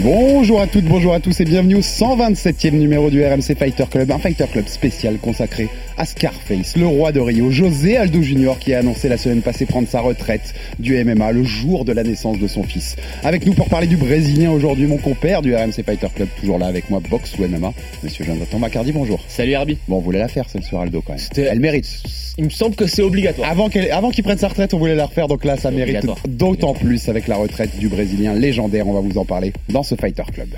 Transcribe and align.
Bonjour 0.00 0.60
à 0.60 0.68
toutes, 0.68 0.84
bonjour 0.84 1.12
à 1.12 1.18
tous 1.18 1.40
et 1.40 1.44
bienvenue 1.44 1.74
au 1.74 1.80
127e 1.80 2.70
numéro 2.70 3.10
du 3.10 3.24
RMC 3.24 3.56
Fighter 3.58 3.84
Club, 3.90 4.12
un 4.12 4.18
Fighter 4.18 4.44
Club 4.46 4.68
spécial 4.68 5.18
consacré 5.18 5.68
à 5.96 6.04
Scarface, 6.04 6.76
le 6.76 6.86
roi 6.86 7.10
de 7.10 7.18
Rio, 7.18 7.50
José 7.50 7.96
Aldo 7.96 8.22
Junior 8.22 8.60
qui 8.60 8.72
a 8.74 8.78
annoncé 8.78 9.08
la 9.08 9.16
semaine 9.16 9.42
passée 9.42 9.66
prendre 9.66 9.88
sa 9.88 10.00
retraite 10.00 10.54
du 10.78 11.02
MMA 11.04 11.32
le 11.32 11.42
jour 11.42 11.84
de 11.84 11.90
la 11.90 12.04
naissance 12.04 12.38
de 12.38 12.46
son 12.46 12.62
fils. 12.62 12.94
Avec 13.24 13.44
nous 13.44 13.54
pour 13.54 13.68
parler 13.68 13.88
du 13.88 13.96
Brésilien 13.96 14.52
aujourd'hui, 14.52 14.86
mon 14.86 14.98
compère 14.98 15.42
du 15.42 15.52
RMC 15.52 15.82
Fighter 15.84 16.06
Club, 16.14 16.28
toujours 16.40 16.60
là 16.60 16.66
avec 16.66 16.88
moi, 16.90 17.00
boxe 17.10 17.36
ou 17.36 17.42
MMA, 17.48 17.72
monsieur 18.04 18.24
Jonathan 18.24 18.60
Macardy, 18.60 18.92
bonjour. 18.92 19.18
Salut 19.26 19.50
Herbie. 19.50 19.78
Bon, 19.88 19.96
on 19.96 20.00
voulait 20.00 20.20
la 20.20 20.28
faire 20.28 20.48
celle 20.48 20.62
sur 20.62 20.78
Aldo 20.78 21.02
quand 21.04 21.14
même. 21.14 21.48
Elle 21.50 21.58
mérite. 21.58 22.04
Il 22.38 22.44
me 22.44 22.50
semble 22.50 22.76
que 22.76 22.86
c'est 22.86 23.02
obligatoire. 23.02 23.50
Avant 23.50 23.68
qu'il 23.68 24.22
prenne 24.22 24.38
sa 24.38 24.46
retraite, 24.46 24.72
on 24.74 24.78
voulait 24.78 24.94
la 24.94 25.06
refaire, 25.06 25.26
donc 25.26 25.44
là 25.44 25.56
ça 25.56 25.72
mérite 25.72 26.06
d'autant 26.28 26.72
plus 26.72 27.08
avec 27.08 27.26
la 27.26 27.34
retraite 27.34 27.76
du 27.80 27.88
Brésilien 27.88 28.34
légendaire, 28.34 28.86
on 28.86 28.92
va 28.92 29.00
vous 29.00 29.18
en 29.18 29.24
parler 29.24 29.52
dans 29.70 29.82
ce 29.88 29.94
Fighter 29.94 30.24
Club. 30.34 30.50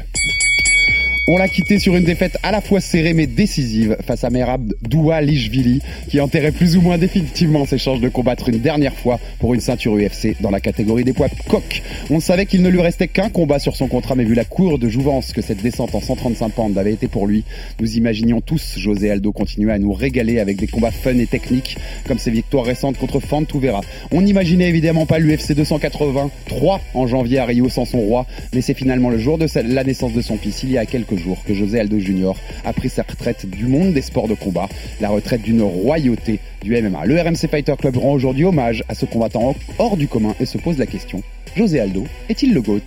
On 1.32 1.36
l'a 1.36 1.46
quitté 1.46 1.78
sur 1.78 1.94
une 1.94 2.02
défaite 2.02 2.38
à 2.42 2.50
la 2.50 2.60
fois 2.60 2.80
serrée 2.80 3.14
mais 3.14 3.28
décisive 3.28 3.96
face 4.04 4.24
à 4.24 4.30
Merab 4.30 4.72
Doualishvili 4.82 5.80
qui 6.08 6.18
enterrait 6.18 6.50
plus 6.50 6.76
ou 6.76 6.80
moins 6.80 6.98
définitivement 6.98 7.64
ses 7.66 7.78
chances 7.78 8.00
de 8.00 8.08
combattre 8.08 8.48
une 8.48 8.58
dernière 8.58 8.94
fois 8.94 9.20
pour 9.38 9.54
une 9.54 9.60
ceinture 9.60 9.94
UFC 9.94 10.34
dans 10.40 10.50
la 10.50 10.58
catégorie 10.58 11.04
des 11.04 11.12
poids 11.12 11.28
coq. 11.48 11.84
On 12.10 12.18
savait 12.18 12.46
qu'il 12.46 12.62
ne 12.62 12.68
lui 12.68 12.80
restait 12.80 13.06
qu'un 13.06 13.28
combat 13.28 13.60
sur 13.60 13.76
son 13.76 13.86
contrat 13.86 14.16
mais 14.16 14.24
vu 14.24 14.34
la 14.34 14.44
cour 14.44 14.80
de 14.80 14.88
jouvence 14.88 15.32
que 15.32 15.40
cette 15.40 15.62
descente 15.62 15.94
en 15.94 16.00
135 16.00 16.48
pounds 16.48 16.76
avait 16.76 16.94
été 16.94 17.06
pour 17.06 17.28
lui, 17.28 17.44
nous 17.78 17.96
imaginions 17.96 18.40
tous 18.40 18.74
José 18.76 19.12
Aldo 19.12 19.30
continuer 19.30 19.72
à 19.72 19.78
nous 19.78 19.92
régaler 19.92 20.40
avec 20.40 20.56
des 20.56 20.66
combats 20.66 20.90
fun 20.90 21.16
et 21.16 21.26
techniques 21.26 21.76
comme 22.08 22.18
ses 22.18 22.32
victoires 22.32 22.64
récentes 22.64 22.98
contre 22.98 23.20
Fantuvera. 23.20 23.82
On 24.10 24.22
n'imaginait 24.22 24.68
évidemment 24.68 25.06
pas 25.06 25.20
l'UFC 25.20 25.52
283 25.52 26.80
en 26.94 27.06
janvier 27.06 27.38
à 27.38 27.44
Rio 27.44 27.68
sans 27.68 27.84
son 27.84 28.00
roi, 28.00 28.26
mais 28.52 28.62
c'est 28.62 28.74
finalement 28.74 29.10
le 29.10 29.18
jour 29.18 29.38
de 29.38 29.46
la 29.62 29.84
naissance 29.84 30.12
de 30.12 30.22
son 30.22 30.36
fils, 30.36 30.64
il 30.64 30.72
y 30.72 30.78
a 30.78 30.86
quelques 30.86 31.19
jours, 31.20 31.38
que 31.46 31.54
José 31.54 31.80
Aldo 31.80 31.98
Junior 31.98 32.36
a 32.64 32.72
pris 32.72 32.88
sa 32.88 33.02
retraite 33.02 33.46
du 33.46 33.66
monde 33.66 33.92
des 33.92 34.02
sports 34.02 34.28
de 34.28 34.34
combat, 34.34 34.68
la 35.00 35.08
retraite 35.08 35.42
d'une 35.42 35.62
royauté 35.62 36.40
du 36.62 36.80
MMA. 36.80 37.04
Le 37.06 37.20
RMC 37.20 37.48
Fighter 37.50 37.74
Club 37.78 37.96
rend 37.96 38.12
aujourd'hui 38.12 38.44
hommage 38.44 38.82
à 38.88 38.94
ce 38.94 39.06
combattant 39.06 39.54
hors 39.78 39.96
du 39.96 40.08
commun 40.08 40.34
et 40.40 40.46
se 40.46 40.58
pose 40.58 40.78
la 40.78 40.86
question, 40.86 41.22
José 41.56 41.80
Aldo 41.80 42.04
est-il 42.28 42.54
le 42.54 42.60
GOAT? 42.60 42.80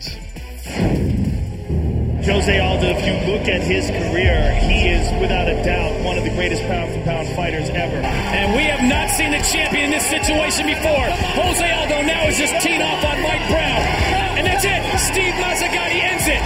Jose 2.23 2.57
Aldo, 2.57 2.87
if 2.87 3.05
you 3.05 3.33
look 3.33 3.49
at 3.49 3.61
his 3.61 3.91
career, 3.91 4.55
he 4.55 4.87
is 4.87 5.11
without 5.19 5.49
a 5.49 5.61
doubt 5.61 5.91
one 6.05 6.17
of 6.17 6.23
the 6.23 6.29
greatest 6.29 6.63
pound 6.63 6.89
for 6.93 7.01
pound 7.03 7.27
fighters 7.35 7.69
ever. 7.71 7.97
And 7.97 8.55
we 8.55 8.63
have 8.63 8.81
not 8.87 9.09
seen 9.09 9.33
a 9.33 9.43
champion 9.43 9.85
in 9.85 9.91
this 9.91 10.07
situation 10.07 10.67
before. 10.67 11.03
Jose 11.35 11.69
Aldo 11.69 12.01
now 12.03 12.27
is 12.27 12.37
just 12.37 12.55
teeing 12.63 12.81
off 12.81 13.03
on 13.03 13.21
Mike 13.21 13.45
Brown. 13.49 14.02
And 14.43 14.51
that's 14.51 14.65
it. 14.67 14.83
Steve 14.99 15.35
Mazzagatti 15.39 16.03
ends 16.03 16.27
it. 16.27 16.43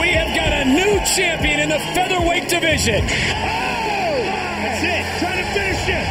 We 0.00 0.16
have 0.16 0.32
got 0.32 0.48
a 0.48 0.64
new 0.64 0.96
champion 1.04 1.60
in 1.60 1.68
the 1.68 1.78
featherweight 1.92 2.48
division. 2.48 3.04
Oh, 3.04 4.16
That's 4.64 4.80
it. 4.80 5.04
Trying 5.20 5.44
to 5.44 5.48
finish 5.52 5.84
it. 5.92 6.06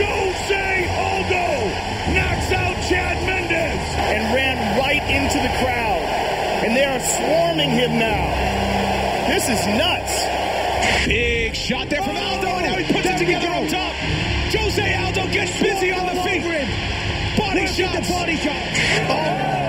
Jose 0.00 0.88
Aldo 0.96 2.16
knocks 2.16 2.48
out 2.56 2.76
Chad 2.88 3.16
Mendez 3.28 3.84
and 4.08 4.34
ran 4.34 4.56
right 4.80 5.04
into 5.04 5.36
the 5.36 5.52
crowd. 5.60 6.00
And 6.64 6.74
they 6.74 6.84
are 6.88 7.00
swarming 7.00 7.70
him 7.76 7.98
now. 7.98 8.24
This 9.28 9.52
is 9.52 9.60
nuts. 9.76 10.16
Big 11.04 11.54
shot 11.54 11.90
there 11.90 12.02
from 12.02 12.16
Aldo, 12.16 12.48
and 12.56 12.64
now 12.64 12.76
he 12.76 12.90
puts 12.90 13.04
it 13.04 13.18
together 13.18 13.48
on 13.48 13.68
top. 13.68 13.92
Jose 14.48 14.94
Aldo 14.96 15.28
gets 15.28 15.60
busy 15.60 15.92
on 15.92 16.06
the 16.08 16.22
feet. 16.22 16.40
Body 17.36 17.66
shots. 17.66 18.08
Body 18.08 18.36
shot. 18.36 18.64
Back 19.08 19.59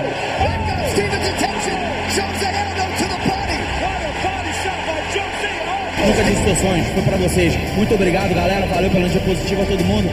Aldo. 2.20 2.42
Nunca 6.06 6.24
distorções, 6.24 6.86
foi 6.88 7.02
pra 7.02 7.16
vocês. 7.16 7.54
Muito 7.76 7.94
obrigado, 7.94 8.34
galera. 8.34 8.66
Valeu 8.66 8.90
pela 8.90 9.02
energia 9.02 9.20
positiva 9.20 9.62
a 9.62 9.66
todo 9.66 9.84
mundo. 9.84 10.10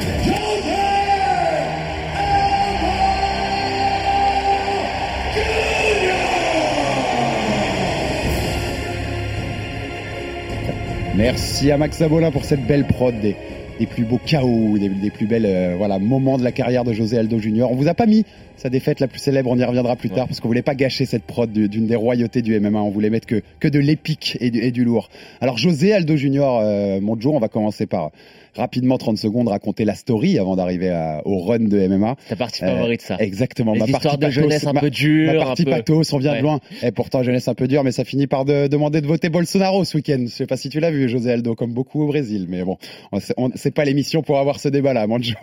Merci 11.16 11.70
à 11.70 11.78
Max 11.78 11.98
Sabolin 11.98 12.32
pour 12.32 12.46
cette 12.46 12.66
belle 12.66 12.86
prod 12.86 13.20
des, 13.20 13.36
des 13.78 13.86
plus 13.86 14.06
beaux 14.06 14.22
chaos, 14.26 14.78
des, 14.78 14.88
des 14.88 15.10
plus 15.10 15.26
belles 15.26 15.46
euh, 15.46 15.76
voilà, 15.78 16.00
moments 16.00 16.38
de 16.38 16.44
la 16.44 16.54
carrière 16.54 16.86
de 16.86 16.94
José 16.94 17.18
Aldo 17.18 17.40
Junior. 17.40 17.70
On 17.70 17.76
vous 17.76 17.90
a 17.90 17.94
pas 17.94 18.06
mis 18.06 18.26
sa 18.60 18.70
défaite 18.70 19.00
la 19.00 19.08
plus 19.08 19.20
célèbre, 19.20 19.50
on 19.50 19.58
y 19.58 19.64
reviendra 19.64 19.96
plus 19.96 20.10
tard, 20.10 20.28
parce 20.28 20.40
qu'on 20.40 20.48
voulait 20.48 20.62
pas 20.62 20.76
gâcher 20.76 21.06
cette 21.06 21.24
prod 21.24 21.52
du- 21.52 21.70
d'une 21.70 21.88
des 21.88 21.96
royautés 21.96 22.42
du 22.42 22.60
MMA, 22.60 22.80
on 22.82 22.90
voulait 22.90 23.10
mettre 23.10 23.28
que, 23.28 23.42
que 23.60 23.68
de 23.68 23.80
l'épique 23.80 24.38
et, 24.40 24.52
du- 24.52 24.60
et 24.62 24.72
du 24.72 24.84
lourd. 24.84 25.10
Alors 25.42 25.58
José 25.58 25.94
Aldo 25.94 26.16
Junior, 26.16 26.60
euh, 26.64 27.00
on 27.02 27.40
va 27.40 27.48
commencer 27.48 27.86
par 27.86 28.12
rapidement 28.56 28.98
30 28.98 29.18
secondes 29.18 29.48
raconter 29.48 29.86
la 29.86 29.94
story 29.94 30.40
avant 30.40 30.56
d'arriver 30.56 30.90
au 31.24 31.40
run 31.40 31.60
de 31.60 31.88
MMA. 31.88 32.16
Ta 32.28 32.36
partie 32.36 32.64
Euh, 32.64 32.68
favorite, 32.68 33.02
ça. 33.02 33.16
Exactement. 33.20 33.74
Les 33.74 33.80
ma 33.80 33.86
histoires 33.86 34.02
partie 34.02 34.18
de 34.18 34.26
pathos, 34.26 34.42
jeunesse 34.42 34.68
un 34.68 34.74
ma- 34.74 34.80
peu 34.82 34.90
dures, 34.90 35.34
Ma 35.34 35.40
un 35.40 35.46
partie 35.46 35.64
peu- 35.66 35.72
pathos, 35.72 36.14
on 36.14 36.18
vient 36.18 36.36
de 36.36 36.42
loin. 36.42 36.60
Et 36.82 36.92
pourtant, 36.92 37.22
jeunesse 37.24 37.48
un 37.48 37.54
peu 37.54 37.68
dure, 37.68 37.84
mais 37.84 37.92
ça 37.92 38.04
finit 38.04 38.26
par 38.28 38.46
de- 38.46 38.68
demander 38.68 39.02
de 39.02 39.08
voter 39.08 39.30
Bolsonaro 39.30 39.86
ce 39.86 39.96
week-end. 39.98 40.18
Je 40.22 40.28
sais 40.32 40.48
pas 40.48 40.58
si 40.58 40.70
tu 40.70 40.80
l'as 40.80 40.92
vu, 40.92 41.08
José 41.08 41.32
Aldo, 41.32 41.54
comme 41.56 41.74
beaucoup 41.74 42.02
au 42.04 42.08
Brésil. 42.08 42.48
Mais 42.50 42.64
bon, 42.64 42.78
on- 43.12 43.20
c'est- 43.56 43.72
pas 43.72 43.86
l'émission 43.86 44.24
pour 44.24 44.40
avoir 44.40 44.60
ce 44.60 44.68
débat-là, 44.68 45.06
Manjo. 45.08 45.36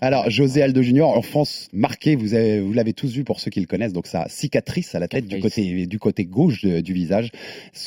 Alors, 0.00 0.28
José 0.30 0.62
Aldo 0.62 0.82
Junior, 0.82 1.16
en 1.16 1.22
France, 1.22 1.68
marqué, 1.72 2.16
vous 2.16 2.31
avez, 2.34 2.60
vous 2.60 2.72
l'avez 2.72 2.92
tous 2.92 3.12
vu 3.12 3.24
pour 3.24 3.40
ceux 3.40 3.50
qui 3.50 3.60
le 3.60 3.66
connaissent, 3.66 3.92
donc 3.92 4.06
sa 4.06 4.26
cicatrice 4.28 4.94
à 4.94 4.98
la 5.00 5.08
tête 5.08 5.26
du 5.26 5.36
côté, 5.42 5.86
du 5.86 5.98
côté 5.98 6.24
gauche 6.24 6.62
de- 6.62 6.80
du 6.80 6.92
visage, 6.92 7.30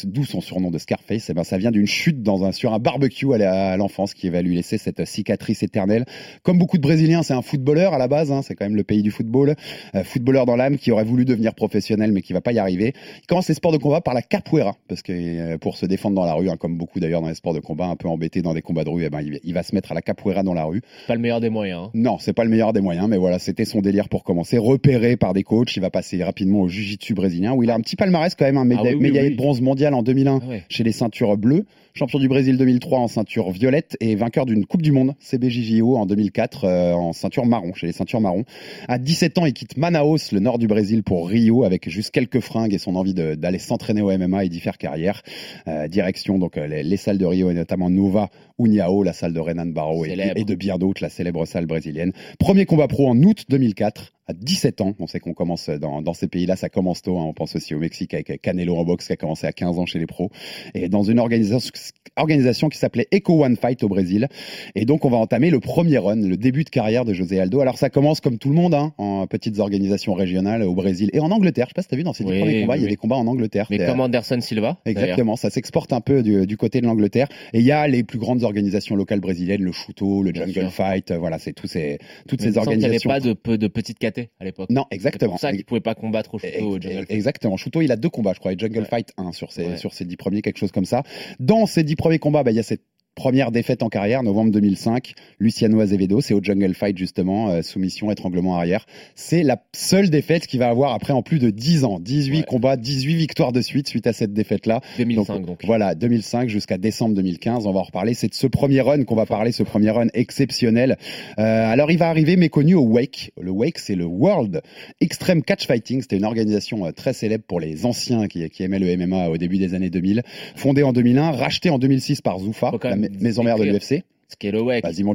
d'où 0.03 0.23
son 0.25 0.41
surnom 0.41 0.71
de 0.71 0.77
Scarface. 0.77 1.29
Et 1.29 1.33
ben, 1.33 1.43
ça 1.43 1.57
vient 1.57 1.71
d'une 1.71 1.87
chute 1.87 2.21
dans 2.23 2.43
un, 2.43 2.51
sur 2.51 2.73
un 2.73 2.79
barbecue 2.79 3.33
à 3.33 3.37
la- 3.37 3.71
à 3.73 3.77
l'enfance 3.77 4.13
qui 4.13 4.29
va 4.29 4.41
lui 4.41 4.55
laisser 4.55 4.77
cette 4.77 5.05
cicatrice 5.05 5.63
éternelle. 5.63 6.05
Comme 6.43 6.57
beaucoup 6.57 6.77
de 6.77 6.81
Brésiliens, 6.81 7.23
c'est 7.23 7.33
un 7.33 7.41
footballeur 7.41 7.93
à 7.93 7.97
la 7.97 8.07
base, 8.07 8.31
hein, 8.31 8.41
c'est 8.41 8.55
quand 8.55 8.65
même 8.65 8.75
le 8.75 8.83
pays 8.83 9.01
du 9.03 9.11
football. 9.11 9.55
Euh, 9.95 10.03
footballeur 10.03 10.45
dans 10.45 10.55
l'âme 10.55 10.77
qui 10.77 10.91
aurait 10.91 11.03
voulu 11.03 11.25
devenir 11.25 11.53
professionnel 11.55 12.11
mais 12.11 12.21
qui 12.21 12.33
va 12.33 12.41
pas 12.41 12.51
y 12.53 12.59
arriver. 12.59 12.93
Il 13.21 13.27
commence 13.27 13.47
les 13.47 13.53
sports 13.55 13.71
de 13.71 13.77
combat 13.77 14.01
par 14.01 14.13
la 14.13 14.21
capoeira 14.21 14.75
parce 14.87 15.01
que 15.01 15.11
euh, 15.13 15.57
pour 15.57 15.77
se 15.77 15.85
défendre 15.85 16.15
dans 16.15 16.25
la 16.25 16.33
rue, 16.33 16.49
hein, 16.49 16.57
comme 16.57 16.77
beaucoup 16.77 16.99
d'ailleurs 16.99 17.21
dans 17.21 17.29
les 17.29 17.35
sports 17.35 17.53
de 17.53 17.59
combat, 17.59 17.85
un 17.87 17.95
peu 17.95 18.07
embêté 18.07 18.41
dans 18.41 18.53
des 18.53 18.61
combats 18.61 18.83
de 18.83 18.89
rue, 18.89 19.03
eh 19.05 19.09
ben, 19.09 19.21
il, 19.21 19.39
il 19.43 19.53
va 19.53 19.63
se 19.63 19.73
mettre 19.75 19.91
à 19.91 19.95
la 19.95 20.01
capoeira 20.01 20.43
dans 20.43 20.53
la 20.53 20.63
rue. 20.65 20.81
Pas 21.07 21.15
le 21.15 21.21
meilleur 21.21 21.39
des 21.41 21.49
moyens. 21.49 21.85
hein. 21.87 21.91
Non, 21.93 22.17
c'est 22.19 22.33
pas 22.33 22.43
le 22.43 22.49
meilleur 22.49 22.73
des 22.73 22.81
moyens, 22.81 23.07
mais 23.09 23.17
voilà, 23.17 23.39
c'était 23.39 23.65
son 23.65 23.81
délire 23.81 24.09
pour 24.09 24.23
commencer. 24.23 24.34
Repéré 24.43 25.17
par 25.17 25.33
des 25.33 25.43
coachs, 25.43 25.75
il 25.75 25.79
va 25.81 25.89
passer 25.89 26.23
rapidement 26.23 26.61
au 26.61 26.67
jiu-jitsu 26.67 27.13
brésilien 27.13 27.53
où 27.53 27.63
il 27.63 27.69
a 27.69 27.75
un 27.75 27.79
petit 27.81 27.95
palmarès 27.95 28.33
quand 28.35 28.45
même, 28.45 28.57
un 28.57 28.69
Ah 28.71 28.81
oui, 28.83 28.89
oui, 28.95 29.01
médaillé 29.01 29.27
oui. 29.29 29.31
de 29.33 29.37
bronze 29.37 29.61
mondial 29.61 29.93
en 29.93 30.03
2001 30.03 30.39
Ah 30.43 30.47
ouais. 30.47 30.63
chez 30.69 30.83
les 30.83 30.91
ceintures 30.91 31.37
bleues, 31.37 31.65
champion 31.97 32.19
du 32.19 32.27
Brésil 32.27 32.57
2003 32.57 32.99
en 32.99 33.07
ceinture 33.07 33.51
violette 33.51 33.95
et 34.01 34.15
vainqueur 34.15 34.45
d'une 34.45 34.65
Coupe 34.65 34.81
du 34.81 34.91
Monde 34.91 35.13
CBJJO 35.21 35.95
en 35.95 36.05
2004 36.05 36.65
euh, 36.65 36.91
en 36.93 37.13
ceinture 37.13 37.45
marron, 37.45 37.73
chez 37.73 37.87
les 37.87 37.93
ceintures 37.93 38.19
marron. 38.19 38.43
À 38.89 38.97
17 38.97 39.37
ans, 39.37 39.45
il 39.45 39.53
quitte 39.53 39.77
Manaus, 39.77 40.33
le 40.33 40.41
nord 40.41 40.59
du 40.59 40.67
Brésil, 40.67 41.03
pour 41.03 41.29
Rio 41.29 41.63
avec 41.63 41.89
juste 41.89 42.11
quelques 42.11 42.41
fringues 42.41 42.73
et 42.73 42.79
son 42.79 42.97
envie 42.97 43.13
d'aller 43.13 43.59
s'entraîner 43.59 44.01
au 44.01 44.11
MMA 44.11 44.43
et 44.43 44.49
d'y 44.49 44.59
faire 44.59 44.77
carrière. 44.77 45.21
Euh, 45.69 45.87
direction 45.87 46.37
donc 46.37 46.57
euh, 46.57 46.67
les, 46.67 46.83
les 46.83 46.97
salles 46.97 47.17
de 47.17 47.25
Rio 47.25 47.49
et 47.49 47.53
notamment 47.53 47.89
Nova 47.89 48.29
Uniao, 48.59 49.03
la 49.03 49.13
salle 49.13 49.31
de 49.31 49.39
Renan 49.39 49.65
Barro 49.65 50.03
et, 50.03 50.15
de 50.15 50.55
bien 50.55 50.77
d'autres, 50.77 51.01
la 51.01 51.09
célèbre 51.09 51.45
salle 51.45 51.65
brésilienne. 51.65 52.11
Premier 52.39 52.65
combat 52.65 52.89
pro 52.89 53.07
en 53.07 53.21
août 53.23 53.45
2004 53.47 54.13
à 54.27 54.33
17 54.33 54.81
ans. 54.81 54.95
On 54.99 55.07
sait 55.07 55.19
qu'on 55.19 55.33
commence 55.33 55.69
dans, 55.69 56.01
dans 56.01 56.13
ces 56.13 56.27
pays-là, 56.27 56.55
ça 56.55 56.69
commence 56.69 57.01
tôt. 57.01 57.17
hein. 57.19 57.23
On 57.25 57.33
pense 57.33 57.55
aussi 57.55 57.75
au 57.75 57.79
Mexique 57.79 58.13
avec 58.13 58.41
Canelo 58.41 58.75
en 58.75 58.83
boxe 58.83 59.07
qui 59.07 59.13
a 59.13 59.17
commencé 59.17 59.45
à 59.45 59.51
15 59.51 59.77
ans 59.77 59.85
chez 59.85 59.99
les 59.99 60.07
pros. 60.07 60.31
Et 60.73 60.89
dans 60.89 61.03
une 61.03 61.19
organisation, 61.19 61.69
organisation 62.17 62.69
qui 62.69 62.77
s'appelait 62.77 63.07
Eco 63.13 63.43
One 63.43 63.55
Fight 63.55 63.83
au 63.83 63.89
Brésil. 63.89 64.27
Et 64.75 64.85
donc 64.85 65.05
on 65.05 65.09
va 65.09 65.17
entamer 65.17 65.49
le 65.49 65.59
premier 65.59 65.97
run, 65.97 66.15
le 66.17 66.37
début 66.37 66.63
de 66.63 66.69
carrière 66.69 67.05
de 67.05 67.13
José 67.13 67.39
Aldo. 67.39 67.59
Alors 67.61 67.77
ça 67.77 67.89
commence 67.89 68.21
comme 68.21 68.37
tout 68.37 68.49
le 68.49 68.55
monde, 68.55 68.73
hein, 68.73 68.93
en 68.97 69.27
petites 69.27 69.59
organisations 69.59 70.13
régionales 70.13 70.63
au 70.63 70.73
Brésil 70.75 71.09
et 71.13 71.19
en 71.19 71.31
Angleterre. 71.31 71.65
Je 71.67 71.69
sais 71.71 71.73
pas 71.75 71.81
si 71.81 71.87
t'as 71.89 71.95
vu 71.97 72.03
dans 72.03 72.13
ces 72.13 72.23
dix 72.23 72.31
Oui, 72.31 72.39
premiers 72.39 72.61
combats, 72.61 72.77
il 72.77 72.83
y 72.83 72.85
a 72.85 72.89
des 72.89 72.95
combats 72.95 73.15
en 73.15 73.27
Angleterre. 73.27 73.67
Mais 73.69 73.77
C'est, 73.77 73.85
comme 73.85 73.99
Anderson 73.99 74.39
Silva. 74.41 74.77
Exactement, 74.85 75.35
ça 75.35 75.49
s'exporte 75.49 75.93
un 75.93 76.01
peu 76.01 76.23
du, 76.23 76.45
du 76.47 76.57
côté 76.57 76.81
de 76.81 76.85
l'Angleterre. 76.85 77.27
Et 77.53 77.59
il 77.59 77.65
y 77.65 77.71
a 77.71 77.87
les 77.87 78.03
plus 78.03 78.19
grandes 78.19 78.43
organisations 78.43 78.95
locales 78.95 79.19
brésiliennes, 79.19 79.61
le 79.63 79.71
Chuto, 79.71 80.23
le 80.23 80.33
Jungle. 80.33 80.69
Fight, 80.69 81.11
euh, 81.11 81.17
voilà, 81.17 81.37
c'est 81.39 81.53
tous 81.53 81.67
ces, 81.67 81.99
toutes 82.27 82.41
Mais 82.41 82.47
il 82.47 82.53
ces 82.53 82.55
semble 82.55 82.69
qu'il 82.69 82.79
n'y 82.79 82.85
avait 82.85 82.95
organisations. 82.97 83.35
pas 83.45 83.51
de, 83.51 83.55
de 83.57 83.67
petites 83.67 83.99
KT 83.99 84.29
à 84.39 84.43
l'époque. 84.45 84.69
Non, 84.69 84.85
C'est 84.89 84.95
exactement. 84.95 85.31
pour 85.31 85.39
ça 85.39 85.49
qu'il 85.51 85.59
ne 85.59 85.63
pouvait 85.63 85.79
pas 85.81 85.95
combattre 85.95 86.33
au 86.35 86.39
Chuto 86.39 86.65
au 86.65 86.79
Jungle 86.81 86.97
Fight. 87.05 87.11
Exactement. 87.11 87.57
Shuto, 87.57 87.81
il 87.81 87.91
a 87.91 87.95
deux 87.95 88.09
combats, 88.09 88.33
je 88.33 88.39
crois, 88.39 88.53
et 88.53 88.57
Jungle 88.57 88.79
Ouais. 88.79 88.85
Fight 88.85 89.13
1 89.17 89.31
sur 89.31 89.51
ses, 89.51 89.65
Ouais. 89.65 89.77
sur 89.77 89.93
ses 89.93 90.05
dix 90.05 90.17
premiers, 90.17 90.41
quelque 90.41 90.57
chose 90.57 90.71
comme 90.71 90.85
ça. 90.85 91.03
Dans 91.39 91.65
ces 91.75 91.83
dix 91.83 91.95
premiers 91.95 92.19
combats, 92.19 92.43
bah, 92.43 92.51
il 92.51 92.57
y 92.57 92.59
a 92.59 92.63
cette 92.63 92.83
première 93.15 93.51
défaite 93.51 93.81
en 93.81 93.89
carrière, 93.89 94.23
novembre 94.23 94.51
2005. 94.51 95.13
Luciano 95.39 95.79
Azevedo, 95.79 96.21
c'est 96.21 96.33
au 96.33 96.43
Jungle 96.43 96.73
Fight 96.73 96.97
justement, 96.97 97.49
euh, 97.49 97.61
soumission, 97.61 98.11
étranglement 98.11 98.55
arrière. 98.57 98.85
C'est 99.15 99.41
la 99.43 99.61
seule 99.73 100.09
défaite 100.09 100.47
qu'il 100.47 100.59
va 100.59 100.67
avoir 100.69 100.93
après 100.93 101.13
en 101.13 101.21
plus 101.21 101.39
de 101.39 101.49
10 101.49 101.85
ans. 101.85 101.99
18 101.99 102.35
Ouais. 102.39 102.43
combats, 102.43 102.75
18 102.77 103.15
victoires 103.15 103.51
de 103.53 103.61
suite 103.61 103.87
suite 103.87 104.05
à 104.07 104.13
cette 104.13 104.33
défaite-là. 104.33 104.81
2005 104.97 105.45
donc. 105.45 105.65
Voilà, 105.65 105.95
2005 105.95 106.49
jusqu'à 106.49 106.77
décembre 106.77 107.15
2015, 107.15 107.65
on 107.65 107.71
va 107.71 107.79
en 107.79 107.83
reparler. 107.83 108.13
C'est 108.13 108.27
de 108.27 108.33
ce 108.33 108.47
premier 108.47 108.81
run 108.81 109.03
qu'on 109.05 109.15
va 109.15 109.25
parler, 109.25 109.51
ce 109.51 109.63
premier 109.63 109.89
run 109.91 110.07
exceptionnel. 110.13 110.97
Euh, 111.39 111.71
alors 111.71 111.91
il 111.91 111.97
va 111.97 112.09
arriver 112.09 112.35
méconnu 112.35 112.75
au 112.75 112.83
Wake. 112.83 113.31
Le 113.39 113.51
Wake, 113.51 113.77
c'est 113.79 113.95
le 113.95 114.05
World 114.05 114.61
Extreme 115.01 115.41
Catch 115.41 115.65
Fighting. 115.67 116.01
C'était 116.01 116.17
une 116.17 116.25
organisation 116.25 116.85
euh, 116.85 116.91
très 116.91 117.13
célèbre 117.13 117.45
pour 117.47 117.59
les 117.59 117.85
anciens 117.85 118.27
qui, 118.27 118.49
qui 118.49 118.63
aimaient 118.63 118.79
le 118.79 118.95
MMA 118.97 119.29
au 119.29 119.37
début 119.37 119.57
des 119.57 119.73
années 119.73 119.89
2000. 119.89 120.23
Fondée 120.55 120.83
en 120.83 120.91
2001, 120.93 121.31
rachetée 121.31 121.69
en 121.69 121.79
2006 121.79 122.21
par 122.21 122.39
Zuffa, 122.39 122.71
Faut 122.71 122.79
maison 123.09 123.43
mère 123.43 123.57
de 123.57 123.63
décrire. 123.63 123.79
l'UFC. 123.99 124.03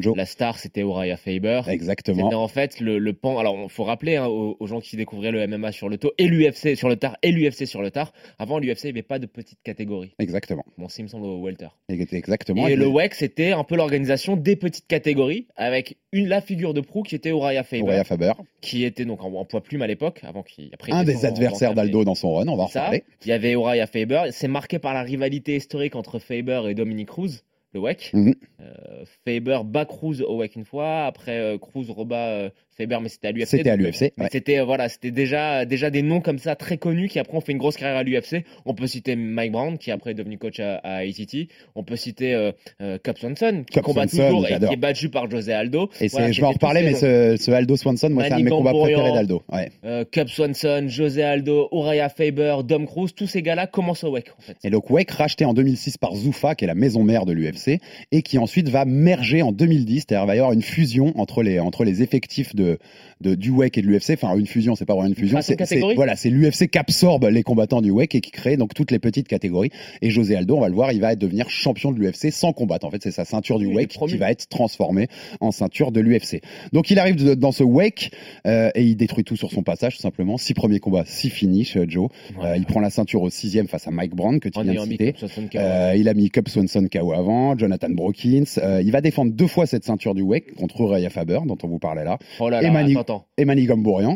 Joe. 0.00 0.16
La 0.16 0.26
star, 0.26 0.58
c'était 0.58 0.80
Uriah 0.82 1.16
Faber. 1.16 1.62
Exactement. 1.68 2.28
En 2.32 2.48
fait 2.48 2.80
le, 2.80 2.98
le 2.98 3.12
pan. 3.12 3.38
Alors, 3.38 3.56
il 3.62 3.68
faut 3.70 3.84
rappeler 3.84 4.16
hein, 4.16 4.26
aux, 4.26 4.56
aux 4.58 4.66
gens 4.66 4.80
qui 4.80 4.96
découvraient 4.96 5.32
le 5.32 5.46
MMA 5.46 5.72
sur 5.72 5.88
le 5.88 5.98
tôt 5.98 6.12
et 6.18 6.26
l'UFC 6.26 6.76
sur 6.76 6.88
le 6.88 6.96
tard 6.96 7.16
et 7.22 7.32
l'UFC 7.32 7.66
sur 7.66 7.82
le 7.82 7.90
tard. 7.90 8.12
Avant, 8.38 8.58
l'UFC, 8.58 8.84
il 8.84 8.86
n'y 8.86 8.90
avait 8.90 9.02
pas 9.02 9.18
de 9.18 9.26
petite 9.26 9.58
catégorie. 9.62 10.14
Exactement. 10.18 10.64
Bon, 10.78 10.88
si, 10.88 11.00
il 11.00 11.04
me 11.04 11.08
semble, 11.08 11.26
au 11.26 11.42
welter. 11.44 11.68
Exactement. 11.88 12.66
Et 12.68 12.76
le 12.76 12.86
WEC, 12.86 13.14
c'était 13.14 13.52
un 13.52 13.64
peu 13.64 13.76
l'organisation 13.76 14.36
des 14.36 14.56
petites 14.56 14.86
catégories 14.86 15.48
avec 15.56 15.98
une, 16.12 16.28
la 16.28 16.40
figure 16.40 16.74
de 16.74 16.80
proue 16.80 17.02
qui 17.02 17.14
était 17.14 17.30
Uriah 17.30 17.62
Faber, 17.62 17.82
Uriah 17.82 18.04
Faber, 18.04 18.32
qui 18.60 18.84
était 18.84 19.04
donc 19.04 19.22
en, 19.22 19.32
en 19.34 19.44
poids 19.44 19.62
plume 19.62 19.82
à 19.82 19.86
l'époque, 19.86 20.20
avant 20.22 20.42
qu'il 20.42 20.70
après, 20.72 20.92
un 20.92 21.04
des 21.04 21.24
adversaires 21.24 21.74
d'Aldo 21.74 22.04
dans 22.04 22.14
son 22.14 22.34
run, 22.34 22.48
on 22.48 22.56
va 22.56 22.64
en 22.64 22.66
reparler. 22.66 23.04
il 23.24 23.28
y 23.28 23.32
avait 23.32 23.52
Uriah 23.52 23.86
Faber. 23.86 24.24
C'est 24.30 24.48
marqué 24.48 24.78
par 24.78 24.94
la 24.94 25.02
rivalité 25.02 25.56
historique 25.56 25.96
entre 25.96 26.18
Faber 26.18 26.62
et 26.68 26.74
Dominic 26.74 27.08
Cruz, 27.08 27.42
le 27.72 27.80
WEC. 27.80 28.10
Mhm. 28.12 28.34
Euh, 28.60 29.04
Faber 29.24 29.60
bat 29.64 29.84
Cruz 29.84 30.22
au 30.22 30.38
WEC 30.38 30.56
une 30.56 30.64
fois. 30.64 31.04
Après, 31.06 31.38
euh, 31.38 31.58
Cruz 31.58 31.86
rebat 31.90 32.28
euh, 32.28 32.50
Faber, 32.80 32.98
mais 33.02 33.08
c'était 33.08 33.28
à 33.28 33.32
l'UFC. 33.32 33.46
C'était 33.48 33.70
à 33.70 33.76
l'UFC. 33.76 34.00
ouais. 34.18 34.28
C'était 34.30 34.58
euh, 34.58 34.64
voilà, 34.64 34.88
c'était 34.88 35.10
déjà 35.10 35.64
déjà 35.64 35.90
des 35.90 36.02
noms 36.02 36.20
comme 36.20 36.38
ça 36.38 36.56
très 36.56 36.78
connus 36.78 37.08
qui 37.08 37.18
après 37.18 37.36
ont 37.36 37.40
fait 37.40 37.52
une 37.52 37.58
grosse 37.58 37.76
carrière 37.76 37.98
à 37.98 38.02
l'UFC. 38.02 38.44
On 38.64 38.74
peut 38.74 38.86
citer 38.86 39.16
Mike 39.16 39.52
Brown 39.52 39.78
qui 39.78 39.90
après 39.90 40.12
est 40.12 40.14
devenu 40.14 40.38
coach 40.38 40.60
à, 40.60 40.76
à 40.76 40.98
ACT. 41.00 41.48
On 41.74 41.84
peut 41.84 41.96
citer 41.96 42.34
euh, 42.34 42.52
euh, 42.80 42.98
Cub 43.02 43.18
Swanson 43.18 43.64
qui 43.66 43.74
Cub 43.74 43.82
combat 43.82 44.08
Swanson, 44.08 44.28
toujours 44.28 44.46
et 44.48 44.58
qui 44.58 44.72
est 44.72 44.76
battu 44.76 45.08
par 45.10 45.30
José 45.30 45.52
Aldo. 45.52 45.90
Et 46.00 46.08
Voilà, 46.08 46.32
je 46.32 46.40
vais 46.40 46.46
en 46.46 46.52
reparler, 46.52 46.82
mais 46.82 46.94
ce, 46.94 47.36
ce 47.38 47.50
Aldo 47.50 47.76
Swanson, 47.76 48.10
moi, 48.10 48.24
c'est 48.24 48.32
un 48.32 48.38
de 48.38 48.44
mes 48.44 48.50
combats 48.50 48.72
préférés 48.72 49.12
d'Aldo. 49.12 49.42
Ouais. 49.52 49.70
Euh, 49.84 50.04
Cub 50.10 50.28
Swanson, 50.28 50.86
José 50.88 51.22
Aldo, 51.22 51.68
Uriah 51.72 52.08
Faber, 52.08 52.56
Dom 52.64 52.86
Cruz, 52.86 53.10
tous 53.14 53.26
ces 53.26 53.42
gars-là 53.42 53.66
commencent 53.66 54.04
au 54.04 54.12
WEC 54.12 54.26
en 54.38 54.40
fait. 54.42 54.56
Et 54.64 54.70
donc 54.70 54.90
WEC 54.90 55.10
racheté 55.10 55.44
en 55.44 55.54
2006 55.54 55.98
par 55.98 56.14
Zuffa, 56.14 56.54
qui 56.54 56.64
est 56.64 56.68
la 56.68 56.74
maison 56.74 57.02
mère 57.02 57.26
de 57.26 57.32
l'UFC, 57.32 57.80
et 58.12 58.22
qui 58.22 58.38
ensuite 58.38 58.68
va 58.68 58.84
merger 58.84 59.42
en 59.42 59.52
2010, 59.52 60.04
c'est-à-dire 60.08 60.26
va 60.26 60.36
y 60.36 60.38
avoir 60.38 60.52
une 60.52 60.62
fusion 60.62 61.12
entre 61.18 61.42
les 61.42 61.60
entre 61.60 61.84
les 61.84 62.02
effectifs 62.02 62.54
de, 62.54 62.69
de 63.20 63.34
du 63.34 63.50
WEC 63.50 63.78
et 63.78 63.82
de 63.82 63.86
l'UFC. 63.86 64.10
Enfin 64.14 64.36
une 64.36 64.46
fusion, 64.46 64.74
c'est 64.74 64.84
pas 64.86 64.94
vraiment 64.94 65.08
une 65.08 65.14
fusion. 65.14 65.38
de 65.52 65.58
C'est, 65.66 65.80
voilà, 65.96 66.16
c'est 66.16 66.30
l'UFC 66.30 66.68
qui 66.68 66.78
absorbe 66.78 67.24
les 67.26 67.42
combattants 67.42 67.80
du 67.82 67.90
WEC 67.90 68.14
et 68.14 68.20
qui 68.20 68.30
crée 68.30 68.56
donc 68.56 68.74
toutes 68.74 68.90
les 68.90 68.98
petites 68.98 69.28
catégories. 69.28 69.70
Et 70.02 70.10
José 70.10 70.36
Aldo, 70.36 70.56
on 70.56 70.60
va 70.60 70.68
le 70.68 70.74
voir, 70.74 70.92
il 70.92 71.00
va 71.00 71.14
devenir 71.16 71.48
champion 71.50 71.92
de 71.92 71.98
l'UFC 72.00 72.30
sans 72.32 72.52
combattre. 72.52 72.86
En 72.86 72.90
fait, 72.90 73.02
c'est 73.02 73.10
sa 73.10 73.24
ceinture 73.24 73.58
du 73.58 73.66
WEC 73.76 73.88
qui 74.12 74.18
va 74.18 74.30
être 74.30 74.48
transformée 74.48 75.08
en 75.40 75.50
ceinture 75.50 75.92
de 75.92 76.00
l'UFC. 76.00 76.40
Donc 76.72 76.90
il 76.90 76.98
arrive 76.98 77.16
de- 77.16 77.34
dans 77.34 77.52
ce 77.52 77.62
WEC 77.64 78.10
euh, 78.46 78.70
et 78.74 78.84
il 78.84 78.96
détruit 78.96 79.24
tout 79.24 79.36
sur 79.36 79.50
son 79.50 79.62
passage, 79.62 79.96
tout 79.96 80.02
simplement. 80.02 80.38
Six 80.38 80.54
premiers 80.54 80.80
combats, 80.80 81.04
six 81.06 81.30
finishes, 81.30 81.76
euh, 81.76 81.84
Joe. 81.88 82.08
Euh, 82.42 82.56
il 82.56 82.64
prend 82.66 82.80
la 82.80 82.90
ceinture 82.90 83.22
au 83.22 83.30
sixième 83.30 83.68
face 83.68 83.86
à 83.86 83.90
Mike 83.90 84.14
Brown 84.14 84.40
que 84.40 84.48
tu 84.48 84.58
viens 84.62 84.72
de 84.84 84.90
citer. 84.92 85.12
KO. 85.48 85.58
Euh, 85.58 85.94
il 85.96 86.08
a 86.08 86.14
mis 86.14 86.30
Cub 86.30 86.48
Swanson 86.48 86.86
KO 86.90 87.12
avant, 87.12 87.56
Jonathan 87.58 87.90
Brokins. 87.90 88.44
Il 88.82 88.90
va 88.92 89.00
défendre 89.00 89.32
deux 89.32 89.46
fois 89.46 89.66
cette 89.66 89.84
ceinture 89.84 90.14
du 90.14 90.22
WEC 90.22 90.54
contre 90.54 90.80
Uriah 90.80 91.10
Faber, 91.10 91.40
dont 91.46 91.56
on 91.62 91.68
vous 91.68 91.78
parlait 91.78 92.04
là, 92.04 92.18
oh 92.38 92.48
là 92.48 92.59
là, 92.62 92.68
et 92.68 92.72
attends, 92.92 93.00
attends. 93.00 93.26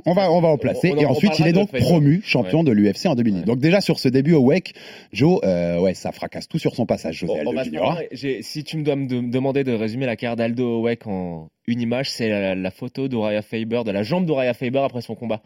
On 0.06 0.12
va, 0.12 0.30
on 0.32 0.40
va 0.40 0.48
en 0.48 0.58
placer. 0.58 0.90
On- 0.90 0.94
on 0.94 0.98
en- 0.98 1.00
et 1.02 1.06
ensuite, 1.06 1.38
il 1.38 1.46
est 1.46 1.52
donc 1.52 1.70
promu 1.80 2.20
champion 2.24 2.64
de 2.64 2.72
l'UFC 2.72 3.06
en 3.06 3.14
2010. 3.14 3.40
Ouais. 3.40 3.46
Donc 3.46 3.58
déjà, 3.58 3.80
sur 3.80 3.98
ce 3.98 4.08
début 4.08 4.32
au 4.34 4.40
WEC, 4.42 4.72
Joe, 5.12 5.40
euh, 5.44 5.78
ouais, 5.80 5.94
ça 5.94 6.12
fracasse 6.12 6.48
tout 6.48 6.58
sur 6.58 6.74
son 6.74 6.86
passage, 6.86 7.16
José 7.18 7.32
Aldo 7.40 7.50
Junior. 7.64 7.98
Si 8.42 8.64
tu 8.64 8.76
me 8.76 8.82
dois 8.84 8.96
me 8.96 9.06
de- 9.06 9.20
me 9.20 9.30
demander 9.30 9.64
de 9.64 9.72
résumer 9.72 10.06
la 10.06 10.16
carrière 10.16 10.36
d'Aldo 10.36 10.82
Weck 10.82 11.06
en 11.06 11.48
une 11.66 11.80
image, 11.80 12.10
c'est 12.10 12.28
la, 12.28 12.54
la 12.54 12.70
photo 12.70 13.08
d'Uriah 13.08 13.40
Faber, 13.42 13.82
de 13.84 13.90
la 13.90 14.02
jambe 14.02 14.26
d'Uriah 14.26 14.52
Faber 14.54 14.80
après 14.84 15.00
son 15.00 15.14
combat. 15.14 15.40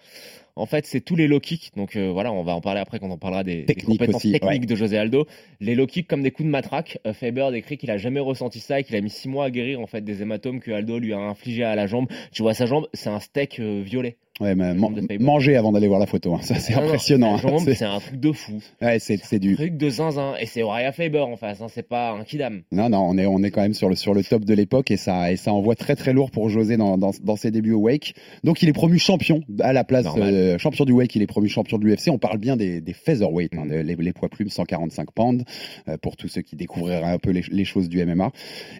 En 0.58 0.66
fait, 0.66 0.87
c'est 0.87 1.00
tous 1.00 1.14
les 1.14 1.28
low 1.28 1.38
kicks. 1.38 1.70
Donc 1.76 1.94
euh, 1.94 2.10
voilà, 2.10 2.32
on 2.32 2.43
va 2.43 2.55
en 2.55 2.60
parler 2.60 2.81
après 2.81 2.99
quand 2.99 3.10
on 3.10 3.16
parlera 3.16 3.44
des, 3.44 3.64
compétences 3.87 4.16
aussi, 4.16 4.32
techniques 4.32 4.62
ouais. 4.62 4.66
de 4.66 4.75
José 4.75 4.99
Aldo. 4.99 5.26
Les 5.60 5.76
low 5.76 5.87
kicks 5.87 6.08
comme 6.08 6.22
des 6.22 6.32
coups 6.32 6.46
de 6.46 6.50
matraque. 6.50 6.99
Euh, 7.06 7.12
Faber 7.12 7.49
décrit 7.52 7.78
qu'il 7.78 7.90
a 7.90 7.96
jamais 7.96 8.20
ressenti 8.20 8.58
ça 8.58 8.81
et 8.81 8.84
qu'il 8.84 8.96
a 8.96 9.00
mis 9.00 9.10
six 9.10 9.28
mois 9.28 9.46
à 9.46 9.50
guérir 9.50 9.81
en 9.81 9.87
fait 9.87 10.02
des 10.02 10.20
hématomes 10.20 10.60
que 10.60 10.72
Aldo 10.72 10.99
lui 10.99 11.12
a 11.12 11.19
infligé 11.19 11.62
à 11.62 11.76
la 11.76 11.87
jambe. 11.87 12.08
Tu 12.32 12.43
vois 12.43 12.55
sa 12.55 12.66
jambe, 12.66 12.88
c'est 12.93 13.08
un 13.08 13.20
steak 13.20 13.60
euh, 13.60 13.82
violet. 13.84 14.16
Ouais, 14.40 14.55
mais 14.55 14.73
man- 14.75 14.94
manger 15.19 15.56
avant 15.56 15.73
d'aller 15.73 15.88
voir 15.88 15.99
la 15.99 16.06
photo, 16.06 16.35
hein. 16.35 16.40
ça 16.43 16.55
c'est 16.56 16.75
non, 16.75 16.82
impressionnant. 16.85 17.37
hein. 17.37 17.58
C'est- 17.64 17.82
un 17.85 17.99
truc 17.99 18.20
de 18.20 18.32
fou. 18.32 18.61
ouais, 18.81 18.99
c'est 18.99 19.38
du. 19.38 19.56
Truc 19.56 19.76
de 19.76 19.90
zinzin. 19.90 20.35
Et 20.40 20.46
c'est 20.46 20.61
Uriah 20.61 20.93
Faber 20.93 21.20
en 21.20 21.37
face. 21.37 21.61
Hein. 21.61 21.67
C'est 21.69 21.87
pas 21.88 22.12
un 22.12 22.25
kidam. 22.25 22.62
Non, 22.70 22.88
non, 22.88 23.00
on 23.08 23.19
est, 23.19 23.26
on 23.26 23.43
est 23.43 23.50
quand 23.50 23.62
même 23.62 23.75
sur 23.75 23.88
le, 23.88 23.96
sur 23.96 24.14
le 24.14 24.23
top 24.23 24.44
de 24.44 24.55
l'époque 24.55 24.90
et 24.90 24.96
ça, 24.96 25.32
et 25.32 25.37
ça 25.37 25.52
envoie 25.52 25.75
très 25.75 25.96
très 25.96 26.12
lourd 26.12 26.31
pour 26.31 26.49
José 26.50 26.76
dans, 26.76 26.96
dans, 26.99 27.11
dans 27.23 27.37
ses 27.37 27.50
débuts 27.50 27.73
au 27.73 27.81
Wake. 27.81 28.14
Donc 28.44 28.62
il 28.62 28.69
est 28.69 28.73
promu 28.73 28.99
champion 28.99 29.43
à 29.61 29.73
la 29.73 29.85
place, 29.85 30.06
euh, 30.17 30.56
champion 30.58 30.84
du 30.84 30.93
Wake, 30.93 31.14
il 31.17 31.23
est 31.23 31.26
promu 31.26 31.49
champion 31.49 31.79
de 31.79 31.84
l'UFC. 31.84 32.08
On 32.11 32.19
parle 32.19 32.38
bien 32.38 32.56
des, 32.56 32.81
des 32.81 32.93
featherweight, 32.93 33.52
des- 33.69 33.82
les, 33.82 33.96
les 33.96 34.12
poids 34.12 34.29
plumes 34.29 34.49
145 34.50 35.11
pounds, 35.12 35.44
euh, 35.88 35.96
pour 35.96 36.17
tous 36.17 36.29
ceux 36.29 36.43
qui 36.43 36.55
découvriraient 36.56 37.02
un 37.12 37.19
peu 37.19 37.31
les, 37.31 37.43
les 37.50 37.64
choses 37.64 37.88
du 37.88 38.05
MMA. 38.05 38.31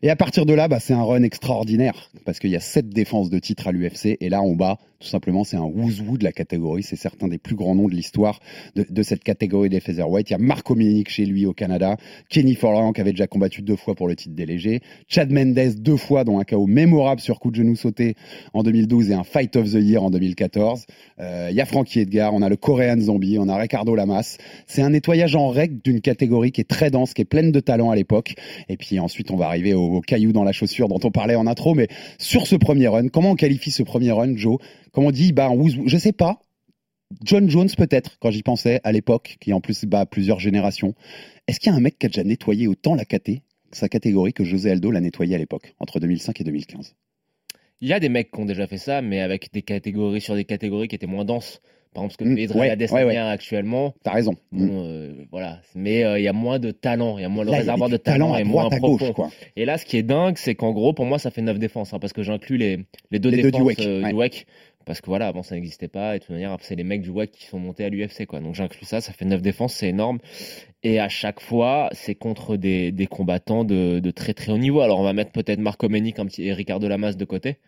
Et 0.03 0.11
à 0.11 0.17
partir 0.17 0.47
de 0.47 0.53
là, 0.55 0.69
bah, 0.69 0.79
c'est 0.81 0.95
un 0.95 1.03
run 1.03 1.23
extraordinaire 1.23 2.11
parce 2.25 2.39
qu'il 2.39 2.51
y 2.51 2.57
a 2.57 2.61
sept 2.61 2.89
défenses 2.89 3.31
de 3.31 3.39
titre 3.39 3.67
à 3.69 3.73
l'UFC 3.73 4.17
et 4.21 4.29
là 4.29 4.43
on 4.43 4.55
bat 4.55 4.79
tout 5.01 5.09
simplement 5.09 5.45
c'est 5.49 5.57
un 5.57 5.63
who's 5.63 6.01
who 6.01 6.19
de 6.19 6.25
la 6.25 6.33
catégorie. 6.33 6.83
C'est 6.83 6.97
certains 6.97 7.29
des 7.29 7.39
plus 7.39 7.55
grands 7.55 7.75
noms 7.75 7.89
de 7.89 7.95
l'histoire 7.95 8.41
de, 8.75 9.03
cette 9.03 9.25
catégorie 9.25 9.69
des 9.69 9.81
featherweight. 9.81 10.29
Il 10.31 10.33
y 10.33 10.37
a 10.37 10.39
Marco 10.39 10.75
Minic 10.75 11.09
chez 11.09 11.25
lui 11.25 11.47
au 11.47 11.53
Canada, 11.53 11.97
Kenny 12.29 12.55
Forlan 12.55 12.93
qui 12.93 13.01
avait 13.01 13.13
déjà 13.13 13.27
combattu 13.27 13.63
deux 13.63 13.77
fois 13.77 13.95
pour 13.95 14.09
le 14.09 14.17
titre 14.17 14.35
des 14.35 14.47
légers, 14.47 14.81
Chad 15.09 15.33
Mendes 15.33 15.75
deux 15.79 15.97
fois 15.97 16.25
dont 16.25 16.39
un 16.39 16.45
KO 16.45 16.67
mémorable 16.67 17.21
sur 17.21 17.41
coup 17.41 17.51
de 17.51 17.57
genou 17.57 17.77
sauté 17.77 18.15
en 18.53 18.63
2012 18.63 19.11
et 19.11 19.15
un 19.15 19.25
Fight 19.25 19.57
of 19.57 19.71
the 19.71 19.81
Year 19.81 20.03
en 20.03 20.11
2014. 20.11 20.87
Euh, 21.21 21.49
il 21.51 21.57
y 21.57 21.61
a 21.61 21.65
Frankie 21.65 22.01
Edgar, 22.01 22.35
on 22.35 22.43
a 22.43 22.49
le 22.49 22.57
Korean 22.57 23.01
Zombie, 23.01 23.39
on 23.39 23.49
a 23.49 23.57
Ricardo 23.57 23.95
Lamas. 23.95 24.37
C'est 24.67 24.83
un 24.83 24.91
nettoyage 24.91 25.35
en 25.35 25.49
règle 25.49 25.81
d'une 25.83 26.01
catégorie 26.01 26.53
qui 26.53 26.61
est 26.61 26.69
très 26.69 26.91
dense, 26.91 27.15
qui 27.15 27.23
est 27.23 27.27
pleine 27.27 27.53
de 27.53 27.61
talent 27.61 27.91
à 27.91 27.97
l'époque. 27.97 28.35
Et 28.69 28.77
puis 28.77 28.99
ensuite, 28.99 29.31
on 29.31 29.37
va 29.37 29.47
arriver 29.47 29.75
au, 29.75 29.97
au 29.97 30.01
caillou 30.01 30.33
dans 30.33 30.45
la 30.45 30.53
chaussure 30.53 30.89
dont 30.89 31.01
on 31.03 31.11
parlait 31.11 31.37
en 31.37 31.47
intro. 31.47 31.75
Mais 31.75 31.89
sur 32.19 32.47
ce 32.47 32.57
premier 32.57 32.89
run, 32.89 33.09
comment 33.09 33.31
on 33.31 33.37
qualifie 33.37 33.71
ce 33.71 33.83
premier 33.83 34.13
run, 34.13 34.37
Joe? 34.37 34.59
Comment 34.93 35.09
on 35.09 35.13
dit 35.13 35.33
Bah, 35.39 35.51
on- 35.53 35.87
je 35.87 35.97
sais 35.99 36.11
pas. 36.13 36.41
John 37.25 37.49
Jones 37.49 37.69
peut-être, 37.77 38.19
quand 38.19 38.33
j'y 38.33 38.43
pensais 38.43 38.81
à 38.83 38.91
l'époque, 38.91 39.37
qui 39.41 39.53
en 39.53 39.61
plus 39.61 39.85
bat 39.85 40.05
plusieurs 40.05 40.41
générations. 40.41 40.95
Est-ce 41.47 41.61
qu'il 41.61 41.71
y 41.71 41.73
a 41.73 41.79
un 41.79 41.81
mec 41.81 41.97
qui 41.97 42.07
a 42.07 42.09
déjà 42.09 42.25
nettoyé 42.25 42.67
autant 42.67 42.97
la 42.97 43.05
KT, 43.05 43.43
sa 43.71 43.89
catégorie, 43.89 44.33
que 44.33 44.43
José 44.43 44.73
Aldo 44.73 44.91
l'a 44.91 45.01
nettoyé 45.01 45.37
à 45.37 45.39
l'époque, 45.39 45.75
entre 45.79 46.01
2005 46.01 46.41
et 46.41 46.45
2015 46.45 46.97
Il 47.81 47.87
y 47.89 47.93
a 47.93 48.01
des 48.01 48.09
mecs 48.09 48.33
qui 48.33 48.41
ont 48.41 48.47
déjà 48.47 48.67
fait 48.67 48.79
ça, 48.79 49.01
mais 49.01 49.21
avec 49.21 49.53
des 49.53 49.63
catégories 49.63 50.21
sur 50.21 50.35
des 50.35 50.45
catégories 50.45 50.89
qui 50.89 50.97
étaient 50.97 51.07
moins 51.07 51.25
denses. 51.25 51.63
Par 51.95 52.05
exemple, 52.05 52.13
ce 52.13 52.19
que 52.19 52.25
Mm, 52.25 52.37
fait 52.37 52.43
Israel 52.43 52.79
ouais, 52.79 52.93
ouais, 52.93 53.05
ouais. 53.05 53.17
actuellement. 53.17 53.95
T'as 54.05 54.13
raison. 54.13 54.35
Bon, 54.53 54.85
euh, 54.85 55.25
voilà. 55.31 55.63
Mais 55.75 56.05
euh, 56.05 56.19
il 56.19 56.23
y 56.23 56.29
a 56.29 56.35
moins 56.35 56.59
de 56.59 56.71
talent, 56.71 57.17
il 57.17 57.23
y 57.23 57.25
a 57.25 57.31
moins 57.31 57.45
le 57.45 57.51
Là, 57.51 57.57
réservoir 57.59 57.89
de 57.89 57.97
talent 57.97 58.37
est 58.37 58.45
moins 58.45 58.69
à 58.69 58.79
gauche, 58.79 59.11
quoi. 59.15 59.31
Et 59.57 59.65
là, 59.65 59.79
ce 59.79 59.87
qui 59.87 59.97
est 59.97 60.03
dingue, 60.03 60.37
c'est 60.37 60.55
qu'en 60.55 60.73
gros, 60.73 60.93
pour 60.93 61.07
moi, 61.07 61.19
ça 61.19 61.31
fait 61.31 61.41
9 61.41 61.59
défenses, 61.59 61.95
hein, 61.95 61.99
parce 61.99 62.13
que 62.13 62.23
j'inclus 62.23 62.59
les, 62.59 62.81
les 63.11 63.19
deux 63.19 63.31
Les 63.31 63.41
deux 63.41 63.51
défenses 63.51 63.61
du 63.63 63.67
WEC, 63.69 63.81
euh, 63.87 64.03
ouais. 64.03 64.09
du 64.11 64.15
WEC. 64.17 64.47
Parce 64.89 65.03
que 65.03 65.07
voilà, 65.09 65.29
avant 65.29 65.43
ça 65.43 65.55
n'existait 65.55 65.87
pas, 65.87 66.17
et 66.17 66.19
de 66.19 66.25
toute 66.25 66.33
manière, 66.33 66.57
c'est 66.63 66.75
les 66.75 66.83
mecs 66.83 67.03
du 67.03 67.11
WEC 67.11 67.31
qui 67.31 67.45
sont 67.45 67.59
montés 67.59 67.85
à 67.85 67.91
l'UFC, 67.91 68.25
quoi. 68.25 68.41
Donc 68.41 68.55
j'inclus 68.55 68.87
ça, 68.87 69.03
ça 69.03 69.13
fait 69.13 69.27
9 69.27 69.43
défenses, 69.43 69.75
c'est 69.75 69.89
énorme. 69.91 70.19
Et 70.83 70.99
à 70.99 71.11
chaque 71.11 71.41
fois, 71.41 71.91
c'est 71.93 72.15
contre 72.15 72.57
des, 72.57 72.91
des 72.91 73.07
combattants 73.07 73.65
de, 73.65 74.01
de 74.01 74.11
très 74.11 74.33
très 74.33 74.51
haut 74.51 74.57
niveau. 74.57 74.81
Alors 74.81 74.99
on 74.99 75.03
va 75.03 75.13
mettre 75.13 75.31
peut-être 75.31 75.59
Marco 75.59 75.85
un 75.85 75.91
petit, 75.91 76.45
et 76.45 76.55
Ricardo 76.55 76.89
Lamas 76.89 77.13
de 77.13 77.25
côté. 77.27 77.59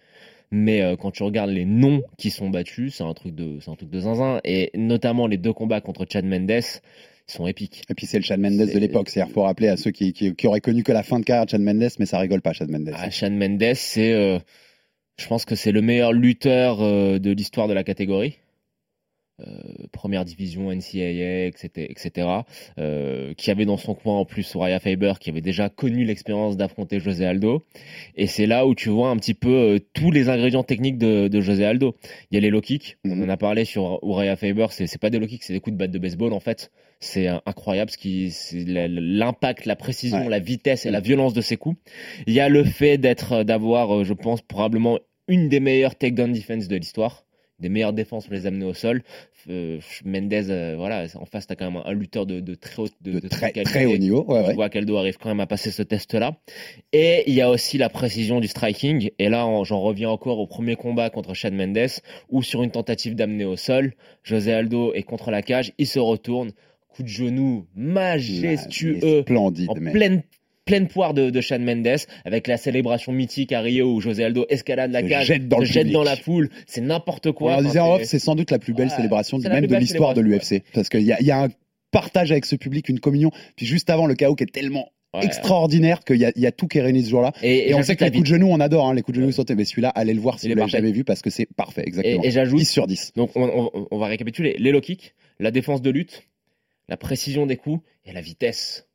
Mais 0.51 0.81
euh, 0.81 0.97
quand 0.97 1.11
tu 1.11 1.23
regardes 1.23 1.51
les 1.51 1.67
noms 1.67 2.01
qui 2.17 2.31
sont 2.31 2.49
battus, 2.49 2.95
c'est 2.95 3.05
un 3.05 3.13
truc 3.13 3.35
de, 3.35 3.59
c'est 3.61 3.71
un 3.71 3.77
truc 3.77 3.91
de 3.91 4.01
zinzin. 4.01 4.41
Et 4.45 4.71
notamment 4.75 5.27
les 5.27 5.37
deux 5.37 5.53
combats 5.53 5.83
contre 5.83 6.07
Chad 6.09 6.25
Mendes 6.25 6.63
sont 7.27 7.47
épiques. 7.47 7.83
Et 7.91 7.95
puis 7.95 8.07
c'est 8.07 8.17
le 8.17 8.25
Chad 8.25 8.41
Mendes 8.41 8.57
de 8.57 8.79
l'époque. 8.79 9.11
C'est-à-dire, 9.11 9.31
faut 9.31 9.43
rappeler 9.43 9.69
à 9.69 9.77
ceux 9.77 9.91
qui, 9.91 10.15
qui, 10.15 10.35
qui 10.35 10.47
auraient 10.47 10.63
connu 10.63 10.85
que 10.85 10.93
la 10.93 11.03
fin 11.03 11.21
de 11.21 11.25
carrière 11.27 11.45
de 11.45 11.51
Chad 11.51 11.61
Mendes, 11.61 11.91
mais 11.99 12.07
ça 12.07 12.19
rigole 12.19 12.41
pas, 12.41 12.55
Chad 12.55 12.71
Mendes. 12.71 12.93
Ah, 12.95 13.11
Chad 13.11 13.35
Mendes, 13.35 13.75
c'est, 13.75 14.15
euh, 14.15 14.39
je 15.21 15.27
pense 15.29 15.45
que 15.45 15.55
c'est 15.55 15.73
le 15.73 15.83
meilleur 15.83 16.13
lutteur 16.13 16.81
euh, 16.81 17.19
de 17.19 17.31
l'histoire 17.31 17.69
de 17.69 17.75
la 17.75 17.85
catégorie. 17.85 18.39
Euh, 19.41 19.87
première 19.93 20.27
division 20.27 20.71
NCAA, 20.71 21.47
etc., 21.47 21.71
etc. 21.89 22.29
euh, 22.79 23.33
qui 23.33 23.51
avait 23.51 23.65
dans 23.65 23.79
son 23.79 23.95
coin 23.95 24.19
en 24.19 24.27
plus 24.27 24.43
Soraya 24.43 24.79
Faber, 24.81 25.15
qui 25.19 25.31
avait 25.31 25.41
déjà 25.41 25.71
connu 25.71 26.05
l'expérience 26.05 26.59
d'affronter 26.59 27.01
José 27.01 27.25
Aldo. 27.25 27.65
Et 28.17 28.27
c'est 28.27 28.45
là 28.45 28.67
où 28.67 28.75
tu 28.75 28.91
vois 28.91 29.09
un 29.09 29.17
petit 29.17 29.33
peu 29.33 29.49
euh, 29.49 29.79
tous 29.95 30.11
les 30.11 30.29
ingrédients 30.29 30.63
techniques 30.63 30.99
de, 30.99 31.29
de 31.29 31.41
José 31.41 31.65
Aldo. 31.65 31.97
Il 32.31 32.35
y 32.35 32.37
a 32.37 32.41
les 32.43 32.51
low 32.51 32.61
kicks, 32.61 32.99
on 33.07 33.15
Mhm. 33.17 33.23
en 33.25 33.29
a 33.31 33.39
parlé 33.39 33.65
sur 33.65 33.99
Uriah 34.03 34.37
Faber, 34.37 34.67
c'est 34.69 35.01
pas 35.01 35.09
des 35.09 35.19
low 35.19 35.27
kicks, 35.27 35.43
c'est 35.45 35.55
des 35.55 35.61
coups 35.61 35.73
de 35.73 35.79
batte 35.79 35.91
de 35.91 35.99
baseball 35.99 36.35
en 36.35 36.41
fait. 36.41 36.71
C'est 37.03 37.29
incroyable 37.47 37.91
ce 37.91 37.97
qui, 37.97 38.31
l'impact, 38.67 39.65
la 39.65 39.75
précision, 39.75 40.19
Ouais. 40.25 40.29
la 40.29 40.39
vitesse 40.39 40.85
et 40.85 40.91
la 40.91 41.01
violence 41.01 41.33
de 41.33 41.41
ses 41.41 41.57
coups. 41.57 41.79
Il 42.27 42.35
y 42.35 42.41
a 42.41 42.51
le 42.51 42.63
fait 42.63 42.99
d'être, 42.99 43.43
d'avoir, 43.43 44.05
je 44.05 44.13
pense, 44.13 44.43
probablement 44.43 44.99
une 45.31 45.49
des 45.49 45.61
meilleures 45.61 45.95
takedown 45.97 46.33
defense 46.33 46.69
de 46.69 46.77
l'histoire, 46.77 47.25
des 47.59 47.69
meilleures 47.69 47.93
défenses 47.93 48.25
pour 48.27 48.35
les 48.35 48.47
amener 48.47 48.65
au 48.67 48.75
sol. 48.75 49.03
Euh, 49.49 49.79
Mendez, 50.05 50.51
euh, 50.51 50.75
voilà, 50.77 51.07
en 51.15 51.25
face, 51.25 51.47
t'as 51.47 51.55
quand 51.57 51.71
même 51.71 51.83
un 51.85 51.93
lutteur 51.95 52.27
de, 52.27 52.41
de 52.41 52.55
très 52.55 52.83
haut, 52.83 52.89
de, 53.01 53.21
très, 53.29 53.53
très 53.53 53.87
haut 53.87 53.97
niveau. 53.97 54.25
Ouais, 54.29 54.43
Tu 54.43 54.49
ouais. 54.49 54.55
vois 54.55 54.69
qu'Aldo 54.69 54.97
arrive 54.99 55.17
quand 55.19 55.29
même 55.31 55.41
à 55.41 55.47
passer 55.47 55.71
ce 55.71 55.83
test-là. 55.83 56.37
Et 56.93 57.23
il 57.27 57.35
y 57.35 57.41
a 57.41 57.49
aussi 57.49 57.79
la 57.79 57.89
précision 57.89 58.41
du 58.41 58.49
striking. 58.49 59.11
Et 59.19 59.29
là, 59.31 59.47
en- 59.47 59.65
j'en 59.65 59.81
reviens 59.81 60.11
encore 60.11 60.39
au 60.39 60.47
premier 60.47 60.77
combat 60.77 61.09
contre 61.11 61.33
Chad 61.35 61.55
Mendes, 61.55 61.89
où 62.29 62.43
sur 62.43 62.63
une 62.63 62.71
tentative 62.71 63.15
d'amener 63.15 63.45
au 63.47 63.57
sol, 63.57 63.95
José 64.25 64.53
Aldo 64.53 64.93
est 64.95 65.03
contre 65.05 65.31
la 65.31 65.41
cage, 65.43 65.73
il 65.79 65.87
se 65.87 65.99
retourne, 65.99 66.51
coup 66.89 67.03
de 67.03 67.09
genou 67.09 67.67
majestueux, 67.75 69.23
Splendide, 69.23 69.71
en 69.71 69.75
pleine 69.75 70.23
pleine 70.71 70.89
poire 70.89 71.15
de, 71.15 71.31
de 71.31 71.41
Chad 71.41 71.61
Mendes, 71.61 71.97
avec 72.25 72.47
la 72.47 72.57
célébration 72.57 73.13
mythique 73.13 73.53
à 73.53 73.61
Rio 73.61 73.93
où 73.95 74.01
José 74.01 74.25
Aldo 74.25 74.47
escalade 74.49 74.93
la 74.93 75.03
Se 75.03 75.09
cage, 75.09 75.27
jette 75.27 75.49
dans 75.49 75.57
se 75.57 75.63
le 75.63 75.67
jette 75.67 75.91
dans 75.91 76.05
la 76.05 76.17
foule, 76.17 76.49
c'est 76.67 76.81
n'importe 76.81 77.27
On 77.27 77.33
quoi. 77.33 77.55
Enfin, 77.55 77.63
disait 77.63 77.81
en 77.81 77.95
off, 77.95 78.05
c'est- 78.05 78.19
sans 78.21 78.35
doute 78.37 78.51
la 78.53 78.59
plus 78.61 78.73
belle 78.73 78.89
Ouais, 78.89 78.95
célébration 78.97 79.39
même 79.39 79.67
de 79.67 79.77
l'histoire 79.77 80.15
de 80.15 80.21
l'UFC. 80.21 80.63
Parce 80.73 80.89
qu'il 80.89 81.03
y 81.03 81.13
a, 81.13 81.21
il 81.21 81.27
y 81.27 81.31
a 81.33 81.43
un 81.43 81.49
partage 81.91 82.31
avec 82.31 82.45
ce 82.47 82.55
public, 82.57 82.89
une 82.89 83.01
communion. 83.01 83.31
Puis 83.57 83.67
juste 83.67 83.91
avant, 83.91 84.07
le 84.07 84.15
chaos 84.15 84.35
qui 84.37 84.45
est 84.45 84.53
tellement 84.53 84.91
Ouais. 85.13 85.25
extraordinaire 85.25 86.05
qu'il 86.05 86.19
y 86.19 86.25
a, 86.25 86.31
il 86.37 86.43
y 86.43 86.47
a 86.47 86.53
tout 86.53 86.69
qui 86.69 86.79
est 86.79 86.83
réuni 86.83 87.03
ce 87.03 87.11
jour-là. 87.11 87.33
Et, 87.43 87.71
Et, 87.71 87.75
on 87.75 87.83
sait 87.83 87.97
que 87.97 88.05
les 88.05 88.13
coups 88.13 88.23
de 88.23 88.29
genoux, 88.29 88.47
on 88.49 88.61
adore, 88.61 88.87
hein, 88.89 88.95
les 88.95 89.03
coups 89.03 89.17
de 89.17 89.21
genoux 89.21 89.31
Ouais. 89.31 89.33
sautés. 89.33 89.57
Mais 89.57 89.65
celui-là, 89.65 89.89
allez 89.89 90.15
le 90.15 90.21
voir 90.21 90.39
si 90.39 90.49
vous 90.49 90.55
l'avez 90.55 90.71
jamais 90.71 90.93
vu 90.93 91.03
parce 91.03 91.21
que 91.21 91.31
c'est 91.31 91.47
parfait, 91.57 91.83
exactement. 91.85 92.23
Et, 92.23 92.29
et 92.29 92.31
j'ajoute 92.31 92.61
10 92.61 92.71
sur 92.71 92.87
10. 92.87 93.13
Donc 93.17 93.33
on, 93.35 93.43
on- 93.75 93.89
on 93.91 93.99
va 93.99 94.07
récapituler 94.07 94.55
les 94.61 94.71
low 94.71 94.81
kicks, 94.81 95.15
la 95.41 95.51
défense 95.51 95.83
de 95.83 95.91
lutte, 95.91 96.23
la 96.89 96.97
précision 96.97 97.45
des 97.47 97.57
coups 97.57 97.81
et 98.05 98.13
la 98.13 98.21
vitesse. 98.21 98.87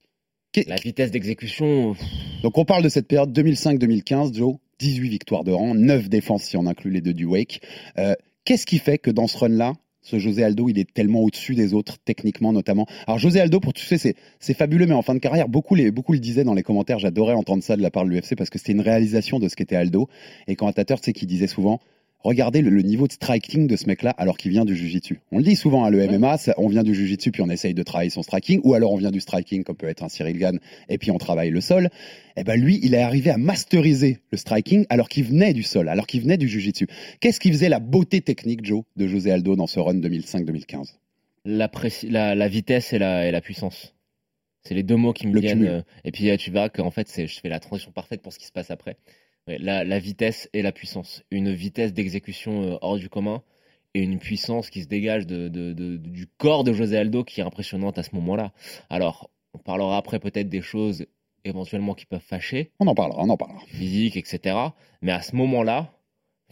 La 0.68 0.76
vitesse 0.76 1.12
d'exécution. 1.12 1.96
Donc 2.44 2.58
on 2.58 2.66
parle 2.66 2.84
de 2.84 2.90
cette 2.90 3.08
période 3.08 3.38
2005-2015, 3.38 4.34
Joe. 4.34 4.56
18 4.80 5.08
victoires 5.10 5.44
de 5.46 5.52
rang, 5.52 5.74
9 5.74 6.10
défenses 6.10 6.44
si 6.44 6.58
on 6.58 6.66
inclut 6.66 6.92
les 6.92 7.00
deux 7.02 7.14
du 7.14 7.26
Wake. 7.26 7.62
Euh, 7.98 8.14
Qu'est-ce 8.44 8.66
qui 8.68 8.78
fait 8.78 9.00
que 9.00 9.10
dans 9.10 9.26
ce 9.26 9.38
run-là, 9.38 9.74
ce 10.02 10.20
José 10.20 10.44
Aldo, 10.44 10.70
il 10.70 10.78
est 10.78 10.94
tellement 10.94 11.22
au-dessus 11.22 11.56
des 11.56 11.74
autres, 11.74 11.98
techniquement 12.06 12.54
notamment? 12.54 12.86
Alors 13.08 13.18
José 13.18 13.40
Aldo, 13.40 13.60
pour 13.60 13.74
tu 13.74 13.84
sais, 13.84 13.98
c'est 13.98 14.16
c'est 14.40 14.54
fabuleux, 14.54 14.86
mais 14.86 14.94
en 14.94 15.02
fin 15.02 15.16
de 15.16 15.20
carrière, 15.20 15.48
beaucoup, 15.48 15.74
les, 15.74 15.90
beaucoup 15.90 16.14
le 16.14 16.20
disaient 16.20 16.44
dans 16.44 16.54
les 16.54 16.62
commentaires. 16.62 17.00
J'adorais 17.00 17.34
entendre 17.34 17.64
ça 17.64 17.76
de 17.76 17.82
la 17.82 17.90
part 17.90 18.06
de 18.06 18.12
l'UFC 18.12 18.36
parce 18.36 18.52
que 18.52 18.60
c'était 18.60 18.74
une 18.74 18.82
réalisation 18.82 19.40
de 19.40 19.50
ce 19.50 19.56
qu'était 19.56 19.76
Aldo. 19.76 20.08
Et 20.48 20.56
commentateur, 20.56 21.00
tu 21.00 21.06
sais, 21.06 21.14
qui 21.14 21.26
disait 21.26 21.48
souvent. 21.48 21.80
Regardez 22.26 22.62
le, 22.62 22.70
le 22.72 22.82
niveau 22.82 23.08
de 23.08 23.14
striking 23.14 23.68
de 23.68 23.76
ce 23.76 23.86
mec-là 23.88 24.10
alors 24.18 24.38
qu'il 24.38 24.52
vient 24.52 24.66
du 24.66 24.76
Jiu-Jitsu. 24.76 25.20
On 25.32 25.38
le 25.38 25.44
dit 25.44 25.56
souvent 25.56 25.84
à 25.86 25.90
le 25.92 26.06
MMA, 26.08 26.38
ça- 26.38 26.56
on 26.58 26.68
vient 26.68 26.84
du 26.84 26.94
Jiu-Jitsu 26.96 27.32
puis 27.32 27.42
on 27.44 27.50
essaye 27.50 27.74
de 27.74 27.84
travailler 27.84 28.10
son 28.10 28.24
striking, 28.24 28.60
ou 28.64 28.74
alors 28.74 28.92
on 28.92 28.98
vient 28.98 29.12
du 29.12 29.22
striking 29.22 29.64
comme 29.64 29.76
peut 29.78 29.88
être 29.88 30.04
un 30.04 30.10
Cyril 30.10 30.38
Gann 30.38 30.60
et 30.90 30.98
puis 30.98 31.12
on 31.12 31.18
travaille 31.18 31.52
le 31.52 31.62
sol. 31.62 31.90
Eh 32.36 32.44
ben 32.44 32.60
lui, 32.60 32.80
il 32.84 32.94
est 32.96 33.02
arrivé 33.02 33.30
à 33.30 33.38
masteriser 33.38 34.20
le 34.32 34.38
striking 34.38 34.86
alors 34.90 35.08
qu'il 35.08 35.24
venait 35.24 35.54
du 35.54 35.64
sol, 35.64 35.88
alors 35.88 36.08
qu'il 36.08 36.22
venait 36.22 36.38
du 36.38 36.48
Jiu-Jitsu. 36.50 36.88
Qu'est-ce 37.22 37.40
qui 37.40 37.50
faisait 37.52 37.70
la 37.70 37.80
beauté 37.80 38.22
technique, 38.22 38.66
Joe, 38.66 38.84
de 38.98 39.08
José 39.08 39.32
Aldo 39.32 39.56
dans 39.56 39.68
ce 39.68 39.80
run 39.80 39.94
2005-2015 39.96 40.96
la, 41.46 41.68
préci- 41.68 42.10
la, 42.10 42.34
la 42.34 42.48
vitesse 42.48 42.92
et 42.92 42.98
la, 43.00 43.28
et 43.28 43.32
la 43.32 43.40
puissance. 43.40 43.94
C'est 44.68 44.74
les 44.74 44.82
deux 44.82 44.96
mots 44.96 45.14
qui 45.14 45.28
me 45.28 45.34
Le 45.34 45.42
viennent. 45.42 45.60
cumul. 45.60 45.70
euh, 45.70 45.82
Et 46.06 46.12
puis 46.12 46.28
euh, 46.32 46.38
tu 46.38 46.50
verras 46.50 46.70
qu'en 46.70 46.90
fait, 46.90 47.08
je 47.16 47.40
fais 47.40 47.50
la 47.50 47.60
transition 47.60 47.92
parfaite 47.92 48.24
pour 48.24 48.34
ce 48.34 48.40
qui 48.40 48.48
se 48.48 48.52
passe 48.52 48.72
après. 48.72 48.98
La, 49.48 49.84
la 49.84 50.00
vitesse 50.00 50.50
et 50.54 50.62
la 50.64 50.72
puissance. 50.72 51.24
Une 51.30 51.54
vitesse 51.54 51.94
d'exécution 51.94 52.64
euh, 52.64 52.78
hors 52.82 52.98
du 52.98 53.10
commun 53.10 53.44
et 53.94 54.00
une 54.02 54.18
puissance 54.18 54.70
qui 54.72 54.82
se 54.82 54.88
dégage 54.88 55.28
de, 55.28 55.48
de- 55.50 55.74
de- 55.74 55.98
du 55.98 56.26
corps 56.26 56.64
de 56.64 56.74
José 56.74 56.98
Aldo 56.98 57.24
qui 57.24 57.42
est 57.42 57.44
impressionnante 57.44 57.98
à 58.00 58.04
ce 58.04 58.16
moment-là. 58.16 58.54
Alors, 58.90 59.30
on 59.54 59.60
parlera 59.60 59.98
après 59.98 60.20
peut-être 60.20 60.50
des 60.50 60.62
choses 60.62 61.06
éventuellement 61.44 61.94
qui 61.94 62.08
peuvent 62.08 62.20
fâcher, 62.26 62.72
On 62.80 62.88
en 62.88 62.96
parlera, 62.96 63.22
on 63.24 63.30
en 63.30 63.38
parlera. 63.38 63.60
physique, 63.68 64.18
etc. 64.18 64.58
Mais 65.04 65.12
à 65.12 65.22
ce 65.22 65.36
moment-là, 65.36 65.94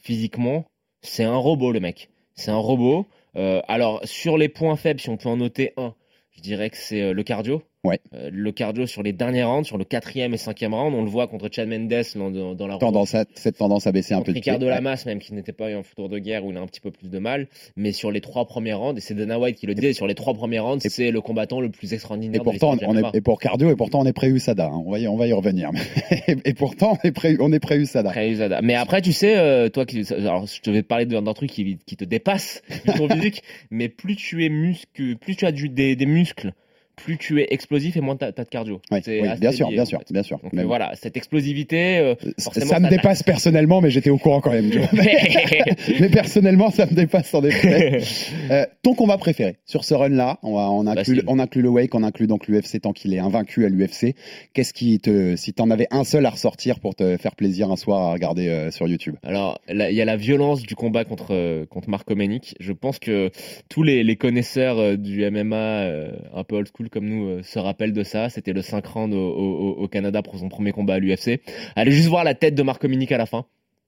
physiquement, 0.01 0.65
c'est 1.01 1.23
un 1.23 1.35
robot, 1.35 1.71
le 1.71 1.79
mec. 1.79 2.09
C'est 2.35 2.51
un 2.51 2.57
robot. 2.57 3.07
Euh, 3.35 3.61
alors, 3.67 4.01
sur 4.05 4.37
les 4.37 4.49
points 4.49 4.75
faibles, 4.75 4.99
si 4.99 5.09
on 5.09 5.17
peut 5.17 5.29
en 5.29 5.37
noter 5.37 5.73
un, 5.77 5.95
je 6.31 6.41
dirais 6.41 6.69
que 6.69 6.77
c'est 6.77 7.01
euh, 7.01 7.13
le 7.13 7.23
cardio. 7.23 7.63
Ouais. 7.83 7.99
Euh, 8.13 8.29
le 8.31 8.51
cardio 8.53 8.85
sur 8.85 9.03
les 9.03 9.11
derniers 9.11 9.43
rounds, 9.43 9.67
sur 9.67 9.77
le 9.77 9.83
quatrième 9.83 10.33
et 10.33 10.37
cinquième 10.37 10.73
round, 10.73 10.95
on 10.95 11.03
le 11.03 11.09
voit 11.09 11.27
contre 11.27 11.49
Chad 11.51 11.67
Mendes 11.67 11.89
dans, 12.15 12.31
dans, 12.31 12.55
dans 12.55 12.67
la 12.67 12.77
Tendance 12.77 13.13
à- 13.13 13.25
cette 13.35 13.57
tendance 13.57 13.87
à 13.87 13.91
baisser 13.91 14.13
un 14.13 14.21
peu. 14.21 14.31
Ricardo 14.31 14.65
Ouais. 14.67 14.71
Lamas, 14.71 15.03
même 15.05 15.19
qui 15.19 15.33
n'était 15.33 15.51
pas 15.51 15.69
eu 15.69 15.73
un 15.73 15.81
de 16.07 16.19
guerre 16.19 16.45
où 16.45 16.51
il 16.51 16.57
a 16.57 16.61
un 16.61 16.65
petit 16.65 16.79
peu 16.79 16.91
plus 16.91 17.09
de 17.09 17.19
mal, 17.19 17.47
mais 17.75 17.91
sur 17.91 18.09
les 18.09 18.21
trois 18.21 18.45
premiers 18.45 18.73
rounds, 18.73 18.97
et 18.97 19.01
c'est 19.01 19.13
Dana 19.13 19.37
White 19.37 19.57
qui 19.57 19.65
le 19.67 19.75
disait, 19.75 19.91
sur 19.91 20.07
les 20.07 20.15
trois 20.15 20.33
premiers 20.33 20.59
rounds, 20.59 20.81
c'est 20.87 21.11
le 21.11 21.19
combattant 21.19 21.59
le 21.59 21.69
plus 21.69 21.93
extraordinaire 21.93 22.39
Et 22.39 22.43
pourtant, 22.43 22.77
on 22.87 22.95
est, 22.95 23.17
et 23.17 23.21
pour 23.21 23.39
cardio, 23.39 23.69
et 23.69 23.75
pourtant 23.75 23.99
on 23.99 24.05
est 24.05 24.13
pré 24.13 24.37
Sada. 24.39 24.71
On 24.71 24.89
va 24.89 24.99
y, 24.99 25.07
on 25.07 25.17
va 25.17 25.27
y 25.27 25.33
revenir. 25.33 25.69
et, 26.27 26.35
et 26.45 26.53
pourtant, 26.53 26.97
on 27.03 27.07
est 27.07 27.11
pré, 27.11 27.35
on 27.39 27.51
est 27.51 27.59
pré 27.59 27.77
Usada. 27.79 28.13
Mais 28.61 28.75
après, 28.75 29.01
tu 29.01 29.11
sais, 29.11 29.37
euh, 29.37 29.67
toi, 29.69 29.85
qui, 29.85 30.05
alors, 30.13 30.47
je 30.47 30.61
te 30.61 30.69
vais 30.69 30.81
te 30.83 30.87
parler 30.87 31.05
d'un 31.05 31.21
truc 31.33 31.49
qui, 31.49 31.77
qui 31.85 31.97
te 31.97 32.05
dépasse, 32.05 32.61
ton 32.97 33.09
physique, 33.09 33.43
mais 33.71 33.89
plus 33.89 34.15
tu 34.15 34.45
es 34.45 34.49
muscle, 34.49 35.17
plus 35.17 35.35
tu 35.35 35.45
as 35.45 35.51
du, 35.51 35.67
des, 35.69 35.95
des 35.95 36.05
muscles, 36.05 36.53
plus 36.95 37.17
tu 37.17 37.41
es 37.41 37.47
explosif 37.51 37.97
et 37.97 38.01
moins 38.01 38.15
t'as 38.15 38.27
as 38.27 38.31
de 38.31 38.49
cardio. 38.49 38.81
Oui, 38.91 38.99
bien 39.39 39.51
sûr, 39.51 39.67
lié, 39.67 39.75
bien 39.75 39.83
en 39.83 39.85
sûr, 39.85 39.99
fait. 39.99 40.13
bien 40.13 40.23
sûr. 40.23 40.39
Donc, 40.43 40.53
euh, 40.53 40.63
voilà, 40.63 40.91
cette 40.95 41.17
explosivité, 41.17 41.97
euh, 41.97 42.15
ça, 42.37 42.45
forcément, 42.45 42.65
ça 42.67 42.79
me 42.79 42.85
ça 42.85 42.89
dépasse 42.89 43.23
personnellement, 43.23 43.81
mais 43.81 43.89
j'étais 43.89 44.09
au 44.09 44.17
courant 44.17 44.41
quand 44.41 44.51
même. 44.51 44.69
Mais 45.99 46.09
personnellement, 46.09 46.71
ça 46.71 46.85
me 46.85 46.93
dépasse 46.93 47.29
sans 47.29 47.41
déconner. 47.41 47.99
Euh, 48.51 48.65
ton 48.81 48.93
combat 48.93 49.17
préféré 49.17 49.57
sur 49.65 49.83
ce 49.83 49.93
run-là, 49.93 50.39
on, 50.43 50.57
on, 50.57 50.85
inclut, 50.85 51.21
on 51.27 51.39
inclut 51.39 51.61
le 51.61 51.69
Wake, 51.69 51.95
on 51.95 52.03
inclut 52.03 52.27
donc 52.27 52.47
l'UFC 52.47 52.81
tant 52.81 52.91
qu'il 52.91 53.13
est 53.13 53.19
invaincu 53.19 53.65
à 53.65 53.69
l'UFC. 53.69 54.15
Qu'est-ce 54.53 54.73
qui 54.73 54.99
te, 54.99 55.35
si 55.35 55.53
t'en 55.53 55.69
avais 55.69 55.87
un 55.91 56.03
seul 56.03 56.25
à 56.25 56.29
ressortir 56.29 56.79
pour 56.79 56.93
te 56.93 57.17
faire 57.17 57.35
plaisir 57.35 57.71
un 57.71 57.75
soir 57.75 58.01
à 58.01 58.13
regarder 58.13 58.49
euh, 58.49 58.71
sur 58.71 58.87
YouTube? 58.87 59.15
Alors, 59.23 59.59
il 59.69 59.95
y 59.95 60.01
a 60.01 60.05
la 60.05 60.17
violence 60.17 60.63
du 60.63 60.75
combat 60.75 61.05
contre, 61.05 61.27
euh, 61.31 61.65
contre 61.65 61.89
Marco 61.89 62.15
Menic. 62.15 62.55
Je 62.59 62.73
pense 62.73 62.99
que 62.99 63.31
tous 63.69 63.83
les, 63.83 64.03
les 64.03 64.15
connaisseurs 64.15 64.79
euh, 64.79 64.95
du 64.97 65.29
MMA, 65.29 65.55
euh, 65.55 66.11
un 66.33 66.43
peu 66.43 66.55
old 66.55 66.67
school 66.75 66.82
comme 66.89 67.07
nous, 67.07 67.27
euh, 67.27 67.41
se 67.43 67.59
rappellent 67.59 67.93
de 67.93 68.03
ça. 68.03 68.29
C'était 68.29 68.53
le 68.53 68.61
5 68.61 68.85
rounds 68.85 69.15
au, 69.15 69.17
au, 69.19 69.69
au 69.83 69.87
Canada 69.87 70.21
pour 70.21 70.37
son 70.37 70.49
premier 70.49 70.71
combat 70.71 70.95
à 70.95 70.99
l'UFC. 70.99 71.41
Allez 71.75 71.91
juste 71.91 72.09
voir 72.09 72.23
la 72.23 72.33
tête 72.33 72.55
de 72.55 72.63
Marco 72.63 72.87
Menic 72.87 73.11
à 73.11 73.17
la 73.17 73.25
fin. 73.25 73.45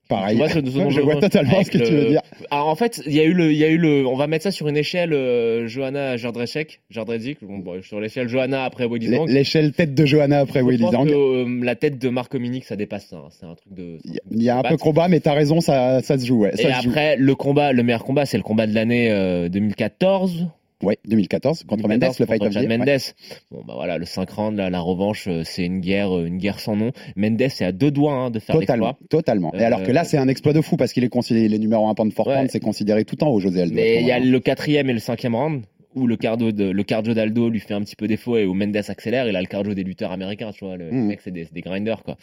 Pareil. 0.08 0.38
Vois 0.38 0.50
ce- 0.50 0.54
ce 0.54 0.60
dont 0.78 0.92
je 0.92 1.02
vois 1.02 1.16
totalement 1.16 1.64
ce 1.64 1.72
que 1.72 1.80
tu 1.80 1.92
veux 1.92 2.06
dire. 2.10 2.22
Alors 2.52 2.68
en 2.68 2.76
fait, 2.76 3.02
il 3.08 3.14
y 3.14 3.20
a 3.20 3.24
eu 3.24 3.34
le, 3.34 3.52
il 3.52 3.58
y 3.58 3.64
a 3.64 3.70
eu 3.70 3.80
le, 3.80 4.06
on 4.06 4.16
va 4.16 4.28
mettre 4.28 4.44
ça 4.44 4.52
sur 4.52 4.68
une 4.68 4.78
échelle 4.78 5.14
euh, 5.14 5.66
Johanna 5.68 6.16
Jardrecek, 6.16 6.82
Jardrezik, 6.92 7.40
bon, 7.42 7.58
bon, 7.58 7.82
sur 7.82 8.00
l'échelle 8.00 8.28
Johanna 8.30 8.66
après 8.66 8.86
Willy 8.88 9.08
Zhang. 9.08 9.28
L'échelle 9.28 9.72
tête 9.72 9.96
de 9.96 10.06
Johanna 10.06 10.42
après 10.42 10.60
Je 10.60 10.66
Willy 10.66 10.84
pense 10.84 11.08
que 11.08 11.12
euh, 11.12 11.60
la 11.64 11.74
tête 11.74 11.98
de 11.98 12.10
Marco 12.10 12.38
Menic, 12.38 12.66
ça 12.66 12.76
dépasse 12.76 13.08
ça. 13.08 13.16
hein. 13.16 13.30
C'est 13.32 13.48
un 13.48 13.56
truc 13.56 13.74
de. 13.74 13.98
Il 14.06 14.44
y 14.44 14.50
a- 14.52 14.54
y 14.54 14.60
un 14.60 14.62
peu 14.62 14.78
combat, 14.78 15.08
mais 15.08 15.22
t'as 15.22 15.34
raison, 15.34 15.60
ça, 15.60 16.04
ça 16.04 16.20
se 16.20 16.26
joue. 16.28 16.42
Ouais, 16.42 16.52
Et 16.54 16.62
ça 16.62 16.76
se 16.78 16.84
joue. 16.84 16.90
après, 16.92 17.16
le 17.18 17.34
combat, 17.34 17.74
le 17.74 17.82
meilleur 17.82 18.04
combat, 18.04 18.28
c'est 18.28 18.38
le 18.38 18.44
combat 18.44 18.68
de 18.68 18.76
l'année 18.76 19.10
euh, 19.10 19.50
2014. 19.50 20.46
Ouais, 20.84 20.98
2014 21.08 21.64
contre 21.64 21.88
Mendes, 21.88 22.00
2014, 22.02 22.20
le 22.20 22.26
fight 22.26 22.40
contre 22.40 22.48
of 22.50 22.52
the 22.52 22.60
Chad 22.60 22.70
year. 22.70 22.78
Mendes. 22.80 22.88
Ouais. 22.88 22.98
Bon 23.52 23.64
bah 23.66 23.74
voilà, 23.76 23.98
le 23.98 24.06
5 24.06 24.30
rounds, 24.30 24.58
la 24.70 24.80
revanche, 24.82 25.28
euh, 25.28 25.42
c'est 25.46 25.66
une 25.66 25.80
guerre, 25.80 26.16
euh, 26.16 26.26
une 26.26 26.38
guerre 26.38 26.60
sans 26.60 26.76
nom. 26.76 26.92
Mendes 27.16 27.42
est 27.42 27.62
à 27.62 27.72
deux 27.72 27.92
doigts 27.92 28.14
hein, 28.14 28.30
de 28.30 28.40
faire 28.40 28.60
Totalement, 28.60 28.98
totalement. 29.10 29.54
Et 29.54 29.62
Euh, 29.62 29.66
alors 29.66 29.84
que 29.84 29.92
là, 29.92 30.04
c'est 30.04 30.18
un 30.18 30.28
exploit 30.28 30.54
de 30.54 30.62
fou 30.62 30.76
parce 30.78 30.92
qu'il 30.92 31.04
est 31.04 31.10
considéré, 31.10 31.46
il 31.46 31.54
est 31.54 31.60
numéro 31.60 31.88
1 31.88 31.94
pound 31.96 32.12
for 32.14 32.28
Ouais. 32.28 32.36
pound, 32.36 32.50
c'est 32.52 32.60
considéré 32.60 33.06
tout 33.06 33.24
en 33.24 33.30
haut, 33.30 33.40
José 33.40 33.62
Aldo. 33.62 33.74
Mais 33.76 34.02
il 34.02 34.08
y 34.08 34.12
a 34.12 34.20
le 34.20 34.40
quatrième 34.40 34.90
et 34.90 34.94
le 34.94 35.00
cinquième 35.00 35.36
round 35.36 35.64
où 35.96 36.08
le 36.08 36.18
cardio 36.18 36.52
de, 36.52 36.66
le 36.66 36.84
cardio 36.84 37.14
d'Aldo 37.14 37.48
lui 37.50 37.62
fait 37.62 37.74
un 37.74 37.80
petit 37.80 37.96
peu 37.96 38.06
défaut 38.08 38.36
et 38.36 38.46
où 38.46 38.54
Mendes 38.54 38.76
accélère. 38.76 39.30
Il 39.30 39.36
a 39.38 39.40
le 39.42 39.48
cardio 39.48 39.74
des 39.74 39.84
lutteurs 39.86 40.12
américains, 40.12 40.52
tu 40.52 40.66
vois. 40.66 40.76
Le 40.76 40.92
Mhm. 40.92 41.06
mec, 41.08 41.22
c'est 41.24 41.32
des, 41.32 41.46
des 41.50 41.62
grinders, 41.62 42.04
quoi. 42.04 42.18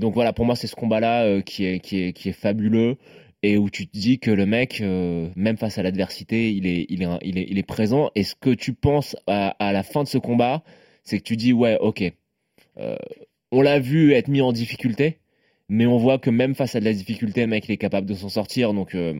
Donc 0.00 0.12
voilà, 0.14 0.32
pour 0.32 0.44
moi, 0.44 0.56
c'est 0.56 0.66
ce 0.66 0.74
combat-là 0.74 1.22
euh, 1.22 1.40
qui 1.40 1.64
est, 1.64 1.78
qui 1.78 2.02
est, 2.02 2.12
qui 2.12 2.30
est 2.30 2.32
fabuleux 2.32 2.96
et 3.42 3.56
où 3.58 3.70
tu 3.70 3.86
te 3.88 3.98
dis 3.98 4.18
que 4.18 4.30
le 4.30 4.46
mec, 4.46 4.80
euh, 4.80 5.28
même 5.36 5.56
face 5.56 5.78
à 5.78 5.82
l'adversité, 5.82 6.52
il 6.52 6.66
est, 6.66 6.86
il 6.88 7.02
est, 7.02 7.08
il 7.22 7.38
est, 7.38 7.46
il 7.50 7.58
est 7.58 7.62
présent. 7.66 8.10
Et 8.14 8.22
ce 8.22 8.34
que 8.34 8.50
tu 8.50 8.72
penses 8.72 9.16
à, 9.26 9.48
à 9.58 9.72
la 9.72 9.82
fin 9.82 10.02
de 10.04 10.08
ce 10.08 10.18
combat, 10.18 10.62
c'est 11.04 11.18
que 11.18 11.24
tu 11.24 11.36
dis, 11.36 11.52
ouais, 11.52 11.76
ok, 11.80 12.04
euh, 12.78 12.96
on 13.50 13.60
l'a 13.60 13.78
vu 13.80 14.12
être 14.12 14.28
mis 14.28 14.40
en 14.40 14.52
difficulté, 14.52 15.18
Mais 15.68 15.86
on 15.86 15.96
voit 15.98 16.18
que 16.18 16.30
même 16.30 16.54
face 16.54 16.74
à 16.76 16.80
de 16.80 16.84
la 16.84 16.92
difficulté, 16.92 17.40
le 17.42 17.46
mec 17.48 17.64
il 17.68 17.72
est 17.72 17.76
capable 17.78 18.06
de 18.06 18.14
s'en 18.14 18.28
sortir. 18.28 18.72
Donc 18.74 18.94
euh, 18.94 19.14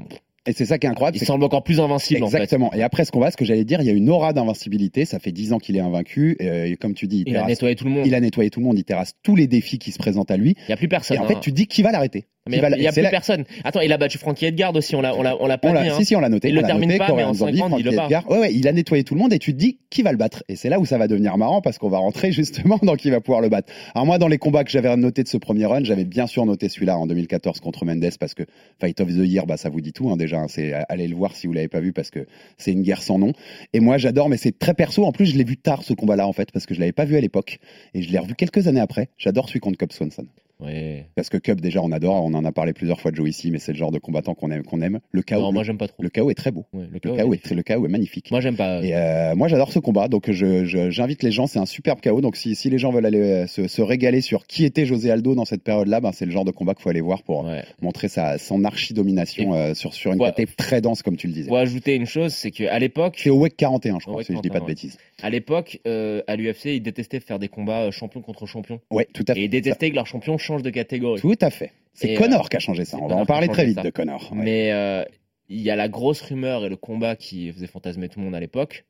Et 0.47 0.53
c'est 0.53 0.67
ça 0.67 0.79
qui 0.79 0.87
est 0.87 0.91
incroyable. 0.91 1.17
il 1.21 1.25
semble 1.27 1.45
encore 1.45 1.63
plus 1.65 1.81
invincible 1.81 2.23
en 2.25 2.29
fait. 2.29 2.37
Exactement. 2.39 2.73
Et 2.75 2.83
après 2.83 3.05
ce 3.05 3.11
combat, 3.13 3.31
ce 3.31 3.37
que 3.37 3.45
j'allais 3.45 3.65
dire, 3.65 3.81
il 3.81 3.87
y 3.87 3.91
a 3.91 3.93
une 3.93 4.09
aura 4.11 4.33
d'invincibilité. 4.33 5.05
Ça 5.05 5.19
fait 5.19 5.33
10 5.33 5.53
ans 5.55 5.59
qu'il 5.59 5.77
est 5.77 5.81
invaincu. 5.81 6.37
Et, 6.41 6.77
comme 6.77 6.95
tu 6.95 7.07
dis, 7.07 7.21
il, 7.23 7.29
Il 7.29 7.31
a 7.37 7.41
terrasse- 7.41 7.49
nettoyé 7.49 7.75
tout 7.77 7.85
le 7.85 7.91
monde. 7.91 8.07
il 8.07 8.15
a 8.15 8.21
nettoyé 8.21 8.51
tout 8.51 8.61
le 8.61 8.67
monde. 8.67 8.79
Il 8.79 8.85
terrasse 8.85 9.15
tous 9.23 9.35
les 9.37 9.47
défis 9.47 9.79
qui 9.79 9.93
se 9.93 9.99
présentent 9.99 10.31
à 10.31 10.37
lui. 10.37 10.55
Il 10.61 10.65
n'y 10.69 10.75
a 10.75 10.77
plus 10.77 10.89
personne. 10.89 11.17
Et 11.17 11.21
en 11.21 11.27
fait, 11.27 11.35
hein. 11.37 11.41
tu 11.43 11.53
dis 11.53 11.67
qui 11.67 11.83
va 11.83 11.91
l'arrêter 11.93 12.25
Mais 12.49 12.57
il 12.57 12.81
n'y 12.81 12.87
a, 12.89 12.93
plus 12.93 13.03
personne. 13.03 13.45
Attends, 13.63 13.81
il 13.83 13.93
a 13.93 13.99
battu 13.99 14.19
Frankie 14.19 14.47
Edgar 14.47 14.75
aussi, 14.75 14.97
on 14.97 15.01
l'a, 15.01 15.15
on 15.15 15.23
l'a, 15.23 15.37
on 15.41 15.47
l'a 15.47 15.59
pas 15.59 15.69
On 15.71 15.81
dit. 15.81 15.89
hein. 15.89 15.95
si, 15.97 16.05
si, 16.05 16.17
on 16.17 16.21
l'a 16.21 16.29
noté. 16.29 16.49
Il 16.49 16.57
le 16.57 16.63
termine 16.63 16.89
noté, 16.89 16.99
pas, 16.99 17.13
mais 17.15 17.23
en 17.23 17.35
Zombie, 17.35 17.59
50, 17.59 17.79
il 17.79 17.85
le 17.85 17.93
Frankie 17.93 17.97
bat. 17.97 18.05
Edgar. 18.19 18.31
Ouais, 18.31 18.39
ouais, 18.41 18.55
il 18.55 18.67
a 18.67 18.73
nettoyé 18.73 19.05
tout 19.05 19.15
le 19.15 19.21
monde 19.21 19.33
et 19.33 19.39
tu 19.39 19.53
te 19.53 19.59
dis 19.59 19.79
qui 19.91 20.03
va 20.03 20.11
le 20.11 20.19
battre? 20.19 20.43
Et 20.49 20.57
c'est 20.57 20.69
là 20.69 20.81
où 20.81 20.85
ça 20.85 20.99
va 20.99 21.07
devenir 21.07 21.39
marrant 21.39 21.61
parce 21.61 21.79
qu'on 21.79 21.89
va 21.89 21.99
rentrer 21.99 22.33
justement 22.33 22.81
dans 22.83 22.97
qui 22.97 23.11
va 23.11 23.21
pouvoir 23.21 23.43
le 23.43 23.49
battre. 23.49 23.73
Alors 23.95 24.07
moi, 24.07 24.19
dans 24.19 24.27
les 24.27 24.39
combats 24.39 24.65
que 24.65 24.73
j'avais 24.73 24.95
notés 24.97 25.23
de 25.23 25.29
ce 25.29 25.37
premier 25.37 25.67
run, 25.67 25.85
j'avais 25.85 26.05
bien 26.05 26.27
sûr 26.27 26.45
noté 26.45 26.69
celui-là 26.69 26.99
en 26.99 27.07
2014 27.07 27.61
contre 27.61 27.85
Mendes 27.85 28.11
parce 28.19 28.35
que 28.35 28.43
Fight 28.81 29.01
of 29.01 29.09
the 29.09 29.25
Year, 29.25 29.47
bah, 29.47 29.57
ça 29.57 29.69
vous 29.69 29.81
dit 29.81 29.93
tout 29.93 30.11
hein, 30.11 30.17
déjà. 30.17 30.39
hein. 30.39 30.47
c'est 30.49 30.73
allez 30.89 31.07
le 31.07 31.15
voir 31.15 31.37
si 31.37 31.47
vous 31.47 31.53
l'avez 31.53 31.69
pas 31.69 31.81
vu 31.81 31.93
parce 31.93 32.11
que 32.11 32.27
c'est 32.59 32.73
une 32.73 32.83
guerre 32.83 33.03
sans 33.03 33.21
nom. 33.21 33.33
Et 33.73 33.79
moi, 33.79 33.99
j'adore, 33.99 34.29
mais 34.29 34.37
c'est 34.37 34.59
très 34.59 34.75
perso. 34.75 35.05
En 35.05 35.13
plus, 35.13 35.27
je 35.27 35.37
l'ai 35.39 35.45
vu 35.45 35.57
tard 35.59 35.85
ce 35.85 35.93
combat-là 35.95 36.27
en 36.27 36.33
fait 36.33 36.51
parce 36.51 36.67
que 36.67 36.75
je 36.75 36.81
l'avais 36.81 36.93
pas 36.93 37.05
vu 37.05 37.17
à 37.17 37.21
l'époque 37.21 37.61
et 37.95 38.03
je 38.03 38.11
l'ai 38.11 38.19
revu 38.19 38.35
quelques 38.35 38.67
années 38.67 38.81
après. 38.81 39.11
J'adore 39.17 39.49
celui 39.49 39.61
contre 39.61 39.79
Cub 39.79 39.93
Swanson. 39.93 40.27
Ouais. 40.63 41.07
Parce 41.15 41.29
que 41.29 41.37
Cub, 41.39 41.61
déjà, 41.61 41.81
on 41.83 41.93
adore, 41.93 42.25
on 42.25 42.35
en 42.35 42.45
a 42.45 42.53
parlé 42.53 42.73
plusieurs 42.73 43.01
fois 43.01 43.11
de 43.11 43.17
Joe 43.17 43.29
ici, 43.29 43.51
mais 43.51 43.59
c'est 43.59 43.73
le 43.73 43.79
genre 43.79 43.91
de 43.93 43.99
combattant 43.99 44.35
qu'on 44.35 44.51
aime, 44.51 44.63
qu'on 44.63 44.81
aime. 44.81 45.01
Le 45.11 45.23
KO, 45.23 45.35
Non, 45.41 45.47
le, 45.49 45.53
moi 45.55 45.63
j'aime 45.65 45.79
pas 45.79 45.89
trop. 45.89 46.03
le 46.03 46.09
KO 46.11 46.31
est 46.31 46.35
très 46.35 46.51
beau. 46.51 46.65
Ouais, 46.73 46.85
le 46.91 47.01
KO 47.01 47.33
est- 47.33 47.37
est, 47.37 47.43
très- 47.43 47.55
le 47.55 47.63
KO 47.63 47.85
est 47.85 47.89
magnifique. 47.89 48.31
Moi 48.31 48.41
j'aime 48.41 48.57
pas. 48.57 48.83
Et 48.83 48.95
euh, 48.95 49.35
moi, 49.35 49.49
j'adore 49.49 49.73
ce 49.73 49.79
combat, 49.79 50.09
donc 50.09 50.31
je, 50.31 50.65
je- 50.65 50.91
j'invite 50.91 51.23
les 51.23 51.31
gens. 51.31 51.47
C'est 51.47 51.59
un 51.59 51.67
superbe 51.67 52.01
KO. 52.01 52.21
Donc, 52.21 52.37
si, 52.37 52.55
si 52.55 52.71
les 52.71 52.79
gens 52.79 52.91
veulent 52.93 53.07
aller 53.07 53.19
euh, 53.21 53.47
se, 53.47 53.67
se 53.69 53.83
régaler 53.83 54.21
sur 54.21 54.47
qui 54.47 54.65
était 54.65 54.87
José 54.87 55.11
Aldo 55.11 55.35
dans 55.35 55.45
cette 55.45 55.63
période-là, 55.63 56.01
ben, 56.01 56.13
c'est 56.13 56.25
le 56.27 56.31
genre 56.31 56.45
de 56.45 56.51
combat 56.53 56.75
qu'il 56.75 56.83
faut 56.83 56.91
aller 56.91 57.01
voir 57.01 57.23
pour 57.23 57.45
Ouais. 57.45 57.65
montrer 57.81 58.09
sa, 58.09 58.39
son 58.39 58.65
archi-domination 58.65 59.55
euh, 59.55 59.75
sur, 59.75 59.95
sur 59.95 60.13
une 60.13 60.19
caté 60.19 60.47
très 60.47 60.81
dense, 60.81 61.03
comme 61.03 61.17
tu 61.17 61.27
le 61.27 61.33
disais. 61.33 61.49
Faut 61.49 61.57
ajouter 61.57 61.95
une 61.95 62.07
chose, 62.07 62.33
c'est 62.33 62.51
qu'à 62.51 62.79
l'époque, 62.79 63.15
C'est 63.19 63.31
au 63.31 63.39
WEC 63.41 63.57
41, 63.57 63.99
je 63.99 64.07
crois, 64.07 64.23
si 64.23 64.33
je 64.35 64.41
dis 64.41 64.49
pas 64.49 64.61
de 64.61 64.65
41, 64.65 64.67
bêtises. 64.67 64.99
à 65.23 65.31
l'époque, 65.31 65.81
euh, 65.87 66.23
à 66.27 66.37
l'UFC, 66.37 66.67
ils 66.77 66.81
détestaient 66.83 67.21
faire 67.21 67.39
des 67.39 67.49
combats 67.49 67.83
euh, 67.83 67.91
champion 67.91 68.21
contre 68.21 68.47
champion. 68.47 68.81
Ouais, 68.91 69.07
tout 69.13 69.25
à 69.29 69.35
fait. 69.35 69.41
Et 69.41 69.45
ils 69.45 69.49
détestaient 69.49 69.91
que 69.91 69.95
leur 69.95 70.07
champion 70.07 70.39
change 70.53 70.63
de 70.63 70.71
catégorie. 70.71 71.21
Tout 71.21 71.39
à 71.41 71.51
fait. 71.51 71.73
C'est 71.95 72.15
Connor 72.15 72.49
qui 72.49 72.57
a 72.57 72.61
changé 72.61 72.85
ça. 72.85 72.99
On 73.01 73.07
va 73.07 73.17
en 73.17 73.27
parler 73.27 73.49
très 73.49 73.67
vite 73.67 73.77
ça. 73.77 73.83
de 73.83 73.91
Connor. 73.91 74.31
Ouais. 74.33 74.39
Mais 74.43 74.73
euh, 74.73 75.05
il 75.49 75.61
y 75.61 75.71
a 75.71 75.77
la 75.77 75.89
grosse 75.89 76.21
rumeur 76.23 76.65
et 76.65 76.69
le 76.69 76.77
combat 76.77 77.17
qui 77.17 77.53
faisait 77.53 77.67
fantasmer 77.67 78.09
tout 78.09 78.19
le 78.21 78.25
monde 78.25 78.35
à 78.35 78.41
l'époque. 78.41 78.87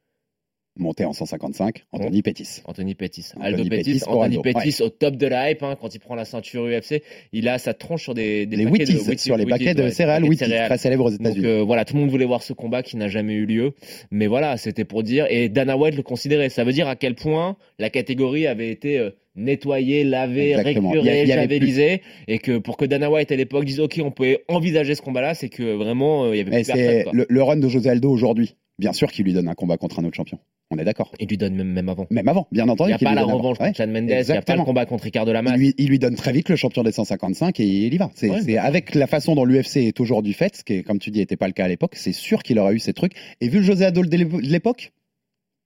Monté 0.78 1.04
en 1.04 1.12
155, 1.12 1.84
Anthony 1.92 2.22
Pettis. 2.22 2.62
Anthony 2.64 2.94
Pettis. 2.94 3.26
Anthony 3.36 3.46
Aldo 3.46 3.64
Pettis, 3.68 4.00
Anthony 4.06 4.36
Aldo, 4.36 4.40
Pettis 4.40 4.82
au 4.82 4.88
top 4.88 5.16
de 5.16 5.26
la 5.26 5.50
hype, 5.50 5.62
hein, 5.62 5.76
quand 5.78 5.94
il 5.94 5.98
prend 5.98 6.14
la 6.14 6.24
ceinture 6.24 6.64
UFC, 6.64 7.02
il 7.34 7.46
a 7.48 7.58
sa 7.58 7.74
tronche 7.74 8.04
sur 8.04 8.14
des, 8.14 8.46
des 8.46 8.56
Les 8.56 8.64
paquets 8.64 8.78
Wheaties, 8.78 8.94
de 8.94 8.98
Wheaties, 9.00 9.18
sur 9.22 9.36
les 9.36 9.44
Wheaties, 9.44 9.64
paquets 9.66 9.74
de 9.74 9.82
ouais, 9.82 9.90
céréales 9.90 10.24
Wheaties, 10.24 10.46
très 10.46 10.78
célèbres 10.78 11.04
aux 11.04 11.10
Donc 11.10 11.20
États-Unis. 11.20 11.44
euh, 11.44 11.62
voilà, 11.62 11.84
tout 11.84 11.94
le 11.94 12.00
monde 12.00 12.08
voulait 12.10 12.24
voir 12.24 12.42
ce 12.42 12.54
combat 12.54 12.82
qui 12.82 12.96
n'a 12.96 13.08
jamais 13.08 13.34
eu 13.34 13.44
lieu. 13.44 13.74
Mais 14.10 14.26
voilà, 14.26 14.56
c'était 14.56 14.86
pour 14.86 15.02
dire. 15.02 15.26
Et 15.28 15.50
Dana 15.50 15.76
White 15.76 15.94
le 15.94 16.02
considérait. 16.02 16.48
Ça 16.48 16.64
veut 16.64 16.72
dire 16.72 16.88
à 16.88 16.96
quel 16.96 17.16
point 17.16 17.58
la 17.78 17.90
catégorie 17.90 18.46
avait 18.46 18.70
été 18.70 19.10
Il 19.34 20.56
récurée, 20.56 21.22
il 21.22 21.28
y 21.28 21.32
avait 21.32 21.58
plus-. 21.58 22.00
Et 22.28 22.38
que 22.38 22.58
pour 22.58 22.76
que 22.76 22.84
Dana 22.84 23.10
White 23.10 23.32
à 23.32 23.36
l'époque 23.36 23.64
dise 23.64 23.80
OK, 23.80 24.00
on 24.04 24.10
pouvait 24.10 24.44
envisager 24.48 24.94
ce 24.94 25.02
combat-là, 25.02 25.34
c'est 25.34 25.48
que 25.48 25.74
vraiment, 25.74 26.24
euh, 26.24 26.34
il 26.34 26.38
y 26.38 26.40
avait 26.40 26.50
Mais 26.50 26.62
plus 26.62 26.66
personne. 26.72 26.84
c'est 26.98 27.02
quoi. 27.04 27.12
le, 27.14 27.26
le 27.28 27.42
run 27.42 27.56
de 27.56 27.68
José 27.68 27.90
Aldo 27.90 28.10
aujourd'hui. 28.10 28.56
Bien 28.78 28.92
sûr 28.92 29.12
qu'il 29.12 29.24
lui 29.26 29.32
donne 29.32 29.48
un 29.48 29.54
combat 29.54 29.76
contre 29.76 30.00
un 30.00 30.04
autre 30.04 30.16
champion. 30.16 30.38
On 30.70 30.78
est 30.78 30.84
d'accord. 30.84 31.12
Il 31.20 31.28
lui 31.28 31.36
donne 31.36 31.54
même, 31.54 31.68
même 31.68 31.88
avant. 31.90 32.06
Même 32.10 32.26
avant, 32.26 32.48
bien 32.50 32.64
Il 32.64 32.70
entendu. 32.70 32.88
n'y 32.90 32.94
a 32.94 32.98
pas 32.98 33.14
la 33.14 33.20
avant. 33.20 33.36
revanche 33.36 33.58
Ouais. 33.60 33.66
contre 33.66 33.76
Chad 33.76 33.90
Mendes, 33.90 34.08
il 34.10 34.16
n'y 34.32 34.32
a 34.38 34.42
pas 34.42 34.56
le 34.56 34.64
combat 34.64 34.86
contre 34.86 35.04
Ricardo 35.04 35.30
Il 35.30 35.34
Lamas. 35.34 35.56
lui, 35.56 35.74
il 35.76 35.88
lui 35.88 35.98
donne 35.98 36.14
très 36.16 36.32
vite 36.32 36.48
le 36.48 36.56
champion 36.56 36.82
des 36.82 36.92
155 36.92 37.60
et 37.60 37.64
il 37.64 37.92
y 37.92 37.96
va. 37.98 38.10
C'est 38.14 38.30
Ouais. 38.30 38.56
avec 38.56 38.94
la 38.94 39.06
façon 39.06 39.34
dont 39.34 39.44
l'UFC 39.44 39.76
est 39.86 40.00
aujourd'hui 40.00 40.32
faite, 40.32 40.56
ce 40.56 40.64
qui, 40.64 40.72
est, 40.74 40.82
comme 40.82 40.98
tu 40.98 41.10
dis, 41.10 41.18
n'était 41.18 41.36
pas 41.36 41.46
le 41.46 41.52
cas 41.52 41.66
à 41.66 41.68
l'époque. 41.68 41.92
C'est 41.96 42.12
sûr 42.14 42.42
qu'il 42.42 42.58
aurait 42.58 42.74
eu 42.74 42.78
ces 42.78 42.94
trucs. 42.94 43.12
Et 43.42 43.48
vu 43.48 43.58
le 43.58 43.64
José 43.64 43.84
Aldo 43.84 44.02
de 44.02 44.16
l'époque, 44.48 44.92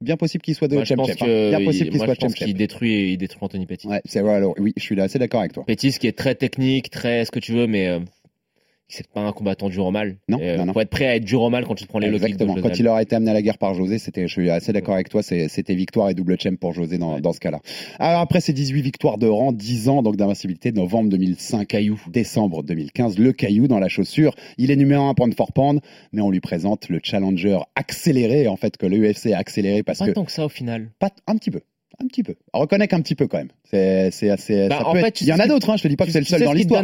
bien 0.01 0.17
possible 0.17 0.43
qu'il 0.43 0.55
soit 0.55 0.69
de 0.69 0.79
je 0.79 0.85
champ 0.85 0.95
hein. 0.99 1.49
Bien 1.51 1.65
possible 1.65 1.91
qu'il 1.91 2.01
soit 2.01 2.15
je 2.15 2.21
pense 2.21 2.35
qu'il 2.35 2.55
détruit, 2.55 3.13
il 3.13 3.17
détruit 3.17 3.39
Anthony 3.43 3.67
Pettis. 3.67 3.89
Ouais, 3.89 4.03
c'est 4.05 4.21
vrai. 4.21 4.35
Alors, 4.35 4.55
oui, 4.59 4.73
je 4.77 4.83
suis 4.83 5.01
assez 5.01 5.19
d'accord 5.19 5.41
avec 5.41 5.53
toi. 5.53 5.65
Pettis 5.65 5.93
qui 5.93 6.07
est 6.07 6.17
très 6.17 6.35
technique, 6.35 6.91
très 6.91 7.25
ce 7.25 7.31
que 7.31 7.39
tu 7.39 7.53
veux, 7.53 7.67
mais 7.67 7.89
euh, 7.89 8.01
c'est 8.89 9.07
pas 9.09 9.21
un 9.23 9.33
combattant 9.33 9.69
dur 9.69 9.85
au 9.87 9.91
mal. 9.91 10.17
Non, 10.29 10.39
euh, 10.41 10.57
non, 10.59 10.67
non. 10.67 10.73
Faut 10.73 10.81
être 10.81 10.91
prêt 10.91 11.07
à 11.07 11.17
être 11.17 11.25
dur 11.25 11.43
au 11.43 11.51
mal 11.51 11.65
quand 11.67 11.75
tu 11.75 11.85
te 11.85 11.89
prends 11.89 11.99
les 11.99 12.07
Exactement. 12.09 12.55
Quand 12.55 12.79
il 12.79 12.87
aura 12.89 13.03
été 13.03 13.17
amené 13.17 13.31
à 13.33 13.35
la 13.35 13.43
guerre 13.43 13.59
par 13.59 13.75
José, 13.75 13.99
c'était, 13.99 14.29
je 14.29 14.33
suis 14.33 14.51
assez 14.51 14.73
d'accord 14.73 14.95
avec 14.95 15.09
toi, 15.09 15.23
c'était 15.23 15.75
victoire 15.75 16.09
et 16.11 16.15
double 16.15 16.39
champ 16.41 16.55
pour 16.57 16.73
José 16.73 16.99
dans, 16.99 17.15
Ouais. 17.15 17.21
dans 17.21 17.33
ce 17.33 17.41
cas-là. 17.41 17.61
Alors 17.99 18.21
après 18.21 18.41
ces 18.41 18.53
18 18.53 18.83
victoires 18.83 19.19
de 19.19 19.27
rang, 19.27 19.53
10 19.53 19.89
ans 19.89 20.03
donc 20.03 20.17
d'invincibilité, 20.17 20.73
novembre 20.73 21.11
2005, 21.11 21.67
Caillou. 21.67 22.01
décembre 22.09 22.63
2015, 22.63 23.19
le 23.19 23.33
caillou 23.33 23.67
dans 23.69 23.79
la 23.79 23.89
chaussure. 23.89 24.35
Il 24.59 24.71
est 24.71 24.77
numéro 24.77 25.05
1 25.05 25.15
pound 25.15 25.35
for 25.35 25.53
pound, 25.53 25.81
mais 26.13 26.21
on 26.23 26.31
lui 26.31 26.41
présente 26.41 26.89
le 26.89 27.01
challenger 27.03 27.59
accéléré, 27.75 28.47
en 28.49 28.57
fait, 28.57 28.77
que 28.77 28.87
le 28.87 28.99
UFC 28.99 29.33
a 29.33 29.39
accéléré 29.39 29.83
parce 29.83 29.99
Pas 29.99 30.07
que, 30.07 30.13
tant 30.13 30.25
que 30.25 30.33
ça 30.33 30.45
au 30.45 30.49
final. 30.49 30.91
pas 30.99 31.11
un 31.27 31.37
petit 31.37 31.51
peu. 31.51 31.61
Un 32.03 32.07
petit 32.09 32.23
peu. 32.23 32.35
Reconnais 32.53 32.89
qu'un 32.89 33.01
petit 33.01 33.15
peu 33.15 33.27
quand 33.27 33.39
même. 33.39 33.49
C'est, 33.71 34.11
c'est 34.11 34.29
assez. 34.31 34.69
Bah, 34.69 34.81
être- 34.97 35.21
Il 35.23 35.27
y 35.29 35.33
en 35.33 35.39
a 35.39 35.47
d'autres, 35.49 35.71
hein, 35.71 35.77
je 35.79 35.83
te 35.83 35.89
dis 35.89 35.97
pas 35.97 36.05
que 36.05 36.13
c'est 36.13 36.19
le 36.21 36.25
seul 36.27 36.41
dans 36.45 36.53
l'histoire. 36.53 36.83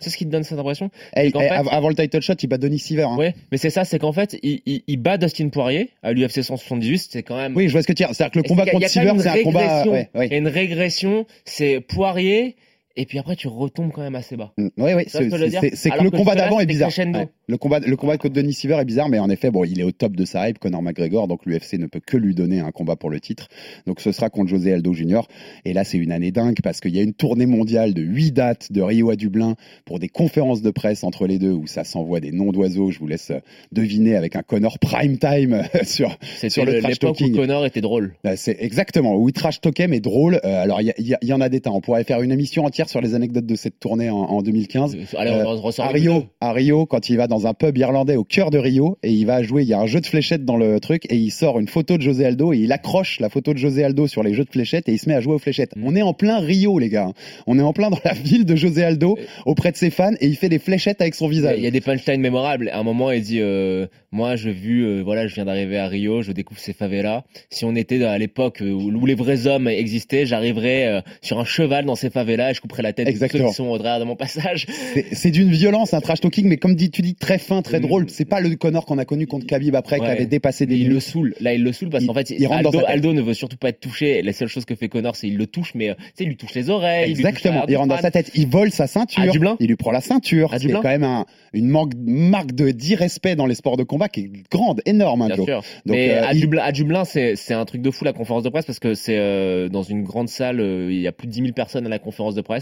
C'est 0.00 0.10
ce 0.10 0.16
qui 0.16 0.24
te 0.24 0.30
donne 0.30 0.44
cette 0.44 0.58
impression 0.58 0.90
Eh, 1.14 1.30
fait- 1.40 1.48
avant 1.70 1.88
le 1.88 1.94
title 1.94 2.20
shot, 2.22 2.32
il 2.42 2.46
bat 2.46 2.56
Denis 2.58 2.78
Siever. 2.78 3.02
hein. 3.02 3.16
Ouais, 3.16 3.34
mais 3.52 3.58
c'est 3.58 3.70
ça, 3.70 3.84
c'est 3.84 3.98
qu'en 3.98 4.12
fait, 4.12 4.38
il, 4.42 4.60
il, 4.66 4.82
il 4.86 4.96
bat 4.96 5.18
Dustin 5.18 5.50
Poirier 5.50 5.90
à 6.02 6.12
l'UFC 6.12 6.42
178, 6.42 7.08
c'est 7.10 7.22
quand 7.22 7.36
même. 7.36 7.54
Oui, 7.54 7.68
je 7.68 7.72
vois 7.72 7.82
ce 7.82 7.86
que 7.86 7.92
tu 7.92 8.02
dis. 8.02 8.08
C'est-à-dire 8.14 8.32
que 8.32 8.38
le 8.38 8.44
combat 8.44 8.64
contre 8.72 8.86
même 9.04 9.18
c'est 9.20 9.28
un 9.28 9.32
combat. 9.44 9.82
Il 10.24 10.30
y 10.30 10.34
a 10.34 10.38
une 10.38 10.48
régression, 10.48 11.26
c'est 11.44 11.80
Poirier, 11.80 12.56
et 12.98 13.06
puis 13.06 13.18
après 13.18 13.36
tu 13.36 13.48
retombes 13.48 13.90
quand 13.92 14.02
même 14.02 14.14
assez 14.14 14.36
bas. 14.36 14.52
Mm, 14.58 14.68
Oui, 14.76 14.92
oui, 14.94 15.04
que 15.04 15.10
je 15.10 15.18
veux 15.24 15.70
c'est 15.74 15.90
que 15.90 16.02
le 16.02 16.10
que 16.10 16.16
combat 16.16 16.34
d'avant 16.34 16.60
est 16.60 16.66
bizarre. 16.66 16.90
Ouais. 16.98 17.28
Le 17.46 17.56
combat, 17.56 17.78
le 17.78 17.96
combat 17.96 18.18
contre 18.18 18.34
Denis 18.34 18.52
Siever 18.52 18.74
est 18.78 18.84
bizarre, 18.84 19.08
mais 19.08 19.18
en 19.18 19.30
effet, 19.30 19.50
bon, 19.50 19.64
il 19.64 19.80
est 19.80 19.84
au 19.84 19.92
top 19.92 20.14
de 20.16 20.24
sa 20.26 20.48
hype, 20.48 20.58
Conor 20.58 20.82
McGregor, 20.82 21.28
donc 21.28 21.46
l'UFC 21.46 21.74
ne 21.78 21.86
peut 21.86 22.00
que 22.04 22.16
lui 22.18 22.34
donner 22.34 22.60
un 22.60 22.70
combat 22.72 22.96
pour 22.96 23.08
le 23.08 23.20
titre. 23.20 23.48
Donc 23.86 24.00
ce 24.00 24.12
sera 24.12 24.28
contre 24.28 24.50
José 24.50 24.72
Aldo 24.74 24.92
Jr. 24.92 25.22
Et 25.64 25.72
là, 25.72 25.84
c'est 25.84 25.96
une 25.96 26.12
année 26.12 26.30
dingue 26.30 26.58
parce 26.62 26.80
qu'il 26.80 26.94
y 26.94 26.98
a 26.98 27.02
une 27.02 27.14
tournée 27.14 27.46
mondiale 27.46 27.94
de 27.94 28.02
huit 28.02 28.32
dates 28.32 28.70
de 28.72 28.82
Rio 28.82 29.08
à 29.10 29.16
Dublin 29.16 29.54
pour 29.86 29.98
des 29.98 30.08
conférences 30.08 30.60
de 30.60 30.70
presse 30.70 31.04
entre 31.04 31.26
les 31.26 31.38
deux 31.38 31.52
où 31.52 31.66
ça 31.66 31.84
s'envoie 31.84 32.20
des 32.20 32.32
noms 32.32 32.52
d'oiseaux. 32.52 32.90
Je 32.90 32.98
vous 32.98 33.06
laisse 33.06 33.30
euh, 33.30 33.38
deviner 33.72 34.16
avec 34.16 34.36
un 34.36 34.42
Conor 34.42 34.78
prime 34.78 35.18
time 35.18 35.62
sur 35.84 36.16
sur 36.48 36.64
le 36.66 36.72
le- 36.72 36.78
trash 36.80 36.92
l'époque 36.92 37.16
où 37.16 37.18
talking. 37.20 37.34
Connor 37.36 37.64
était 37.66 37.80
drôle. 37.80 38.14
Bah, 38.24 38.36
c'est 38.36 38.56
exactement 38.60 39.16
où 39.16 39.28
il 39.28 39.32
trash 39.32 39.60
talkait 39.60 39.88
mais 39.88 40.00
drôle. 40.00 40.40
Euh, 40.44 40.62
alors 40.62 40.80
il 40.82 40.92
y, 40.98 41.14
y 41.26 41.32
en 41.32 41.40
a 41.40 41.48
des 41.48 41.60
tas. 41.60 41.70
On 41.70 41.80
pourrait 41.80 42.04
faire 42.04 42.20
une 42.20 42.32
émission 42.32 42.64
entière 42.64 42.87
sur 42.88 43.00
les 43.00 43.14
anecdotes 43.14 43.46
de 43.46 43.54
cette 43.54 43.78
tournée 43.78 44.10
en, 44.10 44.16
en 44.16 44.42
2015. 44.42 44.96
Allez, 45.16 45.30
Euh, 45.30 45.44
on 45.46 45.60
ressort 45.60 45.86
à 45.86 45.92
les 45.92 46.00
Rio, 46.00 46.24
à 46.40 46.52
Rio, 46.52 46.86
quand 46.86 47.08
il 47.08 47.16
va 47.16 47.26
dans 47.26 47.46
un 47.46 47.54
pub 47.54 47.76
irlandais 47.76 48.16
au 48.16 48.24
cœur 48.24 48.50
de 48.50 48.58
Rio 48.58 48.98
et 49.02 49.12
il 49.12 49.26
va 49.26 49.42
jouer, 49.42 49.62
il 49.62 49.68
y 49.68 49.74
a 49.74 49.80
un 49.80 49.86
jeu 49.86 50.00
de 50.00 50.06
fléchettes 50.06 50.44
dans 50.44 50.56
le 50.56 50.80
truc 50.80 51.06
et 51.10 51.16
il 51.16 51.30
sort 51.30 51.58
une 51.58 51.68
photo 51.68 51.96
de 51.96 52.02
José 52.02 52.24
Aldo 52.24 52.52
et 52.52 52.58
il 52.58 52.72
accroche 52.72 53.20
la 53.20 53.28
photo 53.28 53.52
de 53.52 53.58
José 53.58 53.84
Aldo 53.84 54.06
sur 54.06 54.22
les 54.22 54.34
jeux 54.34 54.44
de 54.44 54.50
fléchettes 54.50 54.88
et 54.88 54.92
il 54.92 54.98
se 54.98 55.08
met 55.08 55.14
à 55.14 55.20
jouer 55.20 55.34
aux 55.34 55.38
fléchettes. 55.38 55.76
Mm. 55.76 55.84
On 55.84 55.96
est 55.96 56.02
en 56.02 56.14
plein 56.14 56.38
Rio, 56.38 56.78
les 56.78 56.88
gars. 56.88 57.12
On 57.46 57.58
est 57.58 57.62
en 57.62 57.72
plein 57.72 57.90
dans 57.90 58.00
la 58.04 58.14
ville 58.14 58.44
de 58.44 58.56
José 58.56 58.84
Aldo 58.84 59.18
auprès 59.46 59.72
de 59.72 59.76
ses 59.76 59.90
fans 59.90 60.12
et 60.20 60.26
il 60.26 60.36
fait 60.36 60.48
des 60.48 60.58
fléchettes 60.58 61.00
avec 61.00 61.14
son 61.14 61.28
visage. 61.28 61.56
il 61.58 61.64
y 61.64 61.66
a 61.66 61.70
des 61.70 61.80
punchlines 61.80 62.20
mémorables. 62.20 62.68
À 62.70 62.78
un 62.78 62.82
moment, 62.82 63.10
il 63.10 63.22
dit 63.22 63.40
euh, 63.40 63.86
Moi, 64.12 64.36
je 64.36 64.50
vu, 64.50 64.84
euh, 64.84 65.02
voilà, 65.02 65.26
je 65.26 65.34
viens 65.34 65.44
d'arriver 65.44 65.78
à 65.78 65.86
Rio, 65.88 66.22
je 66.22 66.32
découvre 66.32 66.60
ces 66.60 66.72
favelas. 66.72 67.24
Si 67.50 67.64
on 67.64 67.74
était 67.74 68.02
à 68.04 68.16
l'époque 68.18 68.62
euh, 68.62 68.70
où, 68.70 68.90
où 68.90 69.06
les 69.06 69.14
vrais 69.14 69.46
hommes 69.46 69.68
existaient, 69.68 70.26
j'arriverais 70.26 70.86
euh, 70.86 71.00
sur 71.22 71.38
un 71.38 71.44
cheval 71.44 71.84
dans 71.84 71.94
ces 71.94 72.10
favelas 72.10 72.50
et 72.50 72.54
je 72.54 72.60
couperais 72.68 72.82
la 72.82 72.92
tête 72.92 73.06
de 73.06 73.12
tous 73.12 73.18
ceux 73.18 73.24
Exactement. 73.24 73.48
qui 73.50 73.54
sont 73.54 73.68
au 73.68 73.78
travers 73.78 73.98
de 73.98 74.04
mon 74.04 74.16
passage. 74.16 74.66
C'est- 74.94 75.06
C'est 75.12 75.30
d'une 75.30 75.50
violence, 75.50 75.94
un 75.94 76.00
trash 76.00 76.20
talking, 76.20 76.46
mais 76.46 76.56
comme 76.58 76.74
dit, 76.74 76.90
tu 76.90 77.02
dis 77.02 77.14
très 77.14 77.38
fin, 77.38 77.62
très 77.62 77.78
Mm. 77.78 77.82
drôle. 77.82 78.04
C'est 78.08 78.24
pas 78.24 78.40
le 78.40 78.54
Connor 78.56 78.84
qu'on 78.86 78.98
a 78.98 79.04
connu 79.04 79.26
contre 79.26 79.46
Khabib 79.46 79.74
après, 79.74 79.96
qui 79.96 80.02
Ouais. 80.02 80.10
avait 80.10 80.26
dépassé 80.26 80.66
des 80.66 80.76
Il 80.76 80.88
le 80.90 81.00
saoule. 81.00 81.34
Là, 81.40 81.54
il 81.54 81.62
le 81.64 81.72
saoule 81.72 81.88
parce 81.90 82.04
qu'en 82.04 82.14
fait, 82.14 82.30
il 82.30 82.46
rentre 82.46 82.62
dans 82.70 82.78
Aldo. 82.78 82.86
Aldo 82.86 83.12
ne 83.14 83.22
veut 83.22 83.34
surtout 83.34 83.56
pas 83.56 83.70
être 83.70 83.80
touché. 83.80 84.22
La 84.22 84.32
seule 84.32 84.48
chose 84.48 84.64
que 84.64 84.74
fait 84.74 84.88
Connor, 84.88 85.16
c'est 85.16 85.26
il 85.28 85.36
le 85.36 85.46
touche, 85.46 85.72
mais 85.74 85.90
euh, 85.90 85.94
tu 85.94 86.02
sais, 86.16 86.24
il 86.24 86.28
lui 86.28 86.36
touche 86.36 86.54
les 86.54 86.70
oreilles. 86.70 87.10
Exactement. 87.10 87.64
Il, 87.66 87.72
Il 87.72 87.76
rentre 87.76 87.88
dans 87.94 88.00
sa 88.00 88.10
tête. 88.10 88.30
Il 88.34 88.46
vole 88.46 88.70
sa 88.70 88.86
ceinture. 88.86 89.22
À 89.22 89.28
Dublin 89.28 89.56
Il 89.60 89.68
lui 89.68 89.76
prend 89.76 89.90
la 89.90 90.00
ceinture. 90.00 90.54
C'est 90.58 90.68
quand 90.70 90.82
même 90.82 91.04
un- 91.04 91.24
une 91.52 91.68
manque- 91.68 91.94
marque 91.96 92.52
de 92.52 92.70
d'irrespect 92.70 93.36
dans 93.36 93.46
les 93.46 93.54
sports 93.54 93.76
de 93.76 93.82
combat 93.82 94.08
qui 94.08 94.20
est 94.20 94.30
grande, 94.50 94.80
énorme, 94.86 95.22
hein, 95.22 95.26
Bien 95.28 95.44
sûr. 95.44 95.62
Donc, 95.86 95.96
mais 95.96 96.10
euh, 96.10 96.24
à, 96.26 96.34
il- 96.34 96.40
Dublin, 96.40 96.62
à 96.62 96.72
Dublin, 96.72 97.04
c'est 97.04 97.36
c'est 97.36 97.54
un 97.54 97.64
truc 97.64 97.80
de 97.82 97.90
fou 97.90 98.04
la 98.04 98.12
conférence 98.12 98.42
de 98.42 98.48
presse 98.48 98.66
parce 98.66 98.78
que 98.78 98.94
c'est 98.94 99.16
euh, 99.16 99.68
dans 99.68 99.82
une 99.82 100.02
grande 100.02 100.28
salle, 100.28 100.60
euh, 100.60 100.88
il 100.92 101.00
y 101.00 101.06
a 101.06 101.12
plus 101.12 101.26
de 101.26 101.32
10 101.32 101.40
000 101.40 101.52
personnes 101.52 101.86
à 101.86 101.88
la 101.88 101.98
conférence 101.98 102.34
de 102.34 102.40
presse. 102.42 102.57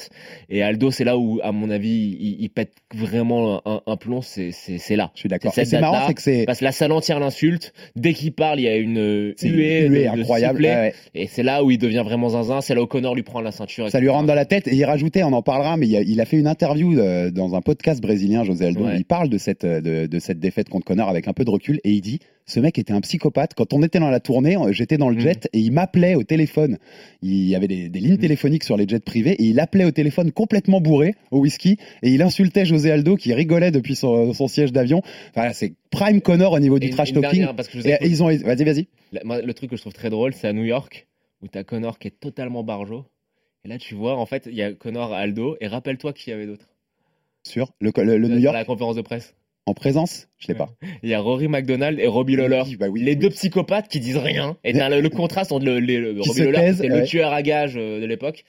Et 0.49 0.63
Aldo, 0.63 0.91
c'est 0.91 1.05
là 1.05 1.17
où, 1.19 1.41
à 1.43 1.53
mon 1.53 1.71
avis, 1.71 2.17
il, 2.21 2.37
il 2.41 2.49
pète 2.51 2.73
vraiment 2.95 3.63
un, 3.67 3.81
un 3.87 3.97
plomb. 3.97 4.21
C'est 4.23 4.51
là. 4.97 5.11
Je 5.15 5.21
suis 5.21 5.29
d'accord. 5.29 5.53
C'est 5.55 5.81
marrant, 5.81 6.07
c'est 6.07 6.15
que 6.15 6.23
c'est 6.23 6.45
Parce 6.47 6.61
que 6.61 6.65
la 6.65 6.73
salle 6.73 6.93
entière 6.93 7.21
l'insulte. 7.21 7.73
Dès 7.97 8.13
qu'il 8.15 8.33
parle, 8.33 8.61
il 8.61 8.65
y 8.65 8.69
a 8.69 8.77
une 8.77 9.35
huée, 9.43 9.87
huée 9.89 10.05
de- 10.05 10.09
incroyable. 10.21 10.59
sifflets. 10.59 10.75
Ouais, 10.75 10.81
ouais. 10.81 10.95
Et 11.15 11.27
c'est 11.27 11.43
là 11.43 11.65
où 11.65 11.71
il 11.71 11.79
devient 11.79 12.03
vraiment 12.05 12.31
zinzin. 12.31 12.61
C'est 12.61 12.75
là 12.75 12.83
où 12.83 12.87
Connor 12.87 13.15
lui 13.15 13.23
prend 13.23 13.41
la 13.41 13.53
ceinture. 13.53 13.91
Ça 13.91 14.01
lui 14.01 14.09
rentre 14.09 14.27
dans 14.27 14.35
la 14.35 14.45
tête 14.45 14.69
et 14.69 14.75
il 14.75 14.85
rajoutait, 14.85 15.23
on 15.23 15.33
en 15.33 15.43
parlera, 15.43 15.77
mais 15.77 15.87
il 15.89 15.97
a, 15.97 16.01
il 16.03 16.21
a 16.21 16.25
fait 16.25 16.39
une 16.39 16.47
interview 16.47 16.99
euh, 16.99 17.31
dans 17.31 17.55
un 17.55 17.61
podcast 17.61 18.01
brésilien, 18.01 18.45
José 18.45 18.67
Aldo. 18.67 18.85
Ouais. 18.85 18.97
Il 18.99 19.05
parle 19.05 19.29
de 19.29 19.39
cette, 19.39 19.65
euh, 19.65 19.81
de, 19.81 20.07
de 20.07 20.19
cette 20.19 20.39
défaite 20.39 20.69
contre 20.69 20.85
Connor 20.87 21.09
avec 21.09 21.29
un 21.29 21.33
peu 21.33 21.45
de 21.45 21.51
recul 21.51 21.81
et 21.85 21.91
il 21.91 22.01
dit 22.01 22.21
Ce 22.49 22.61
mec 22.61 22.79
était 22.79 22.93
un 22.93 23.01
psychopathe. 23.01 23.55
Quand 23.55 23.73
on 23.73 23.83
était 23.83 23.99
dans 23.99 24.09
la 24.09 24.21
tournée, 24.21 24.57
j'étais 24.71 24.99
dans 24.99 25.09
le 25.09 25.17
Mm. 25.17 25.21
jet 25.21 25.49
et 25.53 25.59
il 25.59 25.73
m'appelait 25.73 26.15
au 26.15 26.23
téléphone. 26.23 26.79
Il 27.21 27.49
y 27.49 27.57
avait 27.57 27.67
des, 27.67 27.89
des 27.89 27.99
lignes 27.99 28.19
téléphoniques 28.19 28.63
sur 28.63 28.77
les 28.77 28.87
jets 28.87 29.01
privés 29.01 29.33
et 29.33 29.43
il 29.45 29.59
appelait 29.59 29.85
au 29.85 29.91
téléphone 29.91 30.31
complètement 30.31 30.81
bourré 30.81 31.17
au 31.33 31.41
whisky 31.41 31.77
et 32.03 32.11
il 32.11 32.23
insultait 32.23 32.65
José 32.65 32.93
Aldo 32.93 33.17
qui 33.17 33.35
rigolait 33.35 33.73
depuis 33.73 33.97
son, 33.97 34.33
son 34.33 34.47
siège 34.47 34.71
d'avion. 34.73 35.03
Enfin, 35.35 35.53
c'est 35.53 35.75
prime 35.91 36.21
Connor 36.21 36.53
au 36.53 36.61
niveau 36.61 36.79
du 36.79 36.87
Et 36.87 36.91
trash 36.91 37.09
une 37.11 37.21
talking. 37.21 37.39
dernière, 37.41 37.57
parce 37.57 37.67
que 37.69 37.81
je 37.81 37.89
Et 37.89 37.97
ils 38.03 38.23
ont, 38.23 38.27
vas-y, 38.27 38.63
vas-y. 38.65 38.87
Le 39.13 39.53
truc 39.53 39.71
que 39.71 39.77
je 39.77 39.81
trouve 39.81 39.93
très 39.95 40.11
drôle, 40.11 40.33
c'est 40.33 40.47
à 40.47 40.53
New 40.53 40.65
York, 40.65 41.09
où 41.43 41.49
t'as 41.49 41.65
Connor 41.65 41.99
qui 41.99 42.07
est 42.09 42.21
totalement 42.21 42.63
barjo. 42.63 43.07
Et 43.65 43.69
là, 43.69 43.79
tu 43.79 43.97
vois, 43.97 44.17
en 44.17 44.27
fait, 44.27 44.47
il 44.49 44.55
y 44.55 44.63
a 44.63 44.73
Connor 44.73 45.13
Aldo, 45.13 45.57
et 45.61 45.67
rappelle-toi 45.67 46.13
qui 46.13 46.31
y 46.31 46.33
avait 46.33 46.47
d'autre. 46.47 46.67
Sur 47.43 47.73
le, 47.81 47.91
le, 47.97 48.19
le 48.19 48.29
New 48.29 48.39
York 48.39 48.55
la 48.55 48.65
conférence 48.65 48.95
de 48.95 49.03
presse. 49.03 49.35
En 49.67 49.75
présence, 49.75 50.29
je 50.39 50.49
l'ai 50.49 50.55
pas. 50.55 50.69
Il 51.03 51.11
y 51.11 51.15
a 51.15 51.21
Rory 51.21 51.49
McDonald 51.49 51.99
et 51.99 52.07
Robbie 52.07 52.37
Lawler. 52.37 52.63
Oui, 52.67 52.77
bah 52.77 52.87
oui, 52.89 53.03
les 53.03 53.13
oui. 53.13 53.17
deux 53.17 53.31
psychopathes 53.31 53.89
qui 53.89 54.01
disent 54.01 54.17
rien. 54.17 54.57
Et 54.65 54.73
le, 54.73 55.01
le 55.01 55.09
contraste 55.11 55.53
entre 55.53 55.65
le, 55.67 55.81
le- 55.81 56.15
Qui 56.21 56.29
Robbie 56.29 56.53
Lawler, 56.53 56.73
le 56.89 57.05
tueur 57.05 57.33
à 57.33 57.43
gages 57.43 57.77
euh, 57.77 58.01
de 58.01 58.07
l'époque, 58.07 58.45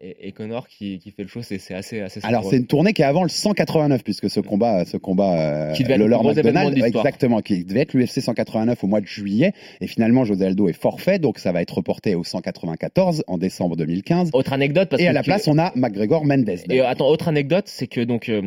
et, 0.00 0.28
et 0.28 0.32
Connor 0.32 0.66
qui, 0.66 0.98
qui 0.98 1.10
fait 1.10 1.22
le 1.22 1.28
show, 1.28 1.42
c'est 1.42 1.56
assez, 1.74 2.00
assez 2.00 2.20
Alors 2.22 2.44
c'est 2.44 2.56
une 2.56 2.66
tournée 2.66 2.92
qui 2.92 3.02
est 3.02 3.06
avant 3.06 3.22
le 3.22 3.28
189 3.28 4.02
puisque 4.02 4.30
ce 4.30 4.40
combat, 4.40 4.84
ce 4.84 4.96
combat 4.96 5.38
euh, 5.38 5.72
Qui 5.72 5.84
devait 5.84 5.94
être 5.94 6.00
le 6.00 6.06
événement 6.06 6.64
McDonald, 6.64 6.74
de 6.74 6.84
exactement, 6.84 7.40
qui 7.40 7.64
devait 7.64 7.80
être 7.80 7.94
l'UFC 7.94 8.20
189 8.20 8.82
au 8.82 8.86
mois 8.86 9.00
de 9.00 9.06
juillet. 9.06 9.52
Et 9.80 9.86
finalement 9.86 10.24
José 10.24 10.46
Aldo 10.46 10.68
est 10.68 10.72
forfait 10.72 11.18
donc 11.18 11.38
ça 11.38 11.52
va 11.52 11.62
être 11.62 11.74
reporté 11.74 12.14
au 12.14 12.24
194 12.24 13.24
en 13.26 13.38
décembre 13.38 13.76
2015 13.76 14.30
Autre 14.32 14.52
anecdote, 14.52 14.88
parce 14.88 15.02
et 15.02 15.08
à 15.08 15.12
la 15.12 15.22
place 15.22 15.48
on 15.48 15.58
a 15.58 15.72
McGregor 15.74 16.24
Mendes. 16.24 16.48
Et 16.48 16.80
euh, 16.80 16.88
attends, 16.88 17.08
autre 17.08 17.28
anecdote, 17.28 17.64
c'est 17.66 17.86
que 17.86 18.00
donc 18.00 18.28
euh, 18.28 18.42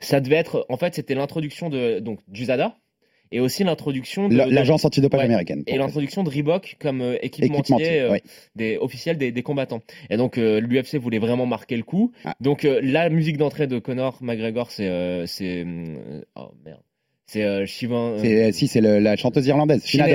ça 0.00 0.20
devait 0.20 0.36
être, 0.36 0.66
en 0.68 0.76
fait, 0.76 0.94
c'était 0.94 1.14
l'introduction 1.14 1.70
de 1.70 2.00
donc 2.00 2.20
du 2.28 2.46
Zada 2.46 2.76
et 3.32 3.40
aussi 3.40 3.64
l'introduction 3.64 4.28
de, 4.28 4.36
La- 4.36 4.46
de- 4.46 4.52
L'agence 4.52 4.84
antidopage 4.84 5.18
Ouais. 5.20 5.24
américaine. 5.26 5.62
et 5.66 5.76
l'introduction 5.78 6.22
de 6.22 6.30
Reebok 6.30 6.76
comme 6.78 7.00
euh, 7.00 7.16
équipementier, 7.22 8.00
euh, 8.00 8.10
ouais. 8.12 8.22
des 8.54 8.76
officiels 8.78 9.18
des, 9.18 9.32
des 9.32 9.42
combattants. 9.42 9.82
Et 10.10 10.16
donc 10.16 10.38
euh, 10.38 10.60
l'UFC 10.60 10.96
voulait 10.96 11.18
vraiment 11.18 11.46
marquer 11.46 11.76
le 11.76 11.82
coup. 11.82 12.12
Ah. 12.24 12.34
Donc 12.40 12.64
euh, 12.64 12.80
la 12.82 13.08
musique 13.08 13.36
d'entrée 13.38 13.66
de 13.66 13.78
Conor 13.78 14.18
McGregor, 14.20 14.70
c'est 14.70 14.86
euh, 14.88 15.26
c'est 15.26 15.64
oh 16.36 16.50
merde, 16.64 16.80
c'est 17.26 17.42
euh, 17.44 17.64
Shivan. 17.66 18.16
euh, 18.22 18.52
si 18.52 18.68
c'est 18.68 18.80
la 18.80 19.16
chanteuse 19.16 19.46
irlandaise, 19.46 19.84
Shina 19.86 20.06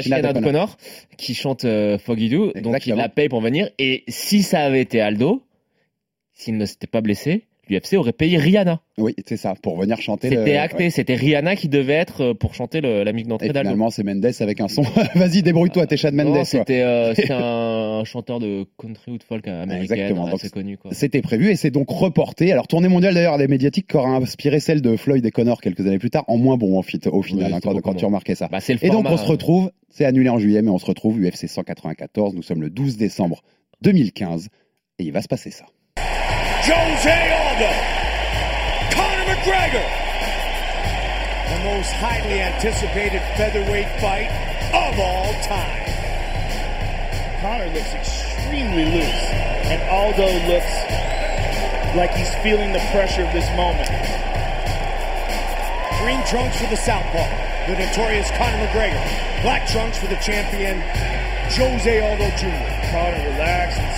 Shina- 0.00 0.38
O'Connor. 0.38 0.76
Qui 1.16 1.34
chante 1.34 1.64
euh, 1.64 1.96
Foggy 1.98 2.28
Doo. 2.28 2.52
Donc 2.62 2.86
il 2.86 2.94
la 2.94 3.08
paye 3.08 3.28
pour 3.28 3.40
venir. 3.40 3.70
Et 3.78 4.04
si 4.08 4.42
ça 4.42 4.60
avait 4.60 4.80
été 4.82 5.00
Aldo, 5.00 5.42
s'il 6.32 6.56
ne 6.56 6.64
s'était 6.66 6.86
pas 6.86 7.00
blessé, 7.00 7.44
l'UFC 7.70 7.94
aurait 7.94 8.12
payé 8.12 8.36
Rihanna. 8.36 8.80
Oui, 8.98 9.14
c'est 9.26 9.36
ça, 9.36 9.54
pour 9.62 9.78
venir 9.78 10.00
chanter. 10.00 10.28
le- 10.30 10.36
C'était 10.38 10.56
acté. 10.56 10.84
ouais. 10.84 10.90
C'était 10.90 11.14
Rihanna 11.14 11.56
qui 11.56 11.68
devait 11.68 11.94
être 11.94 12.20
euh, 12.22 12.34
pour 12.34 12.54
chanter 12.54 12.80
le- 12.80 13.02
la 13.04 13.12
musique 13.12 13.28
d'entrée 13.28 13.46
Et 13.46 13.52
d'Aldo. 13.52 13.68
finalement, 13.70 13.90
c'est 13.90 14.02
Mendes 14.02 14.26
avec 14.40 14.60
un 14.60 14.68
son. 14.68 14.82
Vas-y, 15.14 15.42
débrouille-toi, 15.42 15.86
t'es 15.86 15.96
Chad 15.96 16.12
Mendes. 16.14 16.26
Non, 16.28 16.32
quoi. 16.34 16.44
c'était 16.44 16.82
euh, 16.82 17.14
c'était 17.14 17.32
un 17.32 18.02
chanteur 18.04 18.40
de 18.40 18.66
country 18.78 19.12
ou 19.12 19.18
de 19.18 19.22
folk 19.22 19.46
américain 19.48 19.94
Exactement, 19.94 20.26
assez 20.26 20.50
connu. 20.50 20.78
C'était 20.92 21.22
prévu 21.22 21.50
et 21.50 21.56
c'est 21.56 21.70
donc 21.70 21.88
reporté. 21.90 22.52
Alors, 22.52 22.66
tournée 22.68 22.88
mondiale 22.88 23.14
d'ailleurs 23.14 23.38
des 23.38 23.48
médiatiques 23.48 23.86
qui 23.86 23.96
aura 23.96 24.10
inspiré 24.10 24.60
celle 24.60 24.82
de 24.82 24.96
Floyd 24.96 25.24
et 25.24 25.30
Connor 25.30 25.60
quelques 25.60 25.86
années 25.86 25.98
plus 25.98 26.10
tard, 26.10 26.24
en 26.28 26.36
moins 26.36 26.56
bon 26.56 26.78
en 26.78 26.82
fit, 26.82 27.00
au 27.10 27.22
final, 27.22 27.46
Oui, 27.52 27.54
hein, 27.54 27.80
quand, 27.82 27.94
tu 27.94 28.04
remarquais 28.04 28.34
ça. 28.34 28.48
Bah, 28.50 28.58
le 28.68 28.84
Et 28.84 28.90
donc, 28.90 29.06
on 29.08 29.16
se 29.16 29.26
retrouve, 29.26 29.70
c'est 29.88 30.04
annulé 30.04 30.28
en 30.28 30.38
juillet, 30.38 30.62
mais 30.62 30.70
on 30.70 30.78
se 30.78 30.86
retrouve 30.86 31.18
UFC 31.20 31.46
194. 31.48 32.34
Nous 32.34 32.42
sommes 32.42 32.62
le 32.62 32.70
12 32.70 32.96
décembre 32.96 33.42
2015 33.82 34.48
et 34.98 35.04
il 35.04 35.12
va 35.12 35.22
se 35.22 35.28
passer 35.28 35.50
ça. 35.50 35.64
Jose 36.62 37.10
McGregor, 39.50 39.82
the 41.50 41.64
most 41.64 41.90
highly 41.98 42.40
anticipated 42.40 43.18
featherweight 43.34 43.90
fight 44.00 44.30
of 44.70 44.94
all 44.94 45.34
time. 45.42 45.82
Connor 47.42 47.66
looks 47.74 47.92
extremely 47.92 48.84
loose, 48.84 49.26
and 49.66 49.82
Aldo 49.90 50.30
looks 50.46 50.70
like 51.98 52.14
he's 52.14 52.32
feeling 52.46 52.72
the 52.72 52.78
pressure 52.94 53.26
of 53.26 53.32
this 53.34 53.50
moment. 53.58 53.90
Green 55.98 56.22
trunks 56.30 56.54
for 56.62 56.70
the 56.70 56.78
southpaw, 56.78 57.26
the 57.66 57.74
notorious 57.74 58.30
Conor 58.38 58.64
McGregor. 58.70 59.02
Black 59.42 59.66
trunks 59.66 59.98
for 59.98 60.06
the 60.06 60.20
champion, 60.22 60.78
Jose 61.50 61.98
Aldo 61.98 62.30
Jr. 62.38 62.70
Conor 62.94 63.34
relaxed 63.34 63.89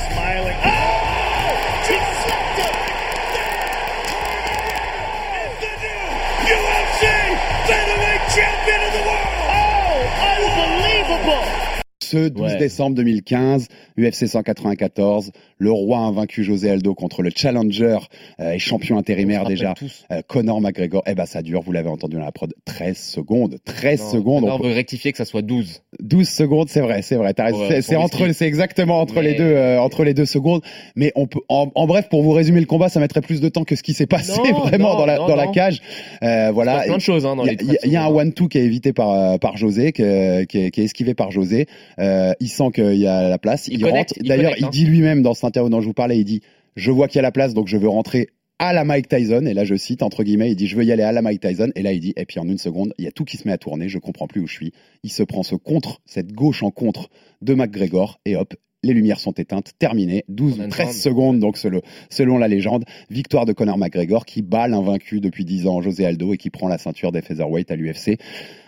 Ce 12.13 12.29
12 12.29 12.43
Ouais. 12.43 12.59
décembre 12.59 12.95
2015, 12.97 13.69
UFC 13.99 14.27
194, 14.27 15.33
le 15.57 15.71
roi 15.73 15.99
invaincu 16.01 16.45
José 16.45 16.69
Aldo 16.69 16.95
contre 16.95 17.23
le 17.23 17.31
challenger 17.35 17.97
euh, 18.41 18.53
et 18.53 18.59
champion 18.59 18.97
On 18.97 18.99
intérimaire 18.99 19.45
déjà, 19.47 19.73
euh, 20.11 20.21
Conor 20.29 20.61
McGregor. 20.61 21.03
Eh 21.07 21.15
ben 21.15 21.25
ça 21.25 21.41
dure, 21.41 21.63
vous 21.63 21.73
l'avez 21.73 21.89
entendu 21.89 22.17
dans 22.17 22.25
la 22.25 22.33
prod, 22.33 22.53
13 22.67 22.99
secondes. 22.99 23.57
13 23.65 24.01
Non, 24.03 24.11
secondes. 24.11 24.45
On 24.45 24.59
peut- 24.59 24.69
veut 24.69 24.75
rectifier 24.75 25.13
que 25.13 25.17
ça 25.19 25.25
soit 25.25 25.41
12. 25.41 25.81
12 26.01 26.29
secondes, 26.29 26.69
c'est 26.69 26.81
vrai, 26.83 27.01
c'est 27.01 27.17
vrai. 27.17 27.33
c'est 27.81 27.97
entre, 27.97 28.31
c'est 28.33 28.47
exactement 28.47 29.01
entre 29.01 29.15
Mais- 29.17 29.23
les 29.23 29.35
deux, 29.35 29.45
euh, 29.45 29.81
entre 29.81 30.05
les 30.05 30.13
deux 30.13 30.27
secondes. 30.27 30.61
Mais 30.97 31.13
on 31.15 31.27
peut, 31.27 31.41
en, 31.49 31.71
en 31.75 31.87
bref, 31.87 32.09
pour 32.11 32.23
vous 32.23 32.33
résumer 32.33 32.61
le 32.61 32.67
combat, 32.67 32.91
ça 32.91 33.01
mettrait 33.01 33.23
plus 33.23 33.41
de 33.41 33.49
temps 33.49 33.65
que 33.65 33.75
ce 33.77 33.83
qui 33.83 33.95
s'est 33.95 34.07
passé 34.07 34.33
Non, 34.37 34.59
vraiment 34.67 34.93
non, 34.93 34.99
dans 34.99 35.07
la, 35.07 35.17
dans 35.17 35.37
la 35.37 35.47
cage. 35.47 35.81
Euh, 36.23 36.47
Il 36.49 36.51
y 36.51 36.53
voilà. 36.53 36.79
a 36.81 36.83
plein 36.85 36.97
de 36.97 37.01
choses 37.01 37.25
hein, 37.25 37.37
Il 37.45 37.53
y 37.53 37.57
il 37.63 37.73
y, 37.73 37.77
il 37.87 37.93
y 37.93 37.97
a 37.97 38.05
un 38.05 38.09
one-two 38.09 38.49
qui 38.49 38.59
est 38.59 38.65
évité 38.65 38.93
par, 38.93 39.39
par 39.39 39.57
José, 39.57 39.93
que- 39.93 40.45
qui, 40.45 40.59
est, 40.59 40.71
qui 40.71 40.81
est 40.83 40.85
esquivé 40.85 41.15
par 41.15 41.31
José. 41.31 41.67
Euh, 42.03 42.33
il 42.41 42.49
sent 42.49 42.71
qu'il 42.75 42.97
y 42.97 43.07
a 43.07 43.29
la 43.29 43.39
place. 43.39 43.69
Il 43.69 43.75
Il, 43.75 43.81
connecte, 43.83 44.11
rentre. 44.11 44.21
il 44.23 44.29
D'ailleurs, 44.29 44.55
il 44.59 44.65
hein. 44.65 44.71
dit 44.71 44.85
lui-même 44.85 45.23
dans 45.23 45.35
cette 45.35 45.45
interview 45.45 45.71
dont 45.71 45.81
je 45.81 45.87
vous 45.87 45.95
parlais, 45.95 46.19
il 46.19 46.25
dit 46.25 46.43
Je 46.77 46.91
vois 46.91 47.09
qu'il 47.09 47.17
y 47.17 47.19
a 47.21 47.23
la 47.23 47.33
place, 47.33 47.55
donc 47.55 47.69
je 47.69 47.77
veux 47.77 47.89
rentrer 47.89 48.29
à 48.59 48.73
la 48.73 48.85
Mike 48.85 49.09
Tyson. 49.09 49.45
Et 49.47 49.55
là, 49.55 49.65
je 49.65 49.75
cite, 49.75 50.03
entre 50.03 50.23
guillemets, 50.25 50.51
il 50.51 50.57
dit 50.57 50.67
Je 50.67 50.77
veux 50.77 50.85
y 50.85 50.93
aller 50.93 51.03
à 51.03 51.13
la 51.13 51.23
Mike 51.23 51.41
Tyson. 51.41 51.71
Et 51.75 51.83
là, 51.83 51.93
il 51.93 52.01
dit 52.01 52.13
Et 52.17 52.27
puis 52.27 52.41
en 52.41 52.49
une 52.49 52.59
seconde, 52.59 52.93
il 52.99 53.05
y 53.05 53.09
a 53.09 53.13
tout 53.13 53.25
qui 53.25 53.37
se 53.37 53.47
met 53.47 53.53
à 53.55 53.59
tourner. 53.59 53.89
Je 53.89 53.99
comprends 53.99 54.27
plus 54.27 54.41
où 54.41 54.47
je 54.47 54.55
suis. 54.55 54.73
Il 55.03 55.11
se 55.11 55.23
prend 55.23 55.43
ce 55.43 55.55
contre, 55.55 56.01
cette 56.07 56.33
gauche 56.33 56.63
en 56.63 56.71
contre 56.71 57.09
de 57.41 57.55
McGregor. 57.55 58.21
Et 58.25 58.37
hop. 58.37 58.55
Les 58.85 58.95
lumières 58.95 59.21
sont 59.21 59.31
éteintes, 59.33 59.73
terminé, 59.79 60.25
12 60.29 60.57
On 60.59 60.61
a 60.63 60.65
une 60.65 60.71
13 60.71 60.87
grande- 60.87 60.95
secondes 60.97 61.39
donc 61.41 61.57
selon, 61.57 61.83
selon 62.11 62.37
la 62.37 62.49
légende, 62.49 62.85
victoire 63.11 63.47
de 63.47 63.53
Conor 63.53 63.79
McGregor 63.79 64.25
qui 64.27 64.43
bat 64.43 64.67
l'invaincu 64.67 65.21
depuis 65.21 65.45
10 65.45 65.69
ans 65.69 65.81
José 65.81 66.05
Aldo 66.05 66.35
et 66.35 66.37
qui 66.37 66.51
prend 66.51 66.67
la 66.67 66.79
ceinture 66.79 67.13
des 67.13 67.23
featherweight 67.23 67.71
à 67.71 67.77
l'UFC. 67.77 68.19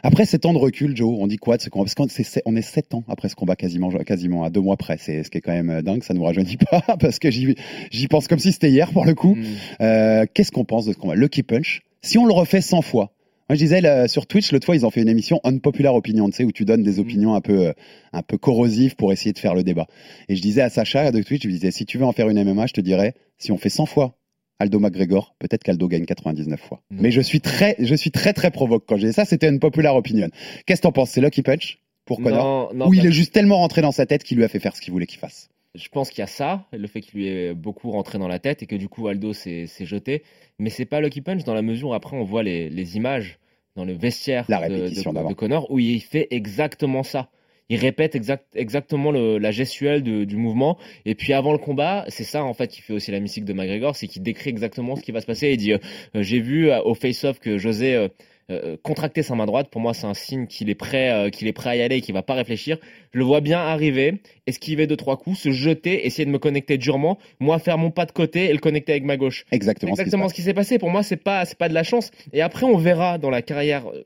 Après 0.05 0.25
7 0.25 0.47
ans 0.47 0.53
de 0.53 0.59
recul, 0.59 0.97
Joe, 0.97 1.17
on 1.19 1.27
dit 1.27 1.37
quoi 1.39 1.57
de 1.57 1.63
ce 1.63 1.69
combat? 1.69 1.85
Parce 1.87 1.95
qu'on 1.97 2.07
on 2.47 2.57
est 2.57 2.63
7 2.63 2.95
ans 2.95 3.03
après 3.09 3.29
ce 3.29 3.35
combat 3.35 3.57
quasiment, 3.57 3.89
quasiment 3.91 4.45
à 4.45 4.51
deux 4.51 4.61
mois 4.61 4.77
près. 4.77 4.99
C'est 5.01 5.25
ce 5.25 5.31
qui 5.31 5.39
est 5.39 5.41
quand 5.41 5.53
même 5.53 5.71
euh, 5.71 5.83
dingue, 5.83 6.05
ça 6.05 6.15
nous 6.15 6.23
rajeunit 6.23 6.59
pas 6.59 6.81
parce 7.01 7.19
que 7.19 7.33
j'y 7.33 7.57
j'y 7.91 8.07
pense 8.07 8.29
comme 8.29 8.39
si 8.39 8.53
c'était 8.53 8.71
hier 8.71 8.93
pour 8.93 9.05
le 9.07 9.15
coup. 9.15 9.35
Mm. 9.35 9.45
Euh, 9.81 10.27
Qu'est-ce 10.33 10.53
qu'on 10.53 10.65
pense 10.65 10.87
de 10.87 10.93
ce 10.93 10.99
combat? 10.99 11.17
Lucky 11.17 11.43
Punch. 11.43 11.83
Si 12.03 12.19
on 12.19 12.27
le 12.27 12.33
refait 12.33 12.61
100 12.61 12.83
fois. 12.83 13.11
Moi, 13.49 13.57
je 13.57 13.61
disais 13.63 13.83
là, 13.83 14.09
sur 14.09 14.27
Twitch 14.27 14.53
l'autre 14.53 14.65
fois, 14.65 14.75
ils 14.75 14.87
ont 14.87 14.91
fait 14.91 15.03
une 15.03 15.09
émission 15.09 15.41
Unpopular 15.45 15.95
Opinion, 15.95 16.31
tu 16.31 16.37
sais, 16.37 16.45
où 16.45 16.53
tu 16.53 16.65
donnes 16.65 16.83
des 16.83 16.99
opinions 16.99 17.35
un 17.35 17.43
peu, 17.43 17.67
euh, 17.67 17.73
un 18.13 18.23
peu 18.23 18.39
corrosives 18.39 18.97
pour 18.97 19.13
essayer 19.13 19.33
de 19.33 19.39
faire 19.39 19.55
le 19.55 19.63
débat. 19.63 19.87
Et 20.29 20.37
je 20.37 20.41
disais 20.41 20.63
à 20.63 20.71
Sacha 20.71 21.11
de 21.11 21.23
Twitch, 21.23 21.43
je 21.43 21.49
lui 21.49 21.55
disais, 21.55 21.71
si 21.71 21.85
tu 21.85 21.99
veux 21.99 22.07
en 22.07 22.13
faire 22.13 22.31
une 22.31 22.43
MMA, 22.43 22.67
je 22.67 22.73
te 22.73 22.81
dirais, 22.81 23.15
si 23.37 23.53
on 23.53 23.59
fait 23.59 23.69
100 23.69 23.85
fois 23.85 24.17
Aldo 24.59 24.79
McGregor, 24.79 25.35
peut-être 25.39 25.63
qu'Aldo 25.63 25.89
gagne 25.89 26.07
99 26.07 26.59
fois. 26.59 26.83
Non. 26.91 27.03
Mais 27.03 27.11
je 27.11 27.21
suis 27.21 27.41
très, 27.41 27.77
je 27.79 27.95
suis 27.95 28.11
très 28.11 28.33
très 28.33 28.51
provoque 28.51 28.85
quand 28.87 28.97
j'ai 28.97 29.13
ça. 29.13 29.25
C'était 29.25 29.49
une 29.49 29.59
popular 29.59 29.95
opinion. 29.95 30.29
Qu'est-ce 30.65 30.81
que 30.81 30.87
t'en 30.87 30.93
penses? 30.93 31.11
C'est 31.11 31.21
Lucky 31.21 31.43
Punch 31.43 31.81
pour 32.07 32.23
Connor? 32.23 32.73
Non, 32.73 32.79
non, 32.79 32.89
Ou 32.89 32.95
il 32.95 33.05
est 33.05 33.13
juste 33.13 33.33
tellement 33.33 33.59
rentré 33.59 33.83
dans 33.83 33.93
sa 33.93 34.07
tête 34.07 34.23
qu'il 34.23 34.39
lui 34.39 34.45
a 34.45 34.49
fait 34.49 34.61
faire 34.61 34.75
ce 34.75 34.81
qu'il 34.81 34.93
voulait 34.93 35.07
qu'il 35.07 35.19
fasse? 35.19 35.49
Je 35.75 35.89
pense 35.89 36.11
qu'il 36.11 36.21
y 36.21 36.23
a 36.23 36.27
ça, 36.29 36.67
le 36.73 36.87
fait 36.87 37.01
qu'il 37.01 37.21
lui 37.21 37.29
ait 37.29 37.55
beaucoup 37.55 37.91
rentré 37.91 38.19
dans 38.19 38.29
la 38.29 38.39
tête 38.39 38.63
et 38.63 38.67
que 38.67 38.77
du 38.77 38.89
coup 38.89 39.09
Aldo 39.09 39.33
s'est 39.33 39.67
jeté. 39.81 40.23
Mais 40.59 40.71
c'est 40.71 40.85
pas 40.85 41.01
Lucky 41.01 41.21
Punch 41.21 41.45
dans 41.45 41.55
la 41.55 41.63
mesure 41.63 41.89
où 41.89 41.95
après 41.95 42.17
on 42.17 42.25
voit 42.25 42.43
les, 42.43 42.69
les 42.71 42.97
images 42.97 43.39
dans 43.77 43.85
le 43.85 43.93
vestiaire 43.93 44.45
La 44.49 44.69
de, 44.69 45.35
Connor 45.35 45.71
où 45.71 45.79
il 45.81 46.01
fait 46.01 46.29
exactement 46.31 47.03
ça. 47.03 47.29
Il 47.71 47.79
répète 47.79 48.15
exact, 48.15 48.45
exactement 48.55 49.11
le- 49.11 49.39
la 49.39 49.51
gestuelle 49.51 50.03
de- 50.03 50.25
du 50.25 50.37
mouvement. 50.37 50.79
Et 51.07 51.15
puis 51.15 51.33
avant 51.33 51.51
le 51.51 51.59
combat, 51.59 52.05
c'est 52.09 52.23
ça 52.25 52.45
en 52.45 52.53
fait 52.55 52.69
qui 52.69 52.83
fait 52.83 52.93
aussi 52.93 53.11
la 53.11 53.21
mystique 53.21 53.45
de 53.47 53.53
McGregor, 53.55 53.97
c'est 53.97 54.07
qu'il 54.07 54.23
décrit 54.23 54.51
exactement 54.51 54.97
ce 54.97 55.03
qui 55.03 55.13
va 55.13 55.21
se 55.23 55.27
passer. 55.27 55.51
Il 55.53 55.57
dit 55.57 55.73
euh, 55.73 55.79
euh, 56.15 56.23
J'ai 56.23 56.41
vu 56.41 56.71
euh, 56.71 56.83
au 56.83 56.95
face-off 56.95 57.41
que 57.41 57.57
José 57.59 57.95
euh, 57.95 58.09
euh, 58.51 58.77
contracter 58.83 59.23
sa 59.23 59.35
main 59.35 59.47
droite. 59.47 59.69
Pour 59.71 59.81
moi, 59.81 59.95
c'est 59.95 60.07
un 60.07 60.15
signe 60.15 60.47
qu'il 60.47 60.69
est 60.71 60.75
prêt, 60.75 61.11
euh, 61.11 61.31
qu'il 61.31 61.49
est 61.49 61.53
prêt 61.53 61.71
à 61.71 61.77
y 61.77 61.83
aller 61.83 61.97
et 61.97 62.01
qu'il 62.01 62.15
va 62.15 62.23
pas 62.23 62.35
réfléchir. 62.35 62.79
Je 63.13 63.19
le 63.19 63.25
vois 63.25 63.41
bien 63.41 63.59
arriver, 63.59 64.21
esquiver 64.47 64.87
deux 64.87 64.97
trois 64.97 65.17
coups, 65.17 65.39
se 65.39 65.51
jeter, 65.51 66.07
essayer 66.07 66.27
de 66.27 66.31
me 66.31 66.39
connecter 66.39 66.77
durement, 66.79 67.19
moi 67.41 67.59
faire 67.59 67.79
mon 67.79 67.91
pas 67.91 68.07
de 68.07 68.13
côté 68.13 68.45
et 68.47 68.53
le 68.53 68.59
connecter 68.59 68.93
avec 68.93 69.05
ma 69.05 69.17
gauche. 69.17 69.45
Exactement. 69.51 69.95
ce 69.95 69.97
qui 69.97 69.97
se 69.97 70.03
exactement 70.03 70.29
ce 70.29 70.35
qui 70.35 70.43
s'est 70.43 70.55
passé. 70.55 70.79
Pour 70.79 70.91
moi, 70.91 71.03
c'est 71.03 71.17
pas 71.17 71.45
c'est 71.45 71.59
pas 71.59 71.69
de 71.69 71.75
la 71.75 71.83
chance. 71.85 72.11
Et 72.33 72.43
après, 72.43 72.67
on 72.67 72.77
verra 72.77 73.19
dans 73.19 73.31
la 73.31 73.43
carrière 73.43 73.89
euh, 73.91 74.05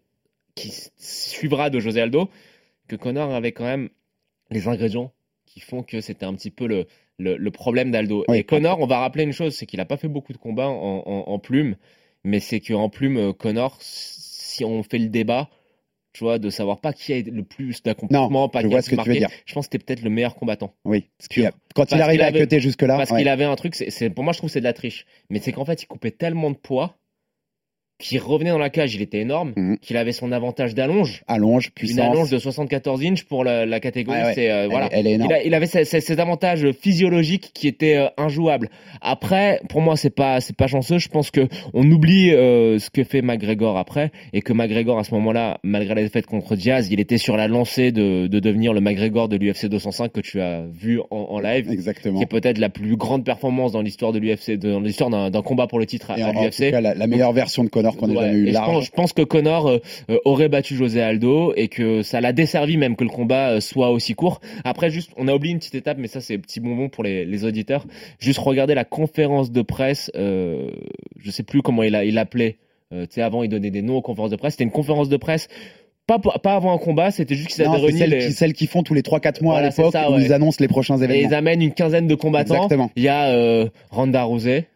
qui 0.55 0.73
suivra 0.97 1.71
de 1.71 1.81
José 1.81 2.01
Aldo 2.01 2.31
que 2.89 2.97
Connor 2.97 3.35
avait 3.35 3.53
quand 3.53 3.65
même 3.65 3.91
les 4.51 4.67
ingrédients 4.67 5.13
qui 5.47 5.61
font 5.61 5.83
que 5.83 6.01
c'était 6.01 6.27
un 6.27 6.35
petit 6.35 6.51
peu 6.51 6.67
le 6.67 6.87
le, 7.19 7.37
le 7.37 7.51
problème 7.51 7.91
d'Aldo. 7.91 8.25
Oui. 8.29 8.39
Et 8.39 8.45
Connor, 8.45 8.79
on 8.81 8.87
va 8.87 9.01
rappeler 9.01 9.25
une 9.25 9.33
chose, 9.33 9.55
c'est 9.55 9.67
qu'il 9.67 9.81
a 9.81 9.85
pas 9.85 9.97
fait 9.97 10.09
beaucoup 10.09 10.33
de 10.33 10.39
combats 10.39 10.69
en, 10.69 11.03
en, 11.05 11.25
en 11.27 11.39
plume, 11.39 11.75
mais 12.25 12.39
c'est 12.41 12.61
qu'en 12.61 12.89
plume, 12.89 13.17
euh, 13.17 13.33
Connor, 13.33 13.77
si 14.59 14.65
on 14.65 14.83
fait 14.83 14.99
le 14.99 15.09
débat, 15.09 15.49
Tu 16.15 16.25
vois, 16.25 16.39
de 16.39 16.51
savoir 16.51 16.81
pas 16.81 16.93
qui 16.93 17.13
a 17.13 17.21
le 17.21 17.43
plus 17.45 17.83
d'accomplissement, 17.83 18.49
pas 18.49 18.61
je 18.61 18.65
qui 18.67 18.71
vois 18.71 18.79
a 18.79 18.83
ce 18.83 18.91
que 18.91 18.97
tu 18.97 19.09
veux 19.11 19.17
dire. 19.17 19.29
Je 19.47 19.55
pense 19.55 19.69
que 19.69 19.73
c'était 19.73 19.85
peut-être 19.85 20.03
le 20.03 20.11
meilleur 20.11 20.35
combattant. 20.35 20.75
Oui. 20.85 21.09
Parce 21.19 21.29
quand 21.75 21.85
Parce 21.85 21.93
il 21.93 22.01
arrive 22.03 22.19
qu'il 22.21 22.27
à 22.27 22.33
cutter 22.33 22.61
jusque-là, 22.61 22.97
Parce 22.97 23.11
ouais. 23.11 23.19
qu'il 23.19 23.29
avait 23.29 23.45
un 23.45 23.55
truc, 23.57 23.75
c'est, 23.75 23.91
c'est- 23.91 24.11
pour 24.11 24.25
moi 24.25 24.33
je 24.33 24.39
trouve 24.39 24.49
que 24.49 24.53
c'est 24.55 24.61
de 24.61 24.65
la 24.65 24.73
triche. 24.73 25.05
Mais 25.31 25.39
c'est 25.39 25.53
qu'en 25.53 25.65
fait 25.65 25.83
il 25.83 25.87
coupait 25.87 26.11
tellement 26.11 26.51
de 26.51 26.57
poids 26.57 26.97
qu'il 27.99 28.21
revenait 28.21 28.51
dans 28.51 28.59
la 28.59 28.71
cage, 28.71 28.95
il 28.95 29.03
était 29.03 29.19
énorme, 29.19 29.53
Mhm. 29.57 29.79
qu'il 29.79 29.97
avait 29.97 30.13
son 30.13 30.31
avantage 30.31 30.75
d'allonge. 30.75 31.23
allonge, 31.27 31.73
puissance. 31.73 31.97
Une 32.07 32.13
allonge 32.13 32.31
de 32.31 32.39
74 32.39 33.03
inches 33.05 33.25
pour 33.25 33.43
la, 33.45 33.67
la 33.67 33.81
catégorie, 33.81 34.19
Ouais, 34.21 34.25
ouais. 34.27 34.35
c'est 34.35 34.51
euh, 34.51 34.63
Elle 34.65 34.71
voilà. 34.71 34.87
est- 34.87 34.91
elle 34.99 35.07
est 35.09 35.13
énorme. 35.13 35.31
Il, 35.31 35.35
a- 35.35 35.43
il 35.45 35.55
avait 35.55 35.67
ces- 35.67 35.85
ces- 35.85 36.01
cet 36.01 36.21
avantage 36.21 36.71
physiologique 36.81 37.51
qui 37.55 37.67
était 37.67 37.97
euh, 37.97 38.07
injouable. 38.17 38.71
Après, 39.01 39.61
pour 39.69 39.81
moi, 39.81 39.97
c'est 39.97 40.15
pas 40.15 40.41
c'est 40.41 40.55
pas 40.57 40.67
chanceux. 40.69 40.99
Je 40.99 41.09
pense 41.09 41.31
que 41.31 41.49
on 41.75 41.91
oublie 41.91 42.31
euh, 42.31 42.79
ce 42.79 42.89
que 42.91 43.03
fait 43.05 43.21
McGregor 43.23 43.77
après 43.79 44.11
et 44.33 44.43
que 44.43 44.53
McGregor 44.53 44.99
à 44.99 45.05
ce 45.05 45.13
moment-là, 45.15 45.59
malgré 45.65 45.95
la 45.97 46.03
défaite 46.03 46.27
contre 46.27 46.55
Diaz, 46.57 46.89
il 46.91 47.01
était 47.01 47.19
sur 47.19 47.37
la 47.37 47.49
lancée 47.49 47.91
de, 47.93 48.27
de 48.29 48.39
devenir 48.41 48.73
le 48.73 48.81
McGregor 48.81 49.29
de 49.29 49.37
l'UFC 49.37 49.67
205 49.67 50.13
que 50.13 50.21
tu 50.21 50.41
as 50.41 50.63
vu 50.73 51.01
en, 51.11 51.17
en 51.17 51.41
live, 51.41 51.69
Exactement. 51.71 52.19
qui 52.19 52.23
est 52.23 52.27
peut-être 52.27 52.59
la 52.59 52.69
plus 52.69 52.97
grande 52.97 53.25
performance 53.25 53.73
dans 53.73 53.83
l'histoire 53.83 54.13
de 54.13 54.19
l'UFC, 54.21 54.53
dans 54.57 54.81
l'histoire 54.81 55.11
d'un 55.31 55.43
combat 55.43 55.67
pour 55.67 55.79
le 55.81 55.87
titre 55.87 56.11
à, 56.11 56.15
à 56.15 56.33
l'UFC. 56.33 56.71
la, 56.71 56.95
la 56.95 57.07
meilleure 57.09 57.33
version 57.33 57.65
de 57.65 57.69
Connor 57.97 57.97
qu'on 57.97 58.11
ait 58.13 58.17
Ouais, 58.17 58.27
jamais 58.27 58.39
eu 58.39 58.49
je, 58.49 58.53
large. 58.53 58.67
pense, 58.73 58.85
je 58.87 58.91
pense 58.91 59.13
que 59.13 59.23
Connor 59.23 59.67
euh, 59.69 59.79
euh, 60.11 60.19
aurait 60.25 60.49
battu 60.49 60.75
José 60.77 61.01
Aldo 61.01 61.53
et 61.57 61.69
que 61.69 62.03
ça 62.03 62.21
l'a 62.21 62.33
desservi 62.33 62.77
même 62.77 62.97
que 62.97 63.05
le 63.05 63.11
combat 63.11 63.51
euh, 63.51 63.61
soit 63.61 63.91
aussi 63.91 64.15
court. 64.15 64.41
Après, 64.65 64.91
juste, 64.91 65.11
on 65.17 65.29
a 65.29 65.35
oublié 65.35 65.53
une 65.53 65.59
petite 65.59 65.75
étape, 65.75 65.99
mais 65.99 66.09
ça 66.09 66.21
c'est 66.21 66.39
petit 66.39 66.61
bonbon 66.61 66.89
pour 66.89 67.05
les, 67.05 67.25
les 67.25 67.45
auditeurs. 67.45 67.85
Juste 68.19 68.39
regarder 68.41 68.75
la 68.75 68.85
conférence 68.85 69.51
de 69.53 69.63
presse. 69.63 70.11
Euh, 70.17 70.71
je 71.19 71.31
sais 71.31 71.43
plus 71.43 71.63
comment 71.63 71.83
il 71.83 71.95
a, 71.95 72.05
il 72.05 72.15
l'appelait. 72.15 72.57
Euh, 72.93 73.03
tu 73.07 73.15
sais, 73.15 73.23
avant 73.23 73.43
il 73.43 73.49
donnait 73.49 73.71
des 73.71 73.83
noms 73.83 73.97
aux 73.97 74.03
conférences 74.03 74.31
de 74.31 74.37
presse. 74.37 74.55
C'était 74.55 74.65
une 74.65 74.71
conférence 74.71 75.09
de 75.09 75.17
presse. 75.17 75.49
Pas, 76.07 76.19
avant 76.45 76.73
un 76.73 76.79
combat, 76.79 77.11
c'était 77.11 77.35
juste 77.35 77.49
qu'ils 77.51 77.63
avaient 77.67 77.77
réuni 77.77 77.99
celles, 77.99 78.09
les, 78.11 78.19
qui, 78.29 78.33
celles 78.33 78.55
qui 78.55 78.67
font 78.67 78.83
tous 78.83 78.95
les 78.95 79.03
3-4 79.03 79.43
mois 79.43 79.53
Voilà, 79.57 79.67
à 79.67 79.71
l'époque 79.71 79.93
ça, 79.93 80.11
où 80.11 80.15
ouais. 80.15 80.23
ils 80.25 80.33
annoncent 80.33 80.57
les 80.59 80.67
prochains 80.69 80.97
et 80.97 81.01
ils 81.05 81.05
événements. 81.05 81.37
amènent 81.37 81.61
une 81.61 81.75
quinzaine 81.75 82.07
de 82.07 82.15
combattants. 82.15 82.55
Exactement. 82.55 82.91
Il 82.97 83.03
y 83.03 83.09
a 83.09 83.27
euh, 83.29 83.69
Ronda 83.91 84.23
Rousey, 84.23 84.69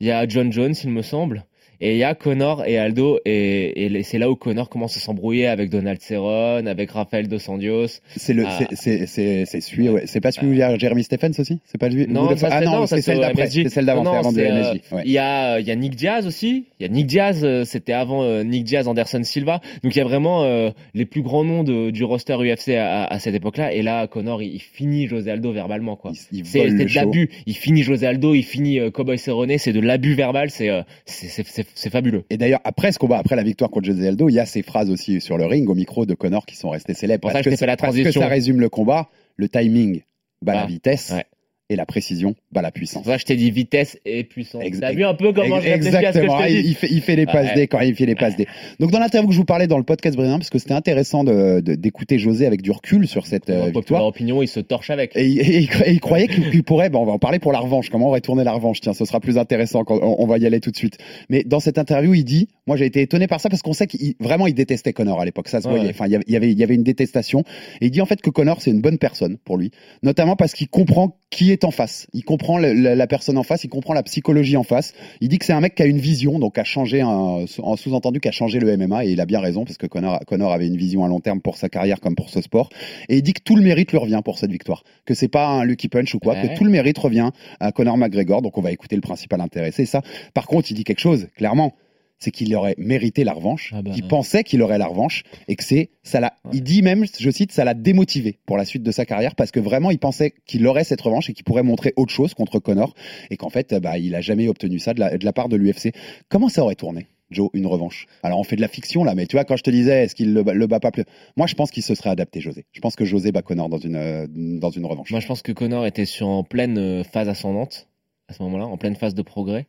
il 0.00 0.08
y 0.08 0.10
a 0.10 0.28
John 0.28 0.52
Jones, 0.52 0.74
il 0.84 0.90
me 0.90 1.00
semble. 1.00 1.46
Et 1.80 1.92
il 1.92 1.98
y 1.98 2.04
a 2.04 2.14
Connor 2.14 2.64
et 2.66 2.76
Aldo, 2.78 3.20
et, 3.24 3.84
et 3.86 4.02
c'est 4.02 4.18
là 4.18 4.30
où 4.30 4.36
Connor 4.36 4.68
commence 4.68 4.96
à 4.96 5.00
s'embrouiller 5.00 5.46
avec 5.46 5.70
Donald 5.70 6.00
Cerrone, 6.00 6.68
avec 6.68 6.90
Rafael 6.90 7.26
Dos 7.28 7.38
Anjos. 7.48 8.00
C'est 8.16 8.34
le, 8.34 8.44
Ah. 8.46 8.58
c'est, 8.58 8.76
c'est, 8.76 9.06
c'est, 9.06 9.44
c'est 9.46 9.60
celui, 9.60 9.88
ouais. 9.88 10.02
C'est 10.06 10.20
pas 10.20 10.30
celui 10.32 10.48
où 10.48 10.52
il 10.52 10.58
y 10.58 10.62
a 10.62 10.76
Jeremy 10.76 11.02
Stephens 11.04 11.32
aussi? 11.38 11.58
C'est 11.64 11.78
pas 11.78 11.88
lui? 11.88 12.06
Non, 12.06 12.36
ça, 12.36 12.48
ah 12.50 12.58
c'est- 12.60 12.64
non, 12.66 12.86
c'est 12.86 13.00
celle 13.00 13.20
d'après. 13.20 13.48
C'est 13.48 13.68
celle 13.70 13.86
d'avant, 13.86 14.12
avant 14.12 14.32
de 14.32 14.40
euh, 14.40 14.72
MSG. 14.72 14.80
Ouais. 14.92 15.02
Il 15.06 15.12
y 15.12 15.18
a, 15.18 15.58
il 15.60 15.66
y 15.66 15.70
a 15.70 15.74
Nick 15.76 15.94
Diaz 15.96 16.26
aussi. 16.26 16.66
Il 16.78 16.86
y 16.86 16.88
a 16.88 16.92
Nick 16.92 17.06
Diaz, 17.06 17.40
euh, 17.44 17.64
c'était 17.64 17.92
avant 17.94 18.22
euh, 18.24 18.42
Nick 18.42 18.64
Diaz, 18.64 18.86
Anderson 18.86 19.22
Silva. 19.24 19.60
Donc 19.82 19.94
il 19.94 19.98
y 19.98 20.02
a 20.02 20.04
vraiment 20.04 20.44
euh, 20.44 20.70
les 20.94 21.06
plus 21.06 21.22
grands 21.22 21.44
noms 21.44 21.62
de, 21.64 21.90
du 21.90 22.04
roster 22.04 22.34
UFC 22.36 22.70
à, 22.76 23.04
à 23.04 23.18
cette 23.18 23.34
époque-là. 23.34 23.72
Et 23.72 23.82
là, 23.82 24.06
Connor, 24.06 24.42
il, 24.42 24.54
il 24.54 24.60
finit 24.60 25.06
José 25.06 25.30
Aldo 25.30 25.52
verbalement, 25.52 25.96
quoi. 25.96 26.12
C'est 26.44 26.68
de 26.68 26.94
l'abus. 26.94 27.30
Il 27.46 27.56
finit 27.56 27.82
José 27.82 28.06
Aldo, 28.06 28.34
il 28.34 28.42
finit 28.42 28.78
euh, 28.80 28.90
Cowboy 28.90 29.16
Cerrone. 29.18 29.56
C'est 29.58 29.72
de 29.72 29.80
l'abus 29.80 30.14
verbal. 30.14 30.50
C'est 30.50 30.68
euh, 30.68 30.82
c'est- 31.06 31.66
c'est 31.74 31.90
fabuleux. 31.90 32.24
Et 32.30 32.36
d'ailleurs, 32.36 32.60
après 32.64 32.92
ce 32.92 32.98
combat, 32.98 33.18
après 33.18 33.36
la 33.36 33.42
victoire 33.42 33.70
contre 33.70 33.86
José 33.86 34.08
Aldo, 34.08 34.28
il 34.28 34.34
y 34.34 34.38
a 34.40 34.46
ces 34.46 34.62
phrases 34.62 34.90
aussi 34.90 35.20
sur 35.20 35.38
le 35.38 35.46
ring 35.46 35.68
au 35.68 35.74
micro 35.74 36.06
de 36.06 36.14
Connor 36.14 36.46
qui 36.46 36.56
sont 36.56 36.70
restées 36.70 36.94
célèbres. 36.94 37.22
Pour 37.22 37.30
ça 37.30 37.34
parce 37.38 37.44
que 37.44 37.50
je 37.50 37.54
t'ai 37.56 37.60
ça- 37.60 37.66
la 37.66 37.76
parce 37.76 37.94
que 37.94 38.00
transition. 38.02 38.20
ça 38.20 38.28
résume 38.28 38.60
le 38.60 38.68
combat. 38.68 39.08
Le 39.36 39.48
timing 39.48 40.02
bat 40.42 40.54
la 40.54 40.66
vitesse 40.66 41.10
ouais. 41.14 41.24
et 41.68 41.76
la 41.76 41.86
précision 41.86 42.34
bat 42.52 42.62
la 42.62 42.70
puissance. 42.70 43.04
je 43.06 43.24
t'ai 43.24 43.36
dit 43.36 43.50
vitesse 43.50 43.98
et 44.04 44.24
puissance. 44.24 44.62
T'as 44.80 44.92
vu 44.92 45.04
un 45.04 45.14
peu 45.14 45.32
comment 45.32 45.60
je 45.60 45.68
réfléchis 45.68 45.88
à 46.04 46.12
ce 46.12 46.18
que 46.18 46.24
Exactement. 46.24 46.40
je 46.42 46.48
il, 46.52 46.74
fait, 46.74 46.88
il 46.90 47.00
fait 47.00 47.16
les 47.16 47.26
passes 47.26 47.48
Ouais. 47.50 47.54
D 47.54 47.66
quand 47.68 47.80
il 47.80 47.94
fait 47.94 48.06
les 48.06 48.14
passes 48.14 48.36
D. 48.36 48.46
Donc 48.80 48.90
dans 48.90 48.98
l'interview 48.98 49.28
que 49.28 49.34
je 49.34 49.38
vous 49.38 49.44
parlais 49.44 49.66
dans 49.66 49.78
le 49.78 49.84
podcast 49.84 50.16
brésilien, 50.16 50.38
parce 50.38 50.50
que 50.50 50.58
c'était 50.58 50.74
intéressant 50.74 51.22
de- 51.24 51.60
de- 51.60 51.74
d'écouter 51.74 52.18
José 52.18 52.46
avec 52.46 52.62
du 52.62 52.70
recul 52.70 53.06
sur 53.06 53.26
cette 53.26 53.50
euh, 53.50 53.70
victoire. 53.70 54.04
opinion, 54.04 54.42
il 54.42 54.48
se 54.48 54.60
torche 54.60 54.90
avec. 54.90 55.14
Et, 55.16 55.20
et- 55.26 55.56
et 55.56 55.58
il 55.58 55.66
cro- 55.68 55.84
et 55.86 55.92
il 55.92 56.00
croyait 56.00 56.26
qu'il 56.28 56.62
pourrait, 56.64 56.90
bon, 56.90 57.02
on 57.02 57.06
va 57.06 57.12
en 57.12 57.18
parler 57.18 57.38
pour 57.38 57.52
la 57.52 57.58
revanche, 57.60 57.88
comment 57.90 58.08
on 58.08 58.12
va 58.12 58.20
tourner 58.20 58.44
la 58.44 58.52
revanche, 58.52 58.80
tiens, 58.80 58.94
ce 58.94 59.04
sera 59.04 59.20
plus 59.20 59.38
intéressant 59.38 59.84
quand 59.84 59.98
on, 60.02 60.16
on 60.22 60.26
va 60.26 60.38
y 60.38 60.46
aller 60.46 60.60
tout 60.60 60.70
de 60.70 60.76
suite. 60.76 60.98
Mais 61.28 61.44
dans 61.44 61.60
cette 61.60 61.78
interview, 61.78 62.14
il 62.14 62.24
dit, 62.24 62.48
moi 62.66 62.76
j'ai 62.76 62.86
été 62.86 63.00
étonné 63.00 63.26
par 63.28 63.40
ça 63.40 63.48
parce 63.48 63.62
qu'on 63.62 63.72
sait 63.72 63.86
qu'il 63.86 64.14
vraiment 64.20 64.46
il 64.46 64.54
détestait 64.54 64.92
Connor 64.92 65.20
à 65.20 65.24
l'époque, 65.24 65.48
ça 65.48 65.60
se 65.60 65.68
voyait, 65.68 65.84
ouais. 65.84 65.90
enfin 65.90 66.06
il 66.06 66.12
y 66.12 66.16
avait- 66.16 66.24
il 66.26 66.32
y 66.32 66.36
avait, 66.36 66.50
il 66.50 66.58
y 66.58 66.64
avait 66.64 66.74
une 66.74 66.82
détestation. 66.82 67.44
Et 67.80 67.86
il 67.86 67.90
dit 67.90 68.00
en 68.00 68.06
fait 68.06 68.20
que 68.20 68.30
Connor 68.30 68.60
c'est 68.60 68.70
une 68.72 68.80
bonne 68.80 68.98
personne 68.98 69.38
pour 69.44 69.56
lui, 69.56 69.70
notamment 70.02 70.34
parce 70.36 70.52
qu'il 70.52 70.68
comprend 70.68 71.16
qui 71.30 71.52
est 71.52 71.62
en 71.64 71.70
face, 71.70 72.08
il 72.12 72.24
comprend 72.24 72.39
le- 72.48 72.72
la, 72.72 72.94
la 72.94 73.06
personne 73.06 73.36
en 73.38 73.42
face, 73.42 73.64
il 73.64 73.68
comprend 73.68 73.92
la 73.94 74.02
psychologie 74.02 74.56
en 74.56 74.62
face. 74.62 74.94
Il 75.20 75.28
dit 75.28 75.38
que 75.38 75.44
c'est 75.44 75.52
un 75.52 75.60
mec 75.60 75.74
qui 75.74 75.82
a 75.82 75.86
une 75.86 75.98
vision, 75.98 76.38
donc 76.38 76.58
a 76.58 76.64
changé, 76.64 77.00
un, 77.00 77.06
en 77.08 77.76
sous-entendu 77.76 78.20
qui 78.20 78.28
a 78.28 78.32
changé 78.32 78.58
le 78.58 78.76
MMA 78.76 79.04
et 79.04 79.10
il 79.10 79.20
a 79.20 79.26
bien 79.26 79.40
raison 79.40 79.64
parce 79.64 79.76
que 79.76 79.86
Connor, 79.86 80.20
Connor 80.26 80.52
avait 80.52 80.66
une 80.66 80.76
vision 80.76 81.04
à 81.04 81.08
long 81.08 81.20
terme 81.20 81.40
pour 81.40 81.56
sa 81.56 81.68
carrière 81.68 82.00
comme 82.00 82.14
pour 82.14 82.30
ce 82.30 82.40
sport. 82.40 82.70
Et 83.08 83.16
il 83.18 83.22
dit 83.22 83.32
que 83.32 83.42
tout 83.42 83.56
le 83.56 83.62
mérite 83.62 83.90
lui 83.92 83.98
revient 83.98 84.20
pour 84.24 84.38
cette 84.38 84.50
victoire. 84.52 84.82
Que 85.04 85.14
c'est 85.14 85.28
pas 85.28 85.46
un 85.46 85.64
Lucky 85.64 85.88
Punch 85.88 86.14
ou 86.14 86.18
quoi, 86.18 86.34
Ouais. 86.34 86.48
que 86.48 86.56
tout 86.56 86.64
le 86.64 86.70
mérite 86.70 86.98
revient 86.98 87.30
à 87.60 87.72
Conor 87.72 87.96
McGregor. 87.98 88.42
Donc 88.42 88.56
on 88.58 88.62
va 88.62 88.72
écouter 88.72 88.96
le 88.96 89.02
principal 89.02 89.40
intéressé. 89.40 89.84
Ça. 89.86 90.02
Par 90.34 90.46
contre, 90.46 90.70
il 90.70 90.74
dit 90.74 90.84
quelque 90.84 91.00
chose, 91.00 91.28
clairement. 91.36 91.74
C'est 92.22 92.30
qu'il 92.30 92.54
aurait 92.54 92.74
mérité 92.76 93.24
la 93.24 93.32
revanche, 93.32 93.72
Ah 93.74 93.80
bah, 93.80 93.90
qu'il 93.92 94.02
ouais. 94.02 94.08
pensait 94.08 94.44
qu'il 94.44 94.60
aurait 94.62 94.76
la 94.76 94.86
revanche, 94.86 95.22
et 95.48 95.56
que 95.56 95.64
c'est, 95.64 95.88
ça 96.02 96.20
l'a, 96.20 96.34
il 96.52 96.62
dit 96.62 96.82
même, 96.82 97.06
je 97.18 97.30
cite, 97.30 97.50
ça 97.50 97.64
l'a 97.64 97.72
démotivé 97.74 98.38
pour 98.44 98.58
la 98.58 98.66
suite 98.66 98.82
de 98.82 98.92
sa 98.92 99.06
carrière, 99.06 99.34
parce 99.34 99.50
que 99.50 99.58
vraiment, 99.60 99.90
il 99.90 99.98
pensait 99.98 100.34
qu'il 100.46 100.66
aurait 100.66 100.84
cette 100.84 101.00
revanche 101.00 101.30
et 101.30 101.32
qu'il 101.32 101.44
pourrait 101.44 101.62
montrer 101.62 101.94
autre 101.96 102.12
chose 102.12 102.34
contre 102.34 102.58
Conor, 102.58 102.94
et 103.30 103.36
qu'en 103.38 103.48
fait, 103.48 103.74
bah, 103.74 103.96
il 103.98 104.14
a 104.14 104.20
jamais 104.20 104.48
obtenu 104.48 104.78
ça 104.78 104.92
de 104.92 105.00
la, 105.00 105.16
de 105.16 105.24
la 105.24 105.32
part 105.32 105.48
de 105.48 105.56
l'UFC. 105.56 105.92
Comment 106.28 106.50
ça 106.50 106.62
aurait 106.62 106.74
tourné? 106.74 107.06
Joe, 107.30 107.48
une 107.54 107.66
revanche? 107.66 108.06
Alors 108.24 108.40
on 108.40 108.42
fait 108.42 108.56
de 108.56 108.60
la 108.60 108.66
fiction 108.66 109.04
là, 109.04 109.14
mais 109.14 109.26
tu 109.26 109.36
vois 109.36 109.44
quand 109.44 109.56
je 109.56 109.62
te 109.62 109.70
disais 109.70 110.02
est-ce 110.02 110.16
qu'il 110.16 110.34
le, 110.34 110.42
bat- 110.42 110.52
le 110.52 110.66
bat 110.66 110.80
pas 110.80 110.90
plus, 110.90 111.04
moi 111.36 111.46
je 111.46 111.54
pense 111.54 111.70
qu'il 111.70 111.84
se 111.84 111.94
serait 111.94 112.10
adapté 112.10 112.40
José. 112.40 112.66
Je 112.72 112.80
pense 112.80 112.96
que 112.96 113.04
José 113.04 113.30
bat 113.30 113.40
Connor 113.42 113.68
dans 113.68 113.78
une 113.78 113.94
euh, 113.94 114.26
dans 114.28 114.70
une 114.70 114.84
revanche. 114.84 115.12
Moi, 115.12 115.20
je 115.20 115.28
pense 115.28 115.40
que 115.40 115.52
Connor 115.52 115.86
était 115.86 116.06
sur 116.06 116.26
en 116.26 116.42
pleine 116.42 116.76
euh, 116.76 117.04
phase 117.04 117.28
ascendante 117.28 117.86
à 118.28 118.32
ce 118.32 118.42
moment-là, 118.42 118.66
en 118.66 118.76
pleine 118.76 118.96
phase 118.96 119.14
de 119.14 119.22
progrès. 119.22 119.68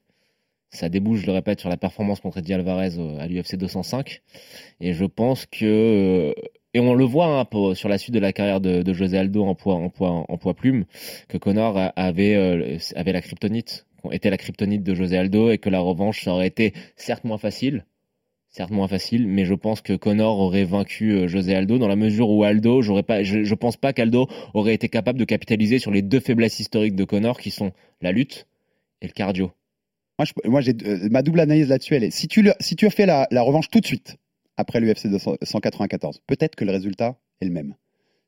Ça 0.71 0.87
débouche, 0.89 1.19
je 1.19 1.25
le 1.27 1.33
répète, 1.33 1.59
sur 1.59 1.69
la 1.69 1.77
performance 1.77 2.21
contre 2.21 2.37
Eddie 2.39 2.53
Alvarez 2.53 2.91
à 3.19 3.27
l'UFC 3.27 3.55
205. 3.57 4.21
Et 4.79 4.93
je 4.93 5.05
pense 5.05 5.45
que 5.45 5.65
euh, 5.65 6.33
et 6.73 6.79
on 6.79 6.93
le 6.93 7.03
voit 7.03 7.25
hein, 7.39 7.45
pour- 7.45 7.75
sur 7.75 7.89
la 7.89 7.97
suite 7.97 8.13
de 8.15 8.19
la 8.19 8.31
carrière 8.33 8.61
de, 8.61 8.81
de 8.81 8.93
José 8.93 9.17
Aldo 9.17 9.43
en 9.43 9.55
poids 9.55 9.75
en 9.75 9.89
poids 9.89 10.25
en 10.29 10.37
poids 10.37 10.53
plume 10.53 10.85
que 11.27 11.37
Connor 11.37 11.77
avait 11.97 12.35
euh, 12.35 12.77
avait 12.95 13.11
la 13.11 13.21
kryptonite, 13.21 13.85
était 14.11 14.29
la 14.29 14.37
kryptonite 14.37 14.83
de 14.83 14.95
José 14.95 15.17
Aldo 15.17 15.51
et 15.51 15.57
que 15.57 15.69
la 15.69 15.81
revanche 15.81 16.23
ça 16.23 16.31
aurait 16.33 16.47
été 16.47 16.73
certes 16.95 17.25
moins 17.25 17.37
facile, 17.37 17.85
certes 18.49 18.71
moins 18.71 18.87
facile, 18.87 19.27
mais 19.27 19.43
je 19.45 19.53
pense 19.53 19.81
que 19.81 19.93
Connor 19.93 20.39
aurait 20.39 20.63
vaincu 20.63 21.11
euh, 21.11 21.27
José 21.27 21.53
Aldo 21.55 21.77
dans 21.79 21.89
la 21.89 21.97
mesure 21.97 22.29
où 22.29 22.43
Aldo, 22.45 22.81
j'aurais 22.81 23.03
pas, 23.03 23.23
je, 23.23 23.43
je 23.43 23.55
pense 23.55 23.75
pas 23.77 23.91
qu'Aldo 23.93 24.27
aurait 24.53 24.73
été 24.73 24.87
capable 24.89 25.19
de 25.19 25.25
capitaliser 25.25 25.79
sur 25.79 25.91
les 25.91 26.01
deux 26.01 26.21
faiblesses 26.21 26.59
historiques 26.61 26.95
de 26.95 27.03
Connor 27.03 27.39
qui 27.41 27.51
sont 27.51 27.73
la 28.01 28.13
lutte 28.13 28.47
et 29.01 29.07
le 29.07 29.13
cardio. 29.13 29.51
Moi, 30.19 30.25
je- 30.25 30.49
moi 30.49 30.61
j'ai 30.61 30.73
euh, 30.85 31.07
ma 31.09 31.21
double 31.21 31.39
analyse 31.39 31.67
là-dessus. 31.69 31.95
Elle 31.95 32.03
est 32.03 32.11
si 32.11 32.27
tu 32.27 32.41
le- 32.41 32.53
si 32.59 32.75
tu 32.75 32.85
as 32.85 32.89
fait 32.91 33.05
la, 33.05 33.27
la 33.31 33.41
revanche 33.41 33.69
tout 33.69 33.79
de 33.79 33.85
suite 33.85 34.17
après 34.57 34.79
l'UFC 34.79 35.07
194, 35.41 36.21
peut-être 36.27 36.55
que 36.55 36.65
le 36.65 36.71
résultat 36.71 37.17
est 37.41 37.45
le 37.45 37.51
même. 37.51 37.75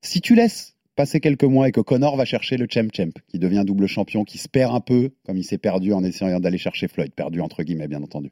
Si 0.01 0.21
tu 0.21 0.35
laisses 0.35 0.75
passer 0.95 1.19
quelques 1.19 1.43
mois 1.43 1.67
et 1.69 1.71
que 1.71 1.81
Connor 1.81 2.15
va 2.15 2.25
chercher 2.25 2.55
le 2.57 2.67
champ 2.71 2.87
champ, 2.93 3.09
qui 3.27 3.39
devient 3.39 3.63
double 3.65 3.87
champion, 3.87 4.23
qui 4.23 4.37
se 4.37 4.47
perd 4.47 4.73
un 4.75 4.79
peu, 4.79 5.11
comme 5.25 5.37
il 5.37 5.43
s'est 5.43 5.57
perdu 5.57 5.91
en 5.93 6.03
essayant 6.03 6.39
d'aller 6.39 6.57
chercher 6.59 6.87
Floyd, 6.87 7.11
perdu 7.13 7.41
entre 7.41 7.63
guillemets 7.63 7.87
bien 7.87 8.01
entendu. 8.03 8.31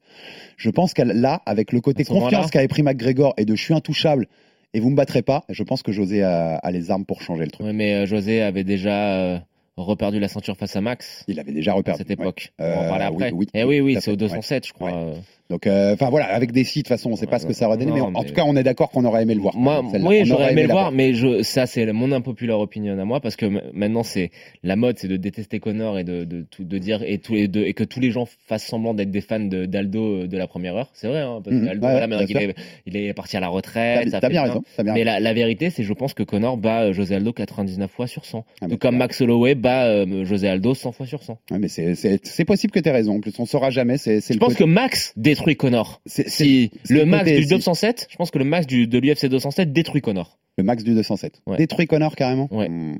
Je 0.58 0.70
pense 0.70 0.94
que 0.94 1.02
là, 1.02 1.42
avec 1.46 1.72
le 1.72 1.82
côté 1.82 2.04
confiance 2.22 2.52
qu'avait 2.52 2.68
pris 2.68 2.84
McGregor 2.84 3.34
et 3.38 3.46
de 3.46 3.56
je 3.56 3.62
suis 3.64 3.74
intouchable 3.74 4.28
et 4.74 4.80
vous 4.80 4.90
me 4.92 4.96
battrez 4.96 5.22
pas, 5.24 5.44
je 5.50 5.64
pense 5.64 5.82
que 5.82 5.92
José 5.92 6.22
a, 6.24 6.56
a 6.56 6.72
les 6.72 6.92
armes 6.92 7.06
pour 7.06 7.22
changer 7.22 7.46
le 7.46 7.52
truc. 7.52 7.66
Ouais, 7.66 7.74
mais 7.74 7.94
euh, 7.94 8.06
José 8.06 8.42
avait 8.42 8.64
déjà 8.64 9.16
euh, 9.18 9.40
reperdu 9.86 10.20
la 10.20 10.28
ceinture 10.28 10.56
face 10.58 10.76
à 10.76 10.82
Max 10.82 11.24
Il 11.28 11.40
avait 11.40 11.52
déjà 11.52 11.72
à 11.72 11.76
reperdu. 11.76 11.98
cette 12.00 12.08
ouais. 12.08 12.14
époque. 12.14 12.52
Euh, 12.62 12.74
on 12.76 12.80
va 12.80 12.86
en 12.86 12.90
parler 12.90 13.06
après. 13.06 13.32
oui, 13.32 13.38
oui, 13.38 13.48
eh 13.54 13.64
oui, 13.64 13.80
oui, 13.82 13.98
à 13.98 14.02
c'est 14.02 14.12
au 14.12 14.14
fait, 14.14 14.18
207, 14.18 14.68
je 14.68 14.74
crois. 14.74 15.14
Donc, 15.50 15.68
euh, 15.68 15.96
enfin 15.96 16.10
voilà, 16.10 16.28
avec 16.34 16.54
des 16.54 16.64
sites, 16.64 16.86
de 16.86 16.88
toute 16.88 16.98
façon, 16.98 17.12
on 17.12 17.18
sait 17.18 17.28
pas 17.28 17.38
ce 17.38 17.46
que 17.46 17.52
ça 17.52 17.68
aurait 17.68 17.76
donné, 17.78 17.92
mais 17.92 18.00
en, 18.00 18.24
tout 18.24 18.34
cas, 18.34 18.44
on 18.46 18.56
est 18.56 18.64
d'accord 18.64 18.90
qu'on 18.90 19.04
aurait 19.04 19.24
aimé 19.24 19.36
le 19.36 19.42
voir. 19.42 19.54
Moi, 19.58 19.84
oui, 20.02 20.22
j'aurais 20.24 20.54
aimé 20.54 20.64
le 20.64 20.70
voir, 20.72 20.94
mais 20.94 21.14
je, 21.14 21.44
ça, 21.44 21.66
c'est 21.66 21.86
mon 21.92 22.14
impopulaire 22.14 22.58
opinion 22.60 22.98
à 22.98 23.04
moi, 23.04 23.20
parce 23.20 23.36
que 23.36 23.46
maintenant, 23.74 24.04
c'est 24.04 24.32
la 24.64 24.78
mode, 24.78 24.98
c'est 24.98 25.10
de 25.10 25.18
détester 25.18 25.60
Connor 25.60 26.00
et 26.00 26.06
de, 26.06 26.24
de, 26.24 26.46
tout- 26.50 26.64
de 26.64 26.78
dire 26.78 27.04
et, 27.06 27.18
tous 27.18 27.34
les 27.34 27.50
deux, 27.50 27.66
et 27.66 27.74
que 27.74 27.84
tous 27.84 28.00
les 28.00 28.12
gens 28.12 28.26
fassent 28.48 28.66
semblant 28.66 28.94
d'être 28.94 29.12
des 29.12 29.20
fans 29.20 29.42
d'Aldo 29.42 30.22
euh, 30.22 30.28
de 30.28 30.38
la 30.38 30.48
première 30.48 30.78
heure. 30.78 30.90
C'est 30.94 31.10
vrai, 31.10 31.20
hein, 31.20 31.42
parce 31.44 31.54
Mhm, 31.54 31.80
voilà, 31.82 32.08
maintenant 32.08 32.26
qu'il 32.26 32.38
est, 32.38 32.56
il 32.86 32.96
est 32.96 33.14
parti 33.14 33.36
à 33.36 33.42
la 33.42 33.50
retraite. 33.50 34.08
T'as 34.10 34.30
bien 34.30 34.44
raison. 34.44 34.64
Mais 34.82 35.04
la, 35.04 35.34
vérité, 35.34 35.70
c'est 35.70 35.84
je 35.84 35.92
pense 35.94 36.14
que 36.14 36.24
Connor 36.24 36.56
bat 36.56 36.94
José 36.94 37.16
Aldo 37.16 37.34
99 37.34 37.92
fois 37.92 38.08
sur 38.08 38.24
100. 38.24 38.46
Ah, 38.62 38.68
Tout 38.70 38.78
comme 38.78 38.96
Max 38.96 39.20
Holloway 39.20 39.56
bat 39.56 39.71
euh, 39.86 40.26
José 40.26 40.48
Aldo 40.48 40.74
100 40.74 40.92
fois 40.92 41.06
sur 41.06 41.24
100. 41.24 41.40
Ouais, 41.52 41.60
mais 41.60 41.68
c'est- 41.68 42.46
possible 42.46 42.72
que 42.74 42.80
tu 42.80 42.90
aies 42.90 42.92
raison. 42.92 43.16
En 43.18 43.20
plus, 43.22 43.34
on 43.40 43.46
saura 43.46 43.70
jamais. 43.70 43.98
C'est 43.98 44.22
Je 44.22 44.34
le 44.34 44.40
pense 44.40 44.50
côté- 44.54 44.64
que 44.66 44.70
Max 44.70 45.14
détruit 45.16 45.56
Connor. 45.56 46.02
Si 46.06 46.72
le 46.90 47.06
max 47.06 47.24
côté- 47.26 47.38
du 47.38 47.44
si- 47.44 47.50
207, 47.50 48.08
je 48.10 48.16
pense 48.18 48.32
que 48.32 48.40
le 48.40 48.46
max 48.46 48.68
du, 48.68 48.88
de 48.88 48.98
l'UFC 49.00 49.28
207 49.30 49.72
détruit 49.74 50.02
Connor. 50.02 50.38
Le 50.58 50.66
max 50.66 50.84
du 50.84 50.94
207. 50.94 51.42
Ouais. 51.48 51.56
Détruit 51.58 51.88
Connor 51.88 52.14
carrément 52.16 52.50
Ouais. 52.52 52.68
Hmm, 52.68 52.98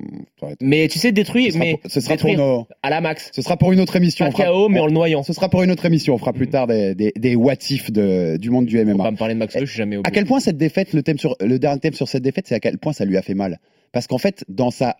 Mais 0.62 0.88
tu 0.88 0.98
sais, 0.98 1.12
détruit, 1.12 1.50
mais 1.54 1.76
pour- 1.82 1.90
ce 1.90 2.00
sera 2.00 2.16
pour 2.16 2.34
nos- 2.34 2.66
à 2.82 2.88
la 2.88 3.00
max. 3.02 3.30
ce 3.34 3.42
sera 3.42 3.58
pour 3.58 3.72
une 3.72 3.80
autre 3.80 3.94
émission. 3.94 4.24
Pas 4.24 4.30
on 4.30 4.32
fera- 4.36 4.48
KO, 4.48 4.68
mais 4.70 4.80
en 4.80 4.86
le 4.86 4.92
noyant. 4.92 5.22
Ce 5.22 5.32
sera 5.34 5.50
pour 5.50 5.62
une 5.62 5.70
autre 5.70 5.84
émission. 5.84 6.14
On 6.14 6.18
fera 6.18 6.32
plus 6.32 6.48
tard 6.48 6.66
des, 6.66 6.94
des, 6.94 7.12
des 7.14 7.36
what 7.36 7.56
if 7.68 7.90
de, 7.92 8.38
du 8.38 8.48
monde 8.50 8.64
du 8.66 8.78
On 8.80 8.84
MMA. 8.86 9.04
va 9.04 9.10
me 9.10 9.16
parler 9.18 9.34
de 9.34 9.38
Max 9.38 9.54
je 9.58 9.64
suis 9.66 9.76
jamais 9.76 9.98
au 9.98 10.00
À 10.04 10.10
quel 10.10 10.24
point 10.24 10.40
cette 10.40 10.56
défaite, 10.56 10.94
le, 10.94 11.02
thème 11.02 11.18
sur, 11.18 11.36
le 11.40 11.58
dernier 11.58 11.78
thème 11.78 11.92
sur 11.92 12.08
cette 12.08 12.22
défaite, 12.22 12.46
c'est 12.48 12.54
à 12.54 12.60
quel 12.60 12.78
point 12.78 12.94
ça 12.94 13.04
lui 13.04 13.18
a 13.18 13.22
fait 13.22 13.34
mal? 13.34 13.58
Parce 13.92 14.06
qu'en 14.06 14.18
fait, 14.18 14.44
dans 14.48 14.70
sa, 14.70 14.96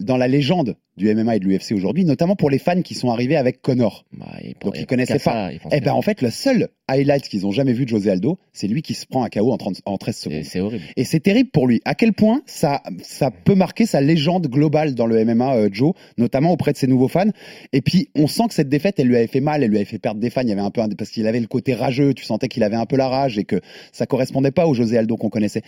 dans 0.00 0.16
la 0.16 0.28
légende 0.28 0.76
du 0.98 1.08
MMA 1.14 1.36
et 1.36 1.40
de 1.40 1.44
l'UFC 1.46 1.72
aujourd'hui, 1.72 2.04
notamment 2.04 2.36
pour 2.36 2.48
les 2.50 2.58
fans 2.58 2.80
qui 2.82 2.94
sont 2.94 3.10
arrivés 3.10 3.36
avec 3.36 3.60
Connor. 3.60 4.04
Bah, 4.12 4.26
il- 4.42 4.54
Donc, 4.62 4.74
il- 4.76 4.82
ils 4.82 4.86
connaissaient 4.86 5.18
pas. 5.18 5.52
ils 5.52 5.58
Eh 5.72 5.80
ben, 5.80 5.92
en 5.92 6.00
fait, 6.02 6.22
le 6.22 6.30
seul 6.30 6.68
highlight 6.88 7.28
qu'ils 7.28 7.46
ont 7.46 7.50
jamais 7.50 7.72
vu 7.74 7.84
de 7.84 7.90
José 7.90 8.10
Aldo, 8.10 8.38
c'est 8.54 8.66
lui 8.66 8.80
qui 8.80 8.94
se 8.94 9.04
prend 9.06 9.22
un 9.24 9.28
KO 9.28 9.52
en, 9.52 9.56
30 9.58 9.82
en 9.84 9.98
13 9.98 10.16
C'est 10.16 10.30
secondes. 10.30 10.44
c'est 10.44 10.60
horrible. 10.60 10.84
Et 10.96 11.04
c'est 11.04 11.20
terrible 11.20 11.50
pour 11.50 11.66
lui. 11.66 11.82
À 11.84 11.94
quel 11.94 12.12
point 12.14 12.40
ça, 12.46 12.82
ça 13.02 13.30
peut 13.30 13.54
marquer 13.54 13.84
sa 13.84 14.00
légende 14.00 14.46
globale 14.48 14.94
dans 14.94 15.06
le 15.06 15.18
MMA, 15.18 15.56
euh, 15.56 15.68
Joe, 15.70 15.92
notamment 16.16 16.52
auprès 16.52 16.72
de 16.72 16.78
ses 16.78 16.86
nouveaux 16.86 17.08
fans. 17.08 17.30
Et 17.74 17.82
puis, 17.82 18.08
on 18.14 18.26
sent 18.26 18.44
que 18.48 18.54
cette 18.54 18.68
défaite, 18.70 18.98
elle 18.98 19.08
lui 19.08 19.16
avait 19.16 19.26
fait 19.26 19.40
mal, 19.40 19.62
elle 19.62 19.70
lui 19.70 19.76
avait 19.76 19.84
fait 19.84 19.98
perdre 19.98 20.20
des 20.20 20.30
fans. 20.30 20.42
Il 20.42 20.48
y 20.48 20.52
avait 20.52 20.60
un 20.62 20.70
peu 20.70 20.80
un- 20.80 20.88
parce 20.88 21.10
qu'il 21.10 21.26
avait 21.26 21.40
le 21.40 21.46
côté 21.46 21.74
rageux. 21.74 22.14
Tu 22.14 22.24
sentais 22.24 22.48
qu'il 22.48 22.62
avait 22.62 22.76
un 22.76 22.86
peu 22.86 22.96
la 22.96 23.08
rage 23.08 23.38
et 23.38 23.44
que 23.44 23.60
ça 23.92 24.06
correspondait 24.06 24.50
pas 24.50 24.66
au 24.66 24.72
José 24.74 24.96
Aldo 24.98 25.16
qu'on 25.16 25.30
connaissait. 25.30 25.62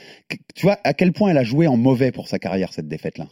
Tu 0.55 0.63
vois 0.63 0.79
à 0.85 0.95
quel 0.95 1.13
point 1.13 1.31
elle 1.31 1.39
a 1.39 1.45
joué 1.45 1.67
en 1.67 1.77
mauvais 1.77 2.13
pour 2.13 2.29
sa 2.29 2.39
carrière 2.39 2.73
cette 2.73 2.89
défaite-là? 2.89 3.29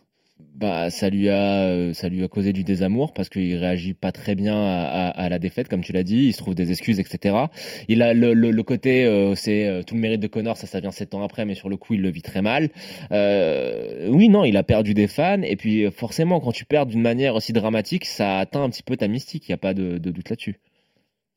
Bah, 0.59 0.89
ça 0.89 1.11
lui 1.11 1.29
a, 1.29 1.65
euh, 1.69 1.93
ça 1.93 2.09
lui 2.09 2.25
a 2.25 2.29
causé 2.29 2.55
du 2.55 2.65
désamour 2.65 3.13
parce 3.13 3.29
qu'il 3.29 3.55
réagit 3.57 3.93
pas 3.93 4.11
très 4.11 4.35
bien 4.35 4.57
à, 4.57 5.09
à- 5.09 5.11
à 5.11 5.29
la 5.29 5.39
défaite, 5.39 5.69
comme 5.69 5.83
tu 5.83 5.93
l'as 5.93 6.03
dit. 6.03 6.29
Il 6.29 6.33
se 6.33 6.39
trouve 6.39 6.55
des 6.55 6.71
excuses, 6.71 6.99
etc. 6.99 7.51
Il 7.89 8.01
a 8.01 8.15
le, 8.15 8.33
le, 8.33 8.51
le 8.51 8.63
côté, 8.63 9.05
euh, 9.05 9.35
c'est 9.35 9.67
euh, 9.67 9.83
tout 9.83 9.95
le 9.95 10.01
mérite 10.01 10.21
de 10.21 10.27
Connor, 10.29 10.57
ça, 10.57 10.67
ça 10.67 10.81
vient 10.81 10.93
sept 10.93 11.13
ans 11.15 11.23
après, 11.23 11.45
mais 11.45 11.55
sur 11.55 11.69
le 11.69 11.77
coup, 11.77 11.93
il 11.95 12.01
le 12.01 12.11
vit 12.11 12.23
très 12.23 12.41
mal. 12.41 12.71
Euh, 13.13 14.09
oui, 14.09 14.31
non, 14.31 14.45
il 14.45 14.57
a 14.57 14.63
perdu 14.63 14.95
des 14.95 15.09
fans. 15.09 15.43
Et 15.43 15.57
puis, 15.57 15.91
forcément, 15.91 16.41
quand 16.41 16.53
tu 16.53 16.65
perds 16.65 16.87
d'une 16.87 17.03
manière 17.03 17.35
aussi 17.35 17.53
dramatique, 17.53 18.07
ça 18.07 18.39
atteint 18.39 18.63
un 18.63 18.71
petit 18.71 18.83
peu 18.83 18.97
ta 18.97 19.09
mystique. 19.09 19.49
Il 19.49 19.53
y 19.53 19.55
a 19.55 19.59
pas 19.59 19.75
de, 19.75 19.99
de 19.99 20.11
doute 20.11 20.31
là-dessus. 20.31 20.57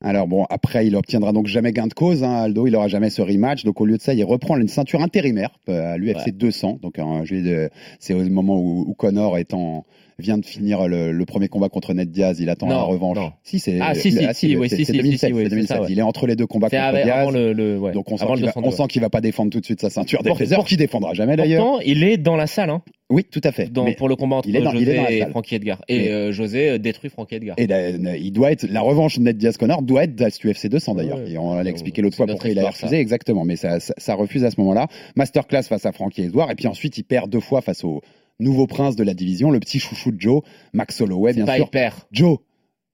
Alors 0.01 0.27
bon, 0.27 0.45
après, 0.49 0.88
il 0.88 0.95
obtiendra 0.95 1.33
donc 1.33 1.47
jamais 1.47 1.73
gain 1.73 1.88
de 1.88 1.93
cause. 1.93 2.23
Hein, 2.23 2.33
Aldo, 2.33 2.67
il 2.67 2.75
aura 2.75 2.88
jamais 2.88 3.09
ce 3.09 3.21
rematch. 3.21 3.65
Donc 3.65 3.81
au 3.81 3.85
lieu 3.85 3.97
de 3.97 4.01
ça, 4.01 4.13
il 4.13 4.23
reprend 4.23 4.55
une 4.57 4.69
ceinture 4.69 5.01
intérimaire 5.01 5.49
euh, 5.67 5.93
à 5.93 5.97
l'UFC 5.97 6.27
Ouais. 6.27 6.31
200. 6.31 6.79
Donc 6.81 6.97
de- 7.43 7.69
c'est 7.99 8.13
au 8.13 8.23
moment 8.29 8.57
où, 8.57 8.85
où 8.88 8.93
Connor 8.93 9.38
est 9.38 9.53
en- 9.53 9.83
vient 10.19 10.38
de 10.38 10.45
finir 10.45 10.88
le, 10.88 11.12
le 11.12 11.25
premier 11.25 11.47
combat 11.47 11.69
contre 11.69 11.93
Ned 11.93 12.12
Diaz. 12.12 12.39
Il 12.39 12.49
attend 12.49 12.67
Non, 12.67 12.75
la 12.75 12.82
revanche. 12.84 13.17
non. 13.17 13.32
Si, 13.43 13.60
c'est 13.60 13.79
Ah, 13.82 13.93
si, 13.95 14.12
si, 14.12 14.19
le- 14.19 14.34
si, 14.34 14.55
oui, 14.55 14.69
c'est- 14.69 14.75
si, 14.77 14.86
si, 14.86 14.91
2007, 14.91 15.29
si, 15.29 15.34
oui, 15.34 15.43
c'est 15.43 15.43
c'est 15.45 15.49
2007. 15.55 15.77
ça, 15.77 15.82
ouais. 15.84 15.88
Il 15.91 15.99
est 15.99 16.01
entre 16.03 16.27
les 16.27 16.36
deux 16.36 16.47
combats 16.47 16.69
contre 16.69 16.82
avec- 16.84 17.05
Diaz. 17.05 17.17
avant 17.21 17.32
le, 17.32 17.53
le 17.53 17.79
ouais, 17.79 17.91
Donc 17.93 18.12
on 18.12 18.17
sent 18.17 18.25
qu'il 18.25 18.45
va, 18.45 18.51
202, 18.51 18.67
on 18.67 18.71
sent 18.71 18.84
qu'il 18.89 19.01
va 19.01 19.10
pas 19.10 19.21
défendre 19.21 19.51
tout 19.51 19.60
de 19.60 19.65
suite 19.65 19.82
sa 19.82 19.89
ceinture 19.89 20.21
des 20.23 20.29
pour- 20.29 20.65
qui 20.65 20.77
défendra 20.77 21.13
jamais 21.13 21.36
d'ailleurs. 21.36 21.63
Pourtant, 21.63 21.79
il 21.86 22.03
est 22.03 22.17
dans 22.17 22.36
la 22.36 22.47
salle, 22.47 22.69
hein, 22.69 22.82
Oui, 23.10 23.23
tout 23.23 23.41
à 23.43 23.51
fait. 23.51 23.71
dans, 23.71 23.86
Mais- 23.86 23.95
pour 23.95 24.08
le 24.10 24.15
combat 24.15 24.36
entre 24.38 24.49
il 24.49 24.55
est 24.55 24.62
dans- 24.62 24.71
il 24.73 24.84
est 24.84 24.86
José 24.86 24.95
dans 24.97 25.03
la 25.03 25.12
et. 25.12 25.25
Frankie 25.32 25.55
Edgar. 25.55 25.82
Et 25.88 25.97
Mais- 25.97 26.10
euh, 26.12 26.32
José 26.32 26.69
euh, 26.69 26.77
détruit 26.77 27.10
Frankie 27.10 27.36
Edgar. 27.36 27.55
Et 27.58 27.65
la, 27.65 27.89
il 28.17 28.32
doit 28.32 28.51
être 28.51 28.67
la 28.69 28.82
revanche 28.82 29.17
de 29.17 29.23
Ned 29.23 29.38
Diaz 29.38 29.58
Connor 29.58 29.82
doit 29.82 30.03
être 30.03 30.21
à 30.21 30.29
ce 30.29 30.45
UFC 30.47 30.67
200 30.69 30.93
d'ailleurs. 30.95 31.17
Ouais. 31.19 31.32
Et 31.32 31.38
on 31.38 31.55
l'a 31.55 31.69
expliqué 31.69 31.97
C'est 31.97 32.01
l'autre 32.03 32.17
fois 32.17 32.27
pourquoi 32.27 32.49
il 32.51 32.60
a 32.60 32.67
refusé 32.67 32.88
ça. 32.95 32.99
exactement. 32.99 33.45
Mais 33.45 33.55
ça, 33.55 33.79
ça, 33.79 33.93
ça 33.97 34.13
refuse 34.15 34.43
à 34.43 34.51
ce 34.51 34.60
moment-là. 34.60 34.88
Masterclass 35.15 35.63
face 35.63 35.86
à 35.86 35.91
Frankie 35.91 36.21
Edouard 36.23 36.51
et 36.51 36.55
puis 36.55 36.67
ensuite 36.67 36.97
il 36.97 37.03
perd 37.03 37.29
deux 37.32 37.39
fois 37.39 37.62
face 37.62 37.84
au 37.84 38.01
nouveau 38.39 38.67
prince 38.67 38.95
de 38.95 39.04
la 39.04 39.13
division, 39.13 39.52
le 39.52 39.60
petit 39.60 39.80
chouchou 39.80 40.12
de 40.12 40.19
Joe, 40.19 40.41
Max 40.73 40.99
Holloway 41.02 41.34
bien 41.34 41.45
pas 41.45 41.56
sûr. 41.58 41.65
hyper. 41.67 42.08
Joe, 42.12 42.39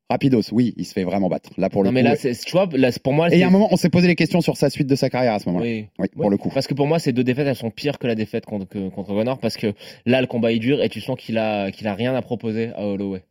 rapidos, 0.10 0.42
oui, 0.52 0.74
il 0.78 0.86
se 0.86 0.94
fait 0.94 1.04
vraiment 1.04 1.30
battre. 1.30 1.50
Là 1.58 1.70
pour 1.70 1.84
le 1.84 1.90
Non, 1.90 1.94
mais 1.94 2.02
coup. 2.02 2.08
là, 2.10 2.16
c'est- 2.16 2.46
tu 2.46 2.52
vois, 2.52 2.68
là, 2.74 2.90
pour 3.04 3.14
moi, 3.14 3.30
et 3.32 3.36
il 3.36 3.40
y 3.40 3.44
a 3.44 3.48
un 3.48 3.52
moment, 3.52 3.68
on 3.72 3.76
s'est 3.78 3.90
posé 3.90 4.08
les 4.08 4.16
questions 4.16 4.42
sur 4.42 4.58
sa 4.58 4.70
suite 4.70 4.88
de 4.88 4.96
sa 4.96 5.10
carrière 5.10 5.34
à 5.34 5.40
ce 5.40 5.48
moment-là. 5.50 5.66
Oui. 5.66 5.86
Oui, 6.00 6.08
pour 6.14 6.26
Ouais. 6.26 6.30
le 6.30 6.38
coup. 6.38 6.50
Parce 6.54 6.68
que 6.68 6.74
pour 6.74 6.88
moi, 6.88 7.00
ces 7.00 7.12
deux 7.14 7.24
défaites, 7.24 7.48
elles 7.48 7.56
sont 7.56 7.72
pires 7.72 7.98
que 8.00 8.08
la 8.08 8.16
défaite 8.16 8.46
contre, 8.46 8.68
que- 8.68 8.90
contre 8.90 9.10
Connor 9.14 9.40
parce 9.40 9.58
que 9.58 9.74
là, 10.06 10.22
le 10.22 10.28
combat 10.28 10.52
est 10.52 10.60
dur 10.60 10.82
et 10.84 10.90
tu 10.90 11.02
sens 11.02 11.18
qu'il 11.20 11.38
a, 11.38 11.72
qu'il 11.72 11.88
a 11.88 11.94
rien 11.96 12.14
à 12.16 12.22
proposer 12.22 12.70
à 12.76 12.86
Holloway. 12.86 13.24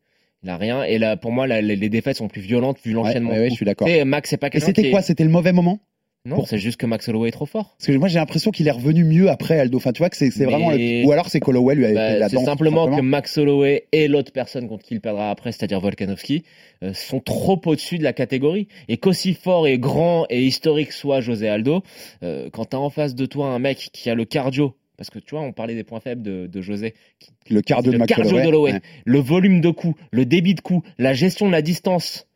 Il 0.42 0.50
a 0.50 0.56
rien. 0.56 0.82
Et 0.84 0.98
là, 0.98 1.16
pour 1.16 1.32
moi, 1.32 1.46
là, 1.46 1.62
les, 1.62 1.74
les 1.74 1.88
défaites 1.88 2.16
sont 2.16 2.28
plus 2.28 2.42
violentes 2.42 2.78
vu 2.84 2.90
Ouais, 2.90 2.94
l'enchaînement. 3.02 3.30
ouais, 3.30 3.36
de 3.36 3.40
ouais, 3.42 3.50
je 3.50 3.54
suis 3.54 3.64
d'accord. 3.64 3.88
Max, 4.04 4.28
c'est 4.30 4.36
pas 4.36 4.48
Et 4.48 4.50
quelqu'un 4.50 4.66
c'était 4.66 4.82
qui 4.82 4.90
quoi? 4.90 5.00
est- 5.00 5.02
C'était 5.04 5.24
le 5.24 5.30
mauvais 5.30 5.52
moment? 5.52 5.78
Non, 6.26 6.46
c'est 6.46 6.56
juste 6.56 6.78
que 6.78 6.86
Max 6.86 7.06
Holloway 7.06 7.28
est 7.28 7.32
trop 7.32 7.44
fort. 7.44 7.74
Parce 7.76 7.86
que 7.88 7.92
moi 7.98 8.08
j'ai 8.08 8.18
l'impression 8.18 8.50
qu'il 8.50 8.66
est 8.66 8.70
revenu 8.70 9.04
mieux 9.04 9.28
après 9.28 9.58
Aldo. 9.58 9.76
Enfin, 9.76 9.92
tu 9.92 9.98
vois 9.98 10.08
que 10.08 10.16
c'est 10.16 10.30
Mais- 10.38 10.44
vraiment 10.46 10.70
le... 10.70 11.04
ou 11.04 11.12
alors 11.12 11.28
c'est 11.28 11.38
qu'Holloway 11.38 11.74
lui 11.74 11.84
avait 11.84 11.94
Bah, 11.94 12.08
fait 12.12 12.18
la 12.18 12.28
c'est 12.30 12.44
simplement 12.44 12.88
que 12.96 13.02
Max 13.02 13.36
Holloway 13.36 13.84
et 13.92 14.08
l'autre 14.08 14.32
personne 14.32 14.66
contre 14.66 14.84
qui 14.84 14.94
il 14.94 15.00
perdra 15.02 15.28
après, 15.30 15.52
c'est-à-dire 15.52 15.80
Volkanovski, 15.80 16.44
euh, 16.82 16.94
sont 16.94 17.20
trop 17.20 17.60
au-dessus 17.66 17.98
de 17.98 18.04
la 18.04 18.14
catégorie. 18.14 18.68
Et 18.88 18.96
qu'aussi 18.96 19.34
fort 19.34 19.66
et 19.66 19.78
grand 19.78 20.24
et 20.30 20.42
historique 20.42 20.92
soit 20.92 21.20
José 21.20 21.46
Aldo, 21.48 21.82
euh, 22.22 22.48
quand 22.50 22.64
t'as 22.64 22.78
en 22.78 22.88
face 22.88 23.14
de 23.14 23.26
toi 23.26 23.48
un 23.48 23.58
mec 23.58 23.90
qui 23.92 24.08
a 24.08 24.14
le 24.14 24.24
cardio, 24.24 24.74
parce 24.96 25.10
que 25.10 25.18
tu 25.18 25.34
vois, 25.34 25.42
on 25.42 25.52
parlait 25.52 25.74
des 25.74 25.84
points 25.84 26.00
faibles 26.00 26.22
de, 26.22 26.46
de 26.46 26.60
José, 26.62 26.94
Le 27.50 27.60
cardio 27.60 27.90
de 27.90 27.96
le 27.96 27.98
Max 27.98 28.14
cardio 28.14 28.38
Holloway. 28.38 28.72
Ouais. 28.72 28.80
le 29.04 29.18
volume 29.18 29.60
de 29.60 29.68
coups, 29.68 30.00
le 30.10 30.24
débit 30.24 30.54
de 30.54 30.60
coups, 30.62 30.88
la 30.96 31.12
gestion 31.12 31.46
de 31.48 31.52
la 31.52 31.60
distance 31.60 32.26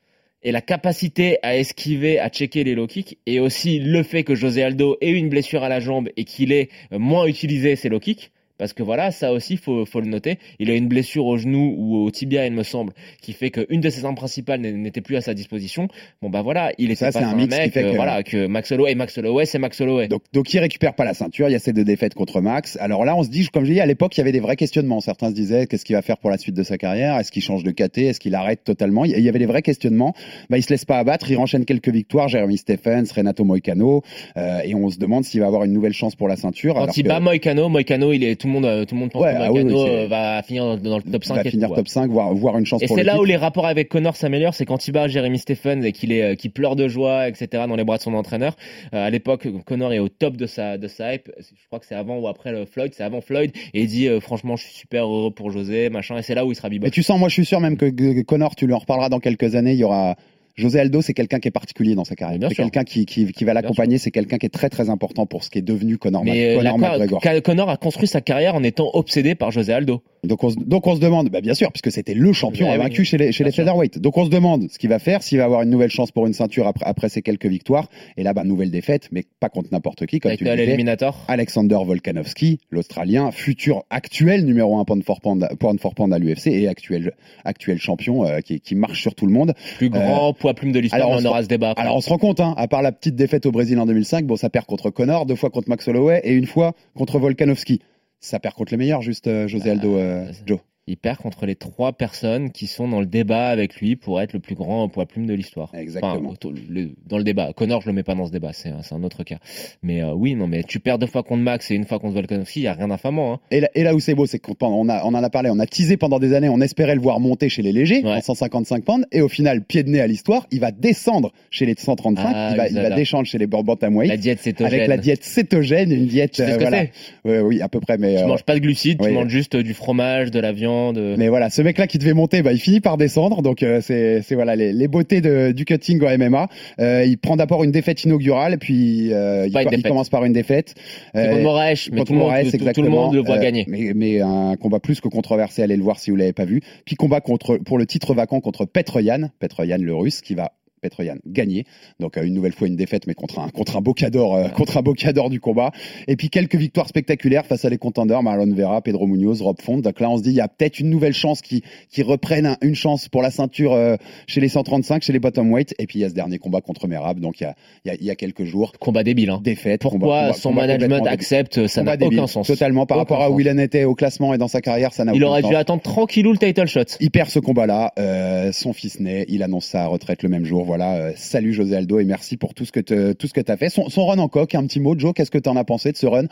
et 0.43 0.53
la 0.53 0.61
capacité 0.61 1.39
à 1.43 1.57
esquiver, 1.57 2.19
à 2.19 2.29
checker 2.29 2.65
les 2.65 2.75
low 2.75 2.87
kicks, 2.87 3.19
et 3.27 3.41
aussi 3.41 3.81
le 3.81 4.03
fait 4.03 4.25
que 4.25 4.35
José 4.35 4.63
Aldo 4.63 4.97
ait 5.01 5.11
une 5.11 5.29
blessure 5.29 5.65
à 5.65 5.69
la 5.69 5.81
jambe 5.81 6.09
et 6.17 6.25
qu'il 6.25 6.53
ait 6.53 6.69
euh, 6.93 6.99
moins 6.99 7.27
utilisé 7.27 7.77
ses 7.77 7.89
low 7.89 8.01
kicks. 8.01 8.31
Parce 8.59 8.73
que 8.73 8.83
voilà, 8.83 9.11
ça 9.11 9.33
aussi, 9.33 9.57
faut, 9.57 9.85
faut 9.87 10.01
le 10.01 10.07
noter. 10.09 10.39
Il 10.59 10.71
a 10.71 10.75
une 10.75 10.89
blessure 10.89 11.27
au 11.27 11.39
genou 11.39 11.75
ou 11.79 11.97
au 12.05 12.11
tibia, 12.11 12.47
il 12.47 12.53
me 12.53 12.63
semble, 12.65 12.93
qui 13.23 13.33
fait 13.33 13.51
qu'une 13.51 13.81
de 13.81 13.89
ses 13.91 14.05
armes 14.05 14.15
principales 14.17 14.61
n'était 14.61 15.01
plus 15.01 15.17
à 15.17 15.21
sa 15.21 15.33
disposition. 15.35 15.89
Bon, 16.23 16.29
bah 16.31 16.43
voilà, 16.43 16.73
il 16.79 16.87
était 16.91 16.97
Ça, 17.07 17.13
c'est 17.13 17.21
face 17.21 17.33
un 17.33 17.37
mix 17.37 17.57
qui 17.57 17.71
fait 17.71 17.85
euh, 17.85 17.91
que- 17.93 17.97
voilà, 17.97 18.23
que 18.23 18.47
Max 18.47 18.71
Holloway, 18.73 18.95
Max 18.95 19.17
Holloway, 19.17 19.47
c'est 19.47 19.59
Max 19.59 19.81
Holloway. 19.81 20.09
Donc, 20.09 20.23
donc 20.33 20.53
il 20.53 20.59
récupère 20.59 20.95
pas 20.95 21.05
la 21.05 21.15
ceinture, 21.15 21.49
il 21.49 21.53
y 21.53 21.55
a 21.55 21.59
ces 21.61 21.73
deux 21.73 21.85
défaites 21.85 22.15
contre 22.15 22.41
Max. 22.41 22.77
Alors 22.81 23.05
là, 23.05 23.15
on 23.17 23.23
se 23.23 23.29
dit, 23.29 23.47
comme 23.49 23.65
je 23.65 23.69
l'ai 23.69 23.75
dit, 23.77 23.81
à 23.81 23.87
l'époque, 23.87 24.17
il 24.17 24.21
y 24.21 24.23
avait 24.23 24.33
des 24.33 24.41
vrais 24.41 24.57
questionnements. 24.57 25.01
Certains 25.01 25.29
se 25.29 25.35
disaient, 25.35 25.67
qu'est-ce 25.67 25.85
qu'il 25.85 25.95
va 25.97 26.03
faire 26.03 26.19
pour 26.19 26.31
la 26.31 26.39
suite 26.39 26.55
de 26.57 26.63
sa 26.65 26.79
carrière? 26.79 27.17
Est-ce 27.19 27.31
qu'il 27.31 27.43
change 27.43 27.63
de 27.63 27.71
KT 27.71 27.99
Est-ce 27.99 28.19
qu'il 28.21 28.35
arrête 28.35 28.65
totalement? 28.65 29.05
Il 29.05 29.19
y 29.21 29.29
avait 29.29 29.39
des 29.39 29.47
vrais 29.47 29.63
questionnements. 29.63 30.15
Bah, 30.51 30.59
il 30.59 30.63
se 30.63 30.71
laisse 30.71 30.85
pas 30.85 30.99
abattre, 30.99 31.31
il 31.31 31.39
enchaîne 31.39 31.65
quelques 31.65 31.91
victoires, 31.91 32.29
Jeremy 32.29 32.57
Stephens, 32.59 33.05
Renato 33.15 33.45
Moicano, 33.45 34.03
euh, 34.37 34.61
et 34.65 34.75
on 34.75 34.89
se 34.91 34.99
demande 34.99 35.25
s'il 35.25 35.41
va 35.41 35.47
avoir 35.47 35.65
une 35.65 35.73
nouvelle 35.73 35.93
chance 35.93 36.17
pour 36.17 36.27
la 36.29 36.37
ceinture. 36.37 36.75
Quand 36.75 36.83
alors 36.83 36.95
il 36.97 37.03
que- 37.05 37.09
bat 37.09 37.21
Moicano, 37.21 37.69
Moicano, 37.69 38.13
il 38.13 38.25
est, 38.25 38.37
tout 38.37 38.48
le 38.49 38.53
monde, 38.53 38.65
euh, 38.65 38.85
tout 38.85 38.95
le 38.95 39.01
monde 39.01 39.11
pense 39.13 39.23
Ouais, 39.23 39.33
que 39.33 39.39
ah 39.41 39.53
oui, 39.53 39.63
oui, 39.63 39.73
euh, 39.77 40.07
va 40.09 40.43
finir 40.43 40.65
dans, 40.65 40.77
dans 40.77 40.97
le 40.97 41.03
top 41.03 41.25
5 41.25 41.35
va 41.37 41.43
et 41.45 41.51
finir 41.51 41.69
tout, 41.69 41.75
top 41.77 41.89
5, 41.89 42.11
voire, 42.11 42.35
voire 42.35 42.59
une 42.59 42.67
chance 42.67 42.83
Et 42.83 42.87
pour 42.87 42.97
c'est 42.97 43.05
là 43.05 43.13
titre. 43.13 43.23
où 43.23 43.27
les 43.27 43.37
rapports 43.37 43.67
avec 43.67 43.89
Connor 43.89 44.17
s'améliorent, 44.17 44.55
c'est 44.55 44.67
quand 44.67 44.89
il 44.89 44.93
bat 44.93 45.09
Jeremy 45.09 45.39
Stephens 45.39 45.83
et 45.83 45.93
qu'il 45.93 46.13
est, 46.13 46.23
euh, 46.23 46.35
qu'il 46.35 46.51
pleure 46.51 46.75
de 46.77 46.89
joie, 46.89 47.29
etc. 47.29 47.65
dans 47.69 47.77
les 47.77 47.85
bras 47.85 47.99
de 47.99 48.03
son 48.03 48.15
entraîneur. 48.15 48.57
Euh, 48.95 49.07
à 49.07 49.11
l'époque, 49.11 49.47
Connor 49.65 49.93
est 49.93 49.99
au 49.99 50.09
top 50.09 50.37
de 50.37 50.47
sa, 50.47 50.79
de 50.79 50.89
sa 50.89 51.15
hype. 51.15 51.31
Je 51.39 51.67
crois 51.67 51.79
que 51.79 51.87
c'est 51.87 51.95
avant 51.95 52.19
ou 52.19 52.29
après 52.29 52.51
le 52.53 52.65
Floyd, 52.65 52.93
c'est 52.95 53.05
avant 53.05 53.21
Floyd. 53.21 53.53
Et 53.75 53.83
il 53.83 53.87
dit, 53.89 54.09
euh, 54.09 54.21
franchement, 54.21 54.57
je 54.57 54.65
suis 54.65 54.75
super 54.75 55.05
heureux 55.05 55.31
pour 55.31 55.51
José, 55.51 55.91
machin. 55.91 56.17
Et 56.19 56.23
c'est 56.23 56.35
là 56.35 56.45
où 56.45 56.53
il 56.53 56.55
sera 56.55 56.69
Mais 56.69 56.77
biboche. 56.77 56.91
tu 56.91 57.03
sens, 57.03 57.19
moi 57.19 57.29
je 57.29 57.35
suis 57.35 57.45
sûr 57.45 57.61
même 57.61 57.77
que 57.77 57.87
que 57.87 58.23
Connor, 58.23 58.55
tu 58.57 58.67
lui 58.67 58.75
en 58.75 58.79
reparleras 58.79 59.09
dans 59.09 59.21
quelques 59.21 59.55
années, 59.55 59.73
il 59.73 59.79
y 59.79 59.85
aura... 59.85 60.17
José 60.59 60.81
Aldo, 60.81 61.01
c'est 61.03 61.15
quelqu'un 61.15 61.39
qui 61.39 61.49
est 61.49 61.53
particulier 61.53 61.95
dans 61.95 62.05
sa 62.05 62.15
carrière. 62.17 62.39
C'est 62.49 62.55
quelqu'un 62.65 62.85
qui, 62.85 63.07
qui, 63.07 63.33
qui 63.33 63.45
va 63.45 63.55
l'accompagner, 63.55 63.97
c'est 63.99 64.11
quelqu'un 64.11 64.39
qui 64.39 64.47
est 64.47 64.51
très 64.51 64.69
très 64.69 64.91
important 64.91 65.25
pour 65.25 65.45
ce 65.45 65.51
qui 65.51 65.59
est 65.59 65.63
devenu 65.63 65.99
Connor, 65.99 66.25
Mac- 66.25 66.35
Mais 66.35 66.55
euh, 66.55 66.59
Conor 66.59 66.79
la- 66.79 66.99
McGregor. 66.99 67.21
Connor 67.43 67.71
a 67.71 67.77
construit 67.77 68.09
sa 68.09 68.21
carrière 68.21 68.55
en 68.55 68.63
étant 68.63 68.91
obsédé 68.95 69.35
par 69.35 69.51
José 69.53 69.73
Aldo. 69.73 70.03
Donc 70.25 70.43
on, 70.45 70.51
se, 70.51 70.57
donc 70.57 70.87
on 70.87 70.95
se 70.97 71.01
demande, 71.01 71.29
bah 71.31 71.41
bien 71.41 71.55
sûr, 71.55 71.71
puisque 71.73 71.93
c'était 71.93 72.15
le 72.15 72.33
champion 72.33 72.69
Ouais, 72.69 72.75
invaincu 72.75 73.01
oui. 73.01 73.05
chez 73.07 73.19
les, 73.19 73.33
chez 73.33 73.45
les 73.45 73.53
featherweight. 73.53 73.99
Donc 73.99 74.17
on 74.17 74.25
se 74.25 74.31
demande 74.31 74.69
ce 74.71 74.79
qu'il 74.79 74.91
va 74.91 74.99
faire, 74.99 75.23
s'il 75.23 75.39
va 75.39 75.45
avoir 75.45 75.63
une 75.63 75.71
nouvelle 75.71 75.91
chance 75.91 76.11
pour 76.11 76.27
une 76.27 76.33
ceinture 76.33 76.67
après, 76.67 76.85
après 76.87 77.09
ces 77.09 77.23
quelques 77.23 77.47
victoires. 77.47 77.89
Et 78.17 78.23
là, 78.23 78.33
bah, 78.33 78.45
nouvelle 78.45 78.71
défaite, 78.71 79.09
mais 79.13 79.25
pas 79.41 79.49
contre 79.49 79.69
n'importe 79.73 80.07
qui, 80.07 80.19
comme 80.21 80.31
Avec 80.31 80.41
tu 80.41 80.49
euh, 80.49 80.55
l'éliminator. 80.55 81.25
Alexander 81.29 81.79
Volkanovski, 81.85 82.59
l'Australien, 82.71 83.31
futur 83.31 83.85
actuel 83.91 84.45
numéro 84.45 84.79
1 84.79 84.85
pound 84.85 85.05
for 85.05 85.21
pound, 85.21 85.47
pound 85.59 85.81
for 85.81 85.95
pound 85.95 86.13
à 86.13 86.19
l'UFC 86.19 86.49
et 86.49 86.69
actuel, 86.69 87.13
actuel 87.45 87.79
champion 87.79 88.25
euh, 88.25 88.41
qui, 88.41 88.61
qui 88.61 88.75
marche 88.75 89.01
sur 89.01 89.15
tout 89.15 89.27
le 89.27 89.33
monde. 89.33 89.55
Plus 89.77 89.91
grand 89.91 90.33
poids 90.33 90.55
plume 90.55 90.73
de 90.73 90.81
l'histoire, 90.81 91.03
alors, 91.03 91.21
mais 91.21 91.27
on 91.27 91.29
on 91.29 91.33
aura 91.33 91.43
ce 91.43 91.49
débat. 91.49 91.71
après. 91.71 91.83
Alors 91.83 91.97
on 91.97 92.01
se 92.01 92.09
rend 92.09 92.19
compte, 92.19 92.41
hein, 92.41 92.55
à 92.57 92.69
part 92.69 92.83
la 92.83 92.93
petite 92.93 93.15
défaite 93.17 93.47
au 93.47 93.53
Brésil 93.53 93.79
en 93.79 93.87
2005, 93.87 94.25
bon 94.27 94.37
ça 94.37 94.51
perd 94.51 94.67
contre 94.67 94.91
Connor, 94.91 95.27
deux 95.27 95.37
fois 95.37 95.51
contre 95.51 95.69
Max 95.69 95.87
Holloway 95.89 96.21
et 96.25 96.33
une 96.33 96.47
fois 96.47 96.73
contre 96.97 97.19
Volkanovski. 97.19 97.81
Ça 98.21 98.41
perd 98.41 98.55
contre 98.55 98.73
les 98.73 98.77
meilleurs, 98.77 99.03
juste 99.03 99.27
euh, 99.29 99.47
José 99.49 99.71
Aldo, 99.71 99.97
euh, 99.97 100.27
Bah, 100.27 100.33
Joe. 100.47 100.59
Il 100.89 100.97
perd 100.97 101.19
contre 101.19 101.47
les 101.47 101.55
trois 101.55 101.93
personnes 101.93 102.51
qui 102.51 102.67
sont 102.67 102.89
dans 102.89 103.01
le 103.01 103.07
débat 103.07 103.49
avec 103.49 103.77
lui 103.77 103.95
pour 103.95 104.21
être 104.21 104.33
le 104.33 104.41
plus 104.41 104.55
grand 104.55 104.89
poids 104.89 105.07
plume 105.07 105.27
de 105.27 105.35
l'histoire. 105.35 105.71
Exactement. 105.75 106.15
Enfin, 106.17 106.29
autour- 106.29 106.53
le- 106.69 106.91
dans 107.07 107.19
le 107.19 107.25
débat. 107.25 107.53
Connor, 107.55 107.83
je 107.83 107.87
le 107.87 107.93
mets 107.93 108.03
pas 108.03 108.15
dans 108.15 108.27
ce 108.27 108.33
débat, 108.33 108.53
c'est 108.53 108.71
un, 108.71 109.03
autre 109.03 109.23
cas. 109.23 109.39
Mais 109.83 110.03
euh, 110.03 110.13
oui, 110.15 110.35
non, 110.35 110.47
mais 110.47 110.63
tu 110.63 110.81
perds 110.81 110.99
deux 110.99 111.07
fois 111.07 111.23
contre 111.23 111.43
Max 111.43 111.71
et 111.71 111.75
une 111.75 111.85
fois 111.85 111.99
contre 111.99 112.15
Volkanovski, 112.15 112.61
il 112.61 112.63
y 112.65 112.67
a 112.69 112.73
rien 112.73 112.89
d'infamant. 112.89 113.35
Hein. 113.35 113.41
Et 113.51 113.61
là, 113.61 113.69
et 113.75 113.83
là 113.83 113.95
où 113.95 114.01
c'est 114.01 114.15
beau, 114.15 114.27
c'est 114.27 114.39
qu'on 114.39 114.55
on, 114.61 114.89
a, 114.89 115.05
on 115.05 115.09
en 115.15 115.23
a 115.23 115.31
parlé, 115.31 115.51
on 115.51 115.59
a 115.59 115.67
teasé 115.67 115.97
pendant 115.97 116.19
des 116.19 116.33
années, 116.35 116.49
on 116.49 116.61
espérait 116.61 116.95
le 116.95 117.01
voir 117.01 117.21
monter 117.21 117.49
chez 117.49 117.63
les 117.63 117.73
légers, 117.73 118.03
Ouais. 118.05 118.13
en 118.17 118.21
155 118.21 118.85
pounds, 118.85 119.05
et 119.13 119.21
au 119.21 119.29
final, 119.29 119.63
pied 119.65 119.83
de 119.83 119.91
nez 119.91 120.01
à 120.01 120.07
l'histoire, 120.07 120.47
il 120.51 120.61
va 120.61 120.71
descendre 120.71 121.33
chez 121.51 121.67
les 121.67 121.75
135, 121.77 122.23
Ah, 122.35 122.49
il, 122.53 122.57
va, 122.57 122.69
il 122.69 122.75
va 122.75 122.91
descendre 122.91 123.27
chez 123.27 123.39
les 123.39 123.47
bantamweight, 123.47 124.09
La 124.09 124.17
diète 124.17 124.41
cétogène. 124.41 124.75
avec 124.75 124.89
la 124.89 124.97
diète 124.97 125.23
cétogène, 125.23 125.93
une 125.93 126.07
diète, 126.07 126.33
Tu 126.33 126.43
sais 126.43 126.53
euh, 126.53 126.57
voilà. 126.59 126.85
c'est? 127.25 127.29
Ouais, 127.29 127.41
oui, 127.41 127.61
à 127.61 127.69
peu 127.69 127.81
près, 127.81 127.99
mais 127.99 128.17
Tu 128.17 128.23
euh, 128.23 128.27
manges 128.27 128.45
pas 128.45 128.55
de 128.55 128.61
glucides, 128.61 129.01
oui. 129.03 129.09
tu 129.09 129.15
manges 129.15 129.29
juste 129.29 129.57
du 129.57 129.75
fromage, 129.75 130.31
de 130.31 130.41
la 130.41 130.53
viande, 130.53 130.78
Mais 131.17 131.29
voilà, 131.29 131.51
ce 131.51 131.63
mec-là 131.63 131.87
qui 131.87 131.99
devait 131.99 132.13
monter, 132.15 132.43
bah, 132.43 132.53
il 132.53 132.59
finit 132.61 132.81
par 132.81 132.97
descendre. 132.97 133.43
Donc 133.43 133.63
euh, 133.63 133.81
c'est 133.81 134.23
c'est 134.23 134.35
voilà 134.35 134.57
les, 134.57 134.73
les 134.73 134.89
beautés 134.89 135.21
de, 135.21 135.53
du 135.53 135.65
cutting 135.65 136.03
en 136.05 136.19
MMA. 136.19 136.49
Euh, 136.81 137.05
il 137.05 137.19
prend 137.19 137.37
d'abord 137.37 137.65
une 137.65 137.71
défaite 137.71 138.05
inaugurale, 138.05 138.59
puis 138.59 139.13
euh, 139.13 139.47
il, 139.49 139.83
commence 139.83 140.09
par 140.11 140.25
une 140.25 140.33
défaite. 140.33 140.75
C'est 141.15 141.21
Euh, 141.21 141.31
contre 141.31 141.43
Moraes, 141.43 141.89
mais 141.93 141.99
contre 141.99 142.05
tout 142.09 142.13
le, 142.13 142.19
monde, 142.19 142.29
Moraes, 142.29 142.45
tout- 142.45 142.51
tout, 142.51 142.57
exactement. 142.57 142.87
le 142.87 142.93
monde 142.93 143.15
le 143.15 143.21
voit 143.23 143.37
Euh, 143.37 143.41
gagner. 143.41 143.65
Mais, 143.69 143.93
mais 143.95 144.21
un 144.21 144.57
combat 144.57 144.81
plus 144.81 145.01
que 145.01 145.09
controversé, 145.09 145.63
allez 145.63 145.77
le 145.77 145.83
voir 145.83 145.99
si 145.99 146.11
vous 146.11 146.17
l'avez 146.17 146.33
pas 146.33 146.45
vu. 146.45 146.61
Puis 146.85 146.97
combat 146.97 147.21
contre 147.21 147.57
pour 147.59 147.79
le 147.79 147.87
titre 147.87 148.15
vacant 148.15 148.41
contre 148.41 148.65
Petroyan, 148.65 149.31
Petroyan 149.39 149.79
le 149.81 149.95
russe 149.95 150.21
qui 150.21 150.35
va 150.35 150.53
Petroyan 150.81 151.17
gagner. 151.27 151.65
Donc 152.01 152.17
euh, 152.17 152.23
une 152.23 152.35
nouvelle 152.35 152.53
fois 152.53 152.69
une 152.69 152.77
défaite, 152.77 153.07
mais 153.07 153.15
contre 153.15 153.39
un 153.39 153.49
contre 153.51 153.77
un 153.77 153.81
bocador, 153.81 154.35
euh, 154.37 154.49
contre 154.49 154.77
un 154.79 154.83
bocador 154.83 155.31
du 155.31 155.41
combat. 155.41 155.71
Et 156.07 156.17
puis 156.17 156.31
quelques 156.31 156.55
victoires 156.57 156.89
spectaculaires 156.89 157.47
face 157.47 157.65
à 157.65 157.69
les 157.71 157.79
contenders 157.79 158.23
Marlon 158.23 158.53
Vera, 158.55 158.81
Pedro 158.83 159.07
Munoz, 159.07 159.43
Rob 159.43 159.61
Font. 159.61 159.79
Donc 159.79 160.01
là 160.01 160.11
on 160.11 160.17
se 160.19 160.23
dit 160.23 160.31
il 160.31 160.37
y 160.37 160.41
a 160.41 160.49
peut-être 160.49 160.79
une 160.81 160.91
nouvelle 160.91 161.13
chance 161.15 161.43
qui 161.43 161.63
qui 161.91 162.03
reprennent 162.03 162.47
un- 162.47 162.57
une 162.63 162.75
chance 162.75 163.09
pour 163.09 163.23
la 163.23 163.31
ceinture 163.31 163.73
euh, 163.73 163.97
chez 164.27 164.41
les 164.41 164.49
135, 164.49 165.03
chez 165.03 165.13
les 165.13 165.19
bottomweight. 165.19 165.75
Et 165.79 165.87
puis 165.87 165.99
il 165.99 166.03
y 166.03 166.05
a 166.05 166.09
ce 166.09 166.15
dernier 166.15 166.39
combat 166.39 166.61
contre 166.61 166.87
Merab. 166.89 167.21
Donc 167.21 167.41
il 167.41 167.45
y 167.45 167.47
a 167.47 167.55
il 167.85 167.89
y 167.89 167.91
a, 167.91 167.95
il 167.95 168.05
y 168.05 168.11
a 168.11 168.15
quelques 168.17 168.45
jours 168.45 168.73
Combat 168.79 169.03
débile. 169.05 169.31
Hein. 169.31 169.41
défaite. 169.43 169.81
Pourquoi 169.83 169.99
combat- 169.99 170.21
combat- 170.29 170.33
son 170.35 170.49
combat 170.51 170.67
management 170.67 171.07
accepte 171.07 171.67
Ça 171.67 171.81
Combat 171.83 171.97
n'a 171.97 172.07
aucun 172.07 172.27
sens. 172.27 172.47
Totalement 172.47 172.87
par 172.87 172.97
Aucun 172.99 173.15
rapport 173.15 173.23
à 173.23 173.31
où 173.31 173.41
il 173.41 173.49
en 173.51 173.59
était 173.59 173.85
au 173.85 173.95
classement 173.95 174.35
et 174.35 174.39
dans 174.39 174.49
sa 174.49 174.61
carrière, 174.61 174.93
ça 174.93 175.05
n'a 175.05 175.13
Il 175.15 175.23
aucun 175.23 175.31
aurait 175.31 175.43
sens. 175.43 175.51
dû 175.51 175.57
attendre 175.57 175.83
tranquillou 175.83 176.33
le 176.33 176.39
title 176.39 176.67
shot. 176.67 176.81
Il 177.01 177.11
perd 177.11 177.29
ce 177.31 177.39
combat-là, 177.39 177.93
euh, 177.99 178.53
son 178.53 178.73
fils 178.73 179.01
naît, 179.01 179.25
il 179.29 179.43
annonce 179.43 179.67
sa 179.67 179.87
retraite 179.87 180.23
le 180.23 180.29
même 180.29 180.45
jour. 180.45 180.68
Voilà, 180.69 180.97
euh, 180.97 181.13
salut 181.17 181.55
José 181.55 181.75
Aldo 181.77 181.99
et 181.99 182.05
merci 182.05 182.37
pour 182.37 182.53
tout 182.53 182.67
ce 182.67 182.73
que 182.73 182.81
te- 182.81 183.13
tout 183.15 183.27
ce 183.27 183.33
que 183.33 183.41
t'as 183.41 183.57
fait. 183.57 183.71
Son, 183.71 183.89
son 183.89 184.05
run 184.07 184.19
en 184.19 184.29
coq, 184.29 184.55
un 184.55 184.67
petit 184.67 184.81
mot, 184.81 184.95
Joe, 184.99 185.15
qu'est-ce 185.15 185.31
que 185.31 185.39
t'en 185.39 185.57
as 185.57 185.65
pensé 185.65 185.93
de 185.93 185.97
ce 185.97 186.07
run? 186.07 186.27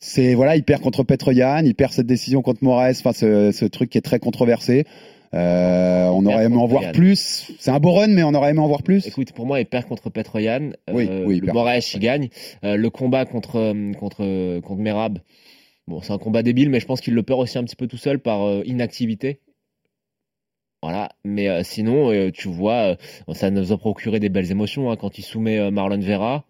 C'est 0.00 0.32
voilà, 0.34 0.56
il 0.56 0.62
perd 0.64 0.80
contre 0.80 1.02
Petroyan, 1.02 1.62
il 1.64 1.74
perd 1.74 1.92
cette 1.92 2.06
décision 2.06 2.40
contre 2.40 2.64
Moraes, 2.64 2.92
enfin 2.98 3.12
ce, 3.12 3.52
ce 3.52 3.66
truc 3.66 3.90
qui 3.90 3.98
est 3.98 4.02
très 4.02 4.20
controversé. 4.20 4.84
Euh, 5.34 6.06
on 6.06 6.24
aurait 6.24 6.44
aimé 6.46 6.56
en 6.56 6.66
voir 6.66 6.82
Yann. 6.84 6.92
plus. 6.92 7.52
C'est 7.58 7.70
un 7.70 7.78
beau 7.78 7.92
run, 7.92 8.06
mais 8.08 8.22
on 8.22 8.32
aurait 8.32 8.52
aimé 8.52 8.60
en 8.60 8.68
voir 8.68 8.82
plus. 8.82 9.06
Écoute, 9.06 9.32
pour 9.32 9.44
moi, 9.44 9.60
il 9.60 9.66
perd 9.66 9.84
contre 9.84 10.08
Petroyan. 10.08 10.70
Oui, 10.90 11.06
Euh, 11.10 11.24
oui, 11.26 11.40
le. 11.40 11.52
Moraes, 11.52 11.80
il 11.92 12.00
gagne. 12.00 12.30
Euh, 12.64 12.76
le 12.76 12.88
combat 12.88 13.26
contre, 13.26 13.74
contre, 13.98 14.60
contre 14.60 14.80
Merab, 14.80 15.18
bon, 15.86 16.00
c'est 16.00 16.14
un 16.14 16.18
combat 16.18 16.42
débile, 16.42 16.70
mais 16.70 16.80
je 16.80 16.86
pense 16.86 17.02
qu'il 17.02 17.12
le 17.12 17.22
perd 17.22 17.40
aussi 17.40 17.58
un 17.58 17.64
petit 17.64 17.76
peu 17.76 17.86
tout 17.86 17.98
seul 17.98 18.18
par 18.20 18.40
inactivité. 18.64 19.40
Voilà, 20.82 21.08
mais 21.24 21.48
euh, 21.48 21.62
sinon, 21.64 22.12
euh, 22.12 22.30
tu 22.30 22.48
vois, 22.48 22.96
euh, 23.28 23.34
ça 23.34 23.50
nous 23.50 23.72
a 23.72 23.78
procuré 23.78 24.20
des 24.20 24.28
belles 24.28 24.50
émotions 24.52 24.90
hein, 24.90 24.96
quand 24.96 25.18
il 25.18 25.22
soumet 25.22 25.70
Marlon 25.72 25.98
Vera. 25.98 26.44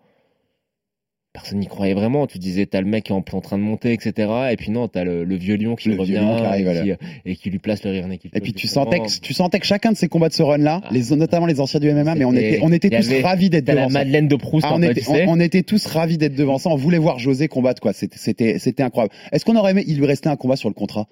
Personne 1.33 1.61
n'y 1.61 1.67
croyait 1.67 1.95
vraiment. 1.95 2.27
Tu 2.27 2.39
disais, 2.39 2.67
t'as 2.67 2.81
le 2.81 2.87
mec 2.87 3.05
qui 3.05 3.13
est 3.13 3.15
en, 3.15 3.19
en 3.19 3.41
train 3.41 3.59
de 3.59 3.63
monter, 3.63 3.93
etc. 3.93 4.29
Et 4.51 4.57
puis 4.57 4.71
non, 4.71 4.89
t'as 4.89 5.05
le, 5.05 5.25
le 5.25 5.37
vieux 5.37 5.57
lion 5.57 5.77
qui 5.77 5.89
Le 5.91 5.97
revient 6.01 6.15
lion 6.15 6.37
qui 6.37 6.43
arrive, 6.43 6.61
et, 6.69 6.73
voilà. 6.73 6.83
qui, 6.97 7.07
et 7.27 7.37
qui 7.37 7.51
lui 7.51 7.59
place 7.59 7.85
le 7.85 7.91
rire 7.91 8.07
Et 8.35 8.41
puis 8.41 8.53
tu 8.55 8.67
sentais, 8.67 8.99
que, 8.99 9.21
tu 9.21 9.33
sentais 9.35 9.61
que 9.61 9.67
chacun 9.67 9.93
de 9.93 9.97
ces 9.97 10.09
combats 10.09 10.29
de 10.31 10.35
ce 10.35 10.43
run-là, 10.43 10.81
Ah. 10.85 10.89
les, 10.91 11.15
notamment 11.15 11.47
les 11.47 11.61
anciens 11.61 11.81
du 11.81 11.91
MMA, 11.93 12.15
mais 12.17 12.25
on 12.25 12.33
était, 12.33 12.59
on 12.63 12.69
tous 12.71 12.87
avait- 13.13 13.21
ravis 13.23 13.51
d'être 13.51 13.69
la 13.69 13.75
devant 13.77 13.89
ça. 13.89 13.99
Madeleine 14.01 14.27
de 14.27 14.37
Proust, 14.37 14.67
Ah, 14.69 14.75
on, 14.75 14.83
était, 14.83 14.95
tu 15.01 15.07
sais. 15.07 15.25
on, 15.29 15.39
était 15.39 15.63
tous 15.63 15.87
ravis 15.87 16.19
d'être 16.19 16.35
devant 16.35 16.59
ça. 16.59 16.71
On 16.71 16.77
voulait 16.77 16.99
voir 16.99 17.19
José 17.19 17.47
combattre, 17.47 17.81
quoi. 17.81 17.93
C'était 17.93 18.83
incroyable. 18.83 19.15
Est-ce 19.31 19.45
qu'on 19.45 19.57
aurait 19.57 19.71
aimé, 19.73 19.85
il 19.87 19.99
lui 19.99 20.07
restait 20.07 20.29
un 20.31 20.37
combat 20.37 20.57
sur 20.57 20.69
le 20.71 20.75
contrat? 20.75 21.07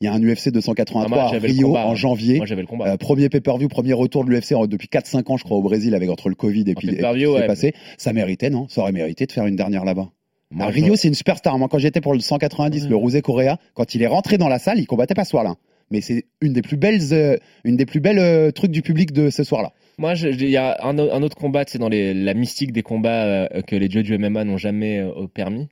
Il 0.00 0.04
y 0.04 0.08
a 0.08 0.12
un 0.12 0.22
UFC 0.22 0.50
283 0.50 1.18
Ah, 1.20 1.34
à 1.34 1.38
Rio 1.38 1.68
combat, 1.68 1.86
en 1.86 1.90
hein. 1.90 1.94
janvier. 1.96 2.36
Moi, 2.36 2.46
j'avais 2.46 2.60
le 2.62 2.68
combat. 2.68 2.92
Euh, 2.92 2.96
premier 2.96 3.28
pay-per-view, 3.28 3.66
premier 3.68 3.94
retour 3.94 4.24
de 4.24 4.30
l'UFC 4.30 4.54
depuis 4.68 4.86
4-5 4.88 5.28
ans, 5.32 5.36
je 5.36 5.42
crois, 5.44 5.56
au 5.56 5.62
Brésil, 5.62 5.94
avec 5.94 6.08
entre 6.08 6.28
le 6.28 6.36
Covid 6.36 6.60
et 6.68 6.74
puis, 6.74 6.86
ce 6.88 6.92
qui 6.92 7.00
s'est 7.36 7.46
passé. 7.46 7.74
Ça 7.96 8.12
méritait, 8.12 8.48
non? 8.50 8.68
Ça 8.68 8.82
aurait 8.82 8.92
mérité 8.92 9.26
de 9.26 9.32
faire 9.32 9.46
une 9.46 9.56
dernière 9.56 9.84
là-bas. 9.84 10.10
Moi, 10.52 10.66
À 10.66 10.70
je- 10.70 10.76
Rio, 10.76 10.94
c'est 10.96 11.08
une 11.08 11.14
superstar. 11.14 11.58
Moi, 11.58 11.68
quand 11.68 11.78
j'étais 11.78 12.00
pour 12.00 12.14
le 12.14 12.20
190, 12.20 12.84
Ouais. 12.84 12.88
le 12.90 12.96
Rousé 12.96 13.22
Correa, 13.22 13.58
quand 13.74 13.94
il 13.96 14.02
est 14.02 14.06
rentré 14.06 14.38
dans 14.38 14.48
la 14.48 14.58
salle, 14.60 14.78
il 14.78 14.86
combattait 14.86 15.14
pas 15.14 15.24
ce 15.24 15.30
soir-là. 15.30 15.56
Mais 15.90 16.00
c'est 16.00 16.26
une 16.40 16.52
des 16.52 16.62
plus 16.62 16.76
belles, 16.76 17.00
euh, 17.12 17.36
une 17.64 17.76
des 17.76 17.86
plus 17.86 18.00
belles 18.00 18.18
euh, 18.18 18.50
trucs 18.52 18.70
du 18.70 18.82
public 18.82 19.10
de 19.12 19.30
ce 19.30 19.42
soir-là. 19.42 19.72
Moi, 19.98 20.14
il 20.14 20.48
y 20.48 20.56
a 20.56 20.78
un, 20.86 20.96
autre 20.98 21.36
combat, 21.36 21.64
c'est 21.66 21.78
dans 21.78 21.88
les, 21.88 22.14
la 22.14 22.34
mystique 22.34 22.72
des 22.72 22.82
combats 22.82 23.24
euh, 23.24 23.46
que 23.66 23.74
les 23.74 23.88
dieux 23.88 24.02
du 24.04 24.16
MMA 24.16 24.44
n'ont 24.44 24.58
jamais 24.58 25.02
permis. 25.34 25.68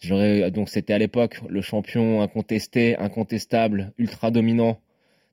J'aurais 0.00 0.50
donc 0.50 0.68
c'était 0.68 0.92
à 0.92 0.98
l'époque 0.98 1.40
le 1.48 1.60
champion 1.62 2.20
incontesté, 2.22 2.96
incontestable, 2.98 3.92
ultra 3.98 4.30
dominant 4.30 4.78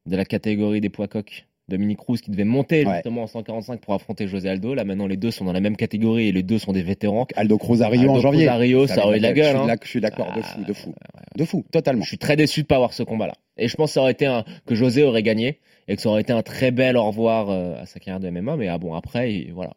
de 0.06 0.16
la 0.16 0.26
catégorie 0.26 0.82
des 0.82 0.90
poids 0.90 1.08
coqs. 1.08 1.46
Dominique 1.70 2.00
Cruz 2.00 2.18
qui 2.20 2.30
devait 2.30 2.44
monter 2.44 2.86
Ouais. 2.86 2.96
justement 2.96 3.24
en 3.24 3.28
145 3.28 3.80
pour 3.80 3.94
affronter 3.94 4.28
José 4.28 4.50
Aldo. 4.50 4.74
Là 4.74 4.84
maintenant 4.84 5.08
les 5.08 5.16
deux 5.16 5.32
sont 5.32 5.46
dans 5.46 5.54
la 5.54 5.62
même 5.62 5.78
catégorie 5.78 6.28
et 6.28 6.32
les 6.34 6.44
deux 6.44 6.60
sont 6.60 6.74
des 6.74 6.82
vétérans. 6.84 7.26
Aldo 7.38 7.58
Cruz 7.58 7.82
à 7.82 7.88
Rio 7.88 8.02
Aldo 8.02 8.12
en 8.12 8.14
Cruz 8.16 8.22
janvier. 8.24 8.48
à 8.50 8.56
Rio, 8.58 8.86
ça 8.88 9.06
aurait 9.06 9.16
eu 9.18 9.20
de 9.20 9.24
la 9.24 9.32
gueule. 9.34 9.56
hein. 9.56 9.76
Je 9.82 9.88
suis 9.88 10.02
d'accord, 10.02 10.28
de 10.34 10.42
Ah, 10.42 10.44
fou, 10.44 10.64
de 10.66 10.74
fou. 10.74 10.90
ouais, 10.90 10.96
ouais. 11.16 11.22
De 11.38 11.46
fou, 11.46 11.64
totalement. 11.72 12.04
Je 12.04 12.10
suis 12.10 12.18
très 12.18 12.36
déçu 12.36 12.64
de 12.64 12.68
pas 12.68 12.76
avoir 12.76 12.92
ce 12.94 13.04
combat-là. 13.04 13.34
Et 13.58 13.70
je 13.70 13.76
pense 13.78 13.92
que 13.92 13.94
ça 13.94 14.02
aurait 14.02 14.12
été 14.12 14.26
un 14.26 14.44
que 14.66 14.76
José 14.76 15.04
aurait 15.04 15.24
gagné 15.24 15.60
et 15.88 15.96
que 15.96 16.02
ça 16.02 16.10
aurait 16.10 16.22
été 16.22 16.34
un 16.34 16.42
très 16.44 16.72
bel 16.72 16.98
au 16.98 17.06
revoir 17.06 17.50
euh, 17.50 17.82
à 17.82 17.86
sa 17.86 18.00
carrière 18.02 18.20
de 18.20 18.30
MMA. 18.30 18.58
Mais 18.58 18.68
ah 18.68 18.78
bon 18.78 18.94
après 18.94 19.34
il- 19.34 19.54
voilà. 19.54 19.72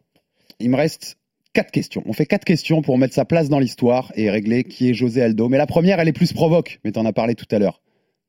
Il 0.59 0.69
me 0.69 0.75
reste 0.75 1.17
quatre 1.57 1.71
questions. 1.71 2.03
On 2.05 2.13
fait 2.13 2.27
quatre 2.27 2.45
questions 2.45 2.83
pour 2.83 2.99
mettre 2.99 3.15
sa 3.15 3.25
place 3.25 3.49
dans 3.49 3.57
l'histoire 3.57 4.11
et 4.15 4.29
régler 4.29 4.63
qui 4.63 4.91
est 4.91 4.93
José 4.93 5.23
Aldo. 5.23 5.49
Mais 5.49 5.57
la 5.57 5.65
première, 5.65 5.99
elle 5.99 6.07
est 6.07 6.13
plus 6.13 6.31
provoque, 6.31 6.79
mais 6.85 6.91
t'en 6.91 7.03
as 7.03 7.13
parlé 7.13 7.33
tout 7.33 7.47
à 7.49 7.57
l'heure. 7.57 7.81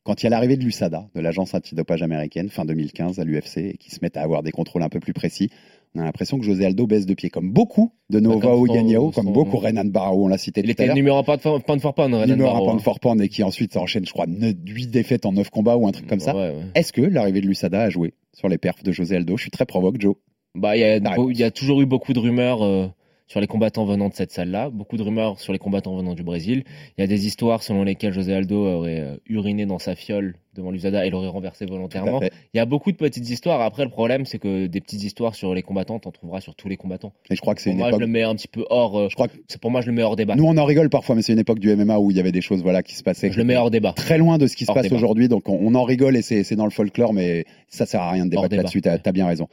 Quand 0.03 0.23
il 0.23 0.25
y 0.25 0.27
a 0.29 0.31
l'arrivée 0.31 0.57
de 0.57 0.65
l'USADA, 0.65 1.11
de 1.15 1.21
l'agence 1.21 1.53
antidopage 1.53 2.03
américaine, 2.03 2.49
fin 2.49 2.65
2015 2.65 3.21
à 3.21 3.25
l'UFC, 3.25 3.59
et 3.59 3.77
qui 3.77 3.91
se 3.91 3.99
mettent 4.01 4.17
à 4.17 4.23
avoir 4.23 4.43
des 4.43 4.51
contrôles 4.51 4.83
un 4.83 4.89
peu 4.89 4.99
plus 4.99 5.13
précis, 5.13 5.51
on 5.95 6.01
a 6.01 6.05
l'impression 6.05 6.39
que 6.39 6.45
José 6.47 6.65
Aldo 6.65 6.87
baisse 6.87 7.05
de 7.05 7.13
pied, 7.13 7.29
comme 7.29 7.53
beaucoup 7.53 7.93
de 8.09 8.19
Nova 8.19 8.57
Oganiao, 8.57 9.11
comme 9.11 9.31
beaucoup 9.31 9.59
Renan 9.59 9.85
Barao, 9.85 10.25
on 10.25 10.29
l'a 10.29 10.39
cité 10.39 10.63
Il 10.63 10.65
tout 10.65 10.71
à 10.71 10.73
était 10.73 10.87
l'heure. 10.87 10.97
numéro 10.97 11.19
1 11.19 11.23
pound 11.61 11.81
for 11.83 11.93
pound 11.93 12.15
Renan 12.15 12.27
Numéro 12.29 12.49
un 12.49 12.53
Barrow, 12.55 12.67
pound 12.69 12.81
for 12.81 12.99
pound, 12.99 13.21
et 13.21 13.29
qui 13.29 13.43
ensuite 13.43 13.75
s'enchaîne, 13.75 14.07
je 14.07 14.13
crois, 14.13 14.25
8 14.27 14.87
défaites 14.87 15.27
en 15.27 15.33
9 15.33 15.51
combats 15.51 15.77
ou 15.77 15.87
un 15.87 15.93
truc 15.93 16.07
comme 16.07 16.21
ça. 16.21 16.35
Ouais. 16.35 16.55
Est-ce 16.75 16.95
que 16.95 17.03
l'arrivée 17.03 17.43
de 17.43 17.47
l'USADA 17.47 17.83
a 17.83 17.91
joué 17.91 18.15
sur 18.33 18.49
les 18.49 18.57
perfs 18.57 18.83
de 18.83 18.93
José 18.93 19.17
Aldo? 19.17 19.37
Je 19.37 19.43
suis 19.43 19.51
très 19.51 19.67
provoque, 19.67 20.01
Joe. 20.01 20.15
Bah, 20.55 20.79
il 20.79 20.81
y, 20.81 21.31
il 21.31 21.39
y 21.39 21.45
a 21.45 21.51
toujours 21.51 21.83
eu 21.83 21.87
beaucoup 21.87 22.15
de 22.15 22.19
rumeurs 22.19 22.65
euh, 22.65 22.89
sur 23.29 23.41
les 23.41 23.47
combattants 23.47 23.85
venant 23.85 24.09
de 24.09 24.15
cette 24.15 24.33
salle-là, 24.33 24.71
beaucoup 24.71 24.97
de 24.97 25.03
rumeurs 25.03 25.39
sur 25.39 25.53
les 25.53 25.59
combattants 25.59 25.95
venant 25.97 26.15
du 26.15 26.23
Brésil. 26.23 26.65
Il 26.97 27.03
y 27.03 27.05
a 27.05 27.07
des 27.07 27.27
histoires 27.27 27.63
selon 27.63 27.85
lesquelles 27.85 28.13
José 28.15 28.33
Aldo 28.35 28.67
aurait 28.67 29.01
euh, 29.01 29.17
uriné 29.29 29.67
dans 29.67 29.79
sa 29.79 29.95
fiole 29.95 30.35
devant 30.55 30.71
l'USADA 30.71 31.07
et 31.07 31.11
l'aurait 31.11 31.29
renversé 31.29 31.67
volontairement. 31.67 32.21
Il 32.23 32.57
y 32.57 32.59
a 32.59 32.65
beaucoup 32.65 32.91
de 32.91 32.97
petites 32.97 33.29
histoires. 33.31 33.61
Après, 33.61 33.85
le 33.85 33.91
problème, 33.91 34.25
c'est 34.27 34.39
que 34.39 34.67
des 34.67 34.81
petites 34.81 35.05
histoires 35.05 35.35
sur 35.37 35.55
les 35.55 35.63
combattants, 35.63 35.99
t'en 36.01 36.11
trouveras 36.11 36.41
sur 36.41 36.55
tous 36.57 36.69
les 36.69 36.77
combattants. 36.77 37.13
Et 37.31 37.37
je 37.37 37.41
crois 37.41 37.55
que 37.55 37.61
c'est 37.61 37.71
une 37.71 37.77
moi, 37.77 37.89
époque. 37.89 38.01
je 38.01 38.07
le 38.07 38.11
mets 38.11 38.23
un 38.23 38.35
petit 38.35 38.49
peu 38.49 38.65
hors. 38.71 38.99
euh, 38.99 39.09
Je 39.11 39.15
crois 39.15 39.29
que 39.29 39.35
c'est 39.47 39.61
pour 39.61 39.71
moi, 39.71 39.83
je 39.83 39.87
le 39.89 39.93
mets 39.93 40.03
hors 40.03 40.17
débat. 40.17 40.35
nous, 40.35 40.47
on 40.47 40.57
en 40.57 40.65
rigole 40.65 40.89
parfois, 40.89 41.15
mais 41.15 41.23
c'est 41.23 41.35
une 41.35 41.39
époque 41.39 41.59
du 41.61 41.73
MMA 41.77 41.99
où 41.99 42.11
il 42.11 42.17
y 42.17 42.21
avait 42.21 42.33
des 42.33 42.41
choses 42.41 42.63
voilà, 42.63 42.83
qui 42.83 42.95
se 42.97 43.03
passaient. 43.05 43.31
je 43.31 43.37
le 43.39 43.45
mets 43.45 43.57
hors 43.57 43.71
débat. 43.71 43.93
très 43.93 44.19
loin 44.19 44.39
de 44.39 44.47
ce 44.47 44.57
qui 44.57 44.65
se 44.65 44.73
passe 44.73 44.91
aujourd'hui, 44.91 45.29
donc 45.29 45.49
on, 45.49 45.59
on 45.61 45.75
en 45.75 45.85
rigole 45.85 46.17
et 46.17 46.23
c'est 46.23 46.57
dans 46.57 46.65
le 46.65 46.71
folklore, 46.73 47.13
mais 47.13 47.45
ça 47.69 47.85
sert 47.87 48.01
à 48.01 48.11
rien 48.11 48.25
de 48.25 48.31
débattre 48.31 48.49
débat. 48.49 48.63
là-dessus, 48.63 48.81
t'as 48.81 48.97
as 49.05 49.13
bien 49.13 49.27
raison. 49.27 49.49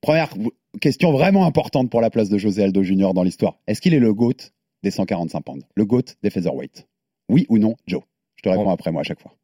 Première 0.00 0.30
question 0.78 1.12
vraiment 1.12 1.44
importante 1.46 1.90
pour 1.90 2.00
la 2.00 2.10
place 2.10 2.28
de 2.28 2.38
José 2.38 2.62
Aldo 2.64 2.82
Junior 2.82 3.14
dans 3.14 3.22
l'histoire. 3.22 3.58
Est-ce 3.66 3.80
qu'il 3.80 3.94
est 3.94 3.98
le 3.98 4.12
GOAT 4.14 4.52
des 4.82 4.90
145 4.90 5.40
pounds? 5.42 5.64
Le 5.74 5.84
GOAT 5.84 6.14
des 6.22 6.30
featherweight? 6.30 6.86
Oui 7.28 7.46
ou 7.48 7.58
non, 7.58 7.76
Joe? 7.86 8.02
Je 8.36 8.42
te 8.42 8.48
réponds 8.48 8.64
Bon. 8.64 8.70
après 8.70 8.90
moi 8.92 9.00
à 9.00 9.04
chaque 9.04 9.20
fois. 9.20 9.34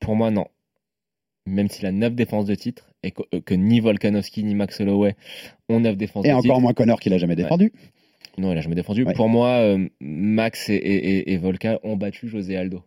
Pour 0.00 0.14
moi, 0.16 0.30
non. 0.30 0.46
Même 1.46 1.68
s'il 1.68 1.86
a 1.86 1.92
9 1.92 2.14
défenses 2.14 2.44
de 2.44 2.54
titre 2.54 2.90
et 3.02 3.10
que, 3.10 3.22
euh, 3.34 3.40
que 3.40 3.54
ni 3.54 3.80
Volkanovski 3.80 4.44
ni 4.44 4.54
Max 4.54 4.80
Holloway 4.80 5.16
ont 5.68 5.80
9 5.80 5.96
défenses 5.96 6.24
Et 6.24 6.28
de 6.28 6.32
encore 6.34 6.42
titre. 6.42 6.60
moins 6.60 6.72
Connor 6.74 7.00
qui 7.00 7.08
l'a 7.10 7.18
jamais 7.18 7.36
défendu. 7.36 7.72
Non, 8.36 8.52
il 8.52 8.58
a 8.58 8.60
jamais 8.60 8.74
défendu. 8.76 9.04
Ouais. 9.04 9.14
Pour 9.14 9.28
moi, 9.28 9.48
euh, 9.58 9.88
Max 10.00 10.68
et, 10.68 10.74
et, 10.74 11.08
et- 11.18 11.32
et 11.32 11.36
Volka 11.38 11.80
ont 11.82 11.96
battu 11.96 12.28
José 12.28 12.56
Aldo. 12.56 12.82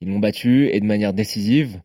Ils 0.00 0.08
l'ont 0.08 0.18
battu 0.18 0.68
et 0.68 0.78
de 0.80 0.84
manière 0.86 1.12
décisive. 1.12 1.80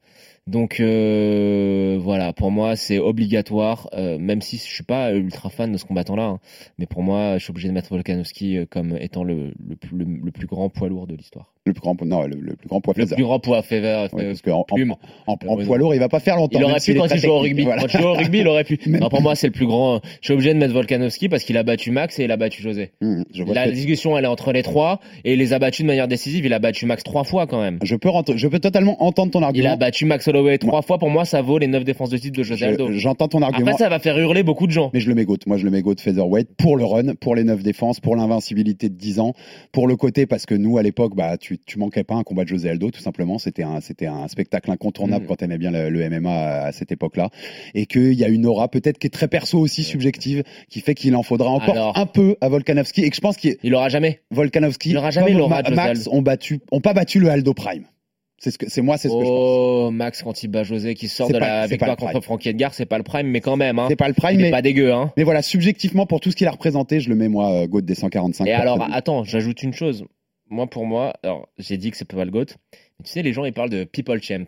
Donc 0.48 0.80
euh, 0.80 2.00
voilà, 2.02 2.32
pour 2.32 2.52
moi 2.52 2.78
c'est 2.78 3.00
obligatoire, 3.00 3.90
euh, 3.94 4.18
même 4.18 4.42
si 4.42 4.56
je 4.58 4.64
suis 4.64 4.84
pas 4.84 5.12
ultra 5.14 5.50
fan 5.50 5.74
de 5.74 5.78
ce 5.78 5.84
combattant-là, 5.84 6.24
hein. 6.24 6.40
mais 6.78 6.86
pour 6.86 7.04
moi 7.04 7.38
je 7.38 7.44
suis 7.44 7.52
obligé 7.52 7.68
de 7.68 7.74
mettre 7.74 7.90
Volkanovski 7.90 8.58
euh, 8.58 8.66
comme 8.66 8.96
étant 8.96 9.26
le, 9.26 9.54
le, 9.60 9.78
le, 9.92 10.06
le 10.24 10.32
plus 10.32 10.48
grand 10.48 10.70
poids 10.70 10.88
lourd 10.88 11.06
de 11.06 11.16
l'histoire. 11.16 11.54
Le 11.68 11.74
plus 11.74 11.82
grand, 11.82 11.96
non, 12.06 12.22
le, 12.24 12.36
le 12.40 12.56
plus 12.56 12.68
grand 12.68 12.82
poids 12.82 12.94
Le 12.98 13.06
plus 13.06 13.24
grand 13.24 13.40
poids 13.40 13.62
feather, 13.62 14.08
Ouais, 14.14 14.24
euh, 14.24 14.28
parce 14.30 14.42
qu'en 14.42 14.66
en, 14.70 14.98
en, 15.28 15.34
en 15.34 15.58
poids 15.58 15.78
lourd, 15.78 15.94
il 15.94 16.00
va 16.00 16.10
pas 16.10 16.20
faire 16.20 16.36
longtemps. 16.38 16.58
Il 16.60 16.64
aurait 16.66 16.80
pu 16.80 16.94
quand 16.96 17.08
il 17.14 17.20
joue 17.20 17.30
au 17.30 17.40
rugby. 17.40 17.64
Voilà. 17.64 17.82
Quand 17.82 17.94
il 17.94 18.00
joue 18.02 18.08
au 18.08 18.14
rugby, 18.14 18.40
il 18.40 18.48
aurait 18.48 18.64
pu. 18.64 18.80
Non, 18.88 19.10
pour 19.10 19.22
moi, 19.22 19.36
c'est 19.36 19.48
le 19.48 19.54
plus 19.54 19.68
grand. 19.68 20.00
Je 20.22 20.28
suis 20.28 20.34
obligé 20.34 20.54
de 20.54 20.60
mettre 20.60 20.74
Volkanovski 20.74 21.30
parce 21.30 21.44
qu'il 21.44 21.58
a 21.58 21.64
battu 21.64 21.92
Max 21.92 22.20
et 22.20 22.24
il 22.24 22.32
a 22.32 22.38
battu 22.38 22.62
José. 22.62 22.92
Vois 23.02 23.54
La 23.54 23.70
discussion, 23.70 24.18
elle 24.18 24.26
est 24.26 24.28
entre 24.30 24.52
les 24.54 24.64
trois 24.64 25.00
et 25.26 25.34
il 25.34 25.40
les 25.40 25.54
a 25.54 25.60
battus 25.60 25.82
de 25.84 25.88
manière 25.88 26.08
décisive. 26.08 26.46
Il 26.46 26.54
a 26.54 26.60
battu 26.60 26.86
Max 26.86 27.04
trois 27.04 27.24
fois 27.24 27.48
quand 27.48 27.60
même. 27.62 27.80
je 27.84 27.96
peux, 27.96 28.10
rentrer- 28.10 28.38
je 28.38 28.48
peux 28.48 28.60
totalement 28.60 29.04
entendre 29.04 29.32
ton 29.32 29.40
Il 29.42 29.44
argument. 29.44 29.74
a 29.74 29.76
battu 29.76 30.06
Max 30.06 30.28
Holloway 30.28 30.58
trois 30.58 30.82
fois. 30.82 30.98
Pour 30.98 31.10
moi, 31.10 31.26
ça 31.26 31.42
vaut 31.42 31.58
les 31.58 31.68
neuf 31.68 31.84
défenses 31.84 32.10
de 32.10 32.18
titre 32.18 32.38
de 32.38 32.44
José 32.44 32.66
Aldo. 32.66 32.88
Je- 32.92 32.98
J'entends 32.98 33.28
ton 33.28 33.42
argument. 33.42 33.72
Après, 33.72 33.84
ça 33.84 33.90
va 33.90 34.00
faire 34.00 34.18
hurler 34.18 34.44
beaucoup 34.44 34.68
de 34.68 34.72
gens. 34.72 34.90
Mais 34.94 35.00
je 35.02 35.12
le 35.12 35.26
GOAT. 35.26 35.38
Moi, 35.48 35.58
je 35.58 35.68
le 35.68 35.82
GOAT 35.82 35.96
featherweight 36.00 36.48
pour 36.58 36.78
le 36.78 36.86
run, 36.86 37.16
pour 37.20 37.36
les 37.36 37.44
9 37.44 37.62
défenses, 37.64 38.00
pour 38.00 38.16
l'invincibilité 38.16 38.90
de 38.90 38.96
10 38.96 39.20
ans, 39.20 39.34
pour 39.72 39.88
le 39.88 39.96
côté 39.96 40.26
parce 40.26 40.46
que 40.46 40.56
nous, 40.56 40.78
à 40.78 40.84
l'époque, 40.84 41.16
bah, 41.16 41.38
tu, 41.38 41.57
tu 41.66 41.80
manquais 41.80 42.04
pas 42.04 42.16
un 42.16 42.24
combat 42.24 42.44
de 42.44 42.50
José 42.50 42.70
Aldo, 42.70 42.92
tout 42.92 43.00
simplement. 43.02 43.38
C'était 43.40 43.64
un, 43.64 43.82
c'était 43.82 44.06
un 44.06 44.28
spectacle 44.28 44.70
incontournable 44.72 45.24
Mhm. 45.24 45.28
quand 45.28 45.36
t'aimais 45.38 45.58
bien 45.58 45.72
le, 45.72 45.90
le 45.90 46.10
MMA 46.10 46.32
à, 46.32 46.66
à 46.68 46.72
cette 46.72 46.92
époque-là. 46.92 47.30
Et 47.74 47.86
qu'il 47.86 48.14
y 48.14 48.24
a 48.24 48.28
une 48.28 48.46
aura, 48.46 48.68
peut-être 48.70 48.98
qui 49.00 49.08
est 49.08 49.12
très 49.12 49.28
perso 49.28 49.60
aussi, 49.60 49.84
subjective, 49.84 50.44
qui 50.70 50.82
fait 50.82 50.94
qu'il 50.96 51.16
en 51.16 51.24
faudra 51.24 51.50
encore 51.50 51.76
Alors. 51.76 51.98
un 51.98 52.06
peu 52.06 52.36
à 52.42 52.50
Volkanovski. 52.50 53.02
Et 53.04 53.10
que 53.10 53.16
je 53.16 53.22
pense 53.22 53.38
qu'il 53.38 53.58
Il 53.64 53.74
aura 53.76 53.90
jamais. 53.90 54.22
Volkanovski, 54.32 54.92
Il 54.92 54.98
aura 54.98 55.12
jamais 55.12 55.34
l'aura 55.34 55.62
Ma- 55.64 55.70
Max, 55.72 56.08
ont 56.12 56.22
battu, 56.22 56.60
ont 56.72 56.82
pas 56.82 56.94
battu 56.94 57.20
le 57.20 57.30
Aldo 57.30 57.54
Prime. 57.54 57.86
C'est 58.40 58.52
ce 58.52 58.60
que 58.60 58.70
c'est 58.70 58.84
moi, 58.84 59.00
c'est 59.00 59.08
ce 59.10 59.14
que 59.16 59.20
je 59.20 59.26
pense. 59.26 59.32
Oh, 59.36 59.90
Max, 59.92 60.22
quand 60.22 60.44
il 60.44 60.48
bat 60.50 60.62
José, 60.62 60.94
qui 60.94 61.08
sort 61.08 61.28
de 61.28 61.34
pas- 61.34 61.62
la 61.62 61.66
victoire 61.66 61.98
contre 61.98 62.22
Frankie 62.22 62.50
Edgar, 62.50 62.72
c'est 62.72 62.86
pas 62.86 63.00
le 63.00 63.04
prime, 63.04 63.26
mais 63.26 63.42
quand 63.42 63.56
même, 63.58 63.80
hein. 63.80 63.88
C'est 63.90 63.96
pas 63.96 64.08
le 64.08 64.14
prime, 64.14 64.40
Il 64.40 64.44
mais, 64.44 64.52
pas 64.52 64.62
dégueu, 64.62 64.94
hein. 64.94 65.12
mais 65.18 65.24
voilà, 65.24 65.42
subjectivement, 65.42 66.06
pour 66.06 66.20
tout 66.20 66.30
ce 66.30 66.36
qu'il 66.36 66.46
a 66.46 66.52
représenté, 66.52 67.00
je 67.00 67.10
le 67.10 67.16
mets 67.16 67.30
moi, 67.30 67.52
euh, 67.52 67.68
GOAT 67.68 67.82
des 67.82 67.96
145. 67.96 68.46
Et 68.46 68.52
alors, 68.54 68.78
attends, 68.94 69.24
j'ajoute 69.24 69.64
une 69.64 69.74
chose. 69.74 70.06
Moi, 70.50 70.68
pour 70.68 70.86
moi, 70.86 71.14
alors, 71.24 71.50
j'ai 71.58 71.78
dit 71.78 71.92
que 71.92 71.98
c'est 71.98 72.06
pas 72.08 72.24
le 72.26 72.32
GOAT. 72.32 72.46
Mais 72.72 73.04
tu 73.06 73.12
sais, 73.12 73.22
les 73.22 73.34
gens, 73.34 73.46
ils 73.46 73.54
parlent 73.54 73.70
de 73.70 73.84
People 73.84 74.22
Champ. 74.22 74.46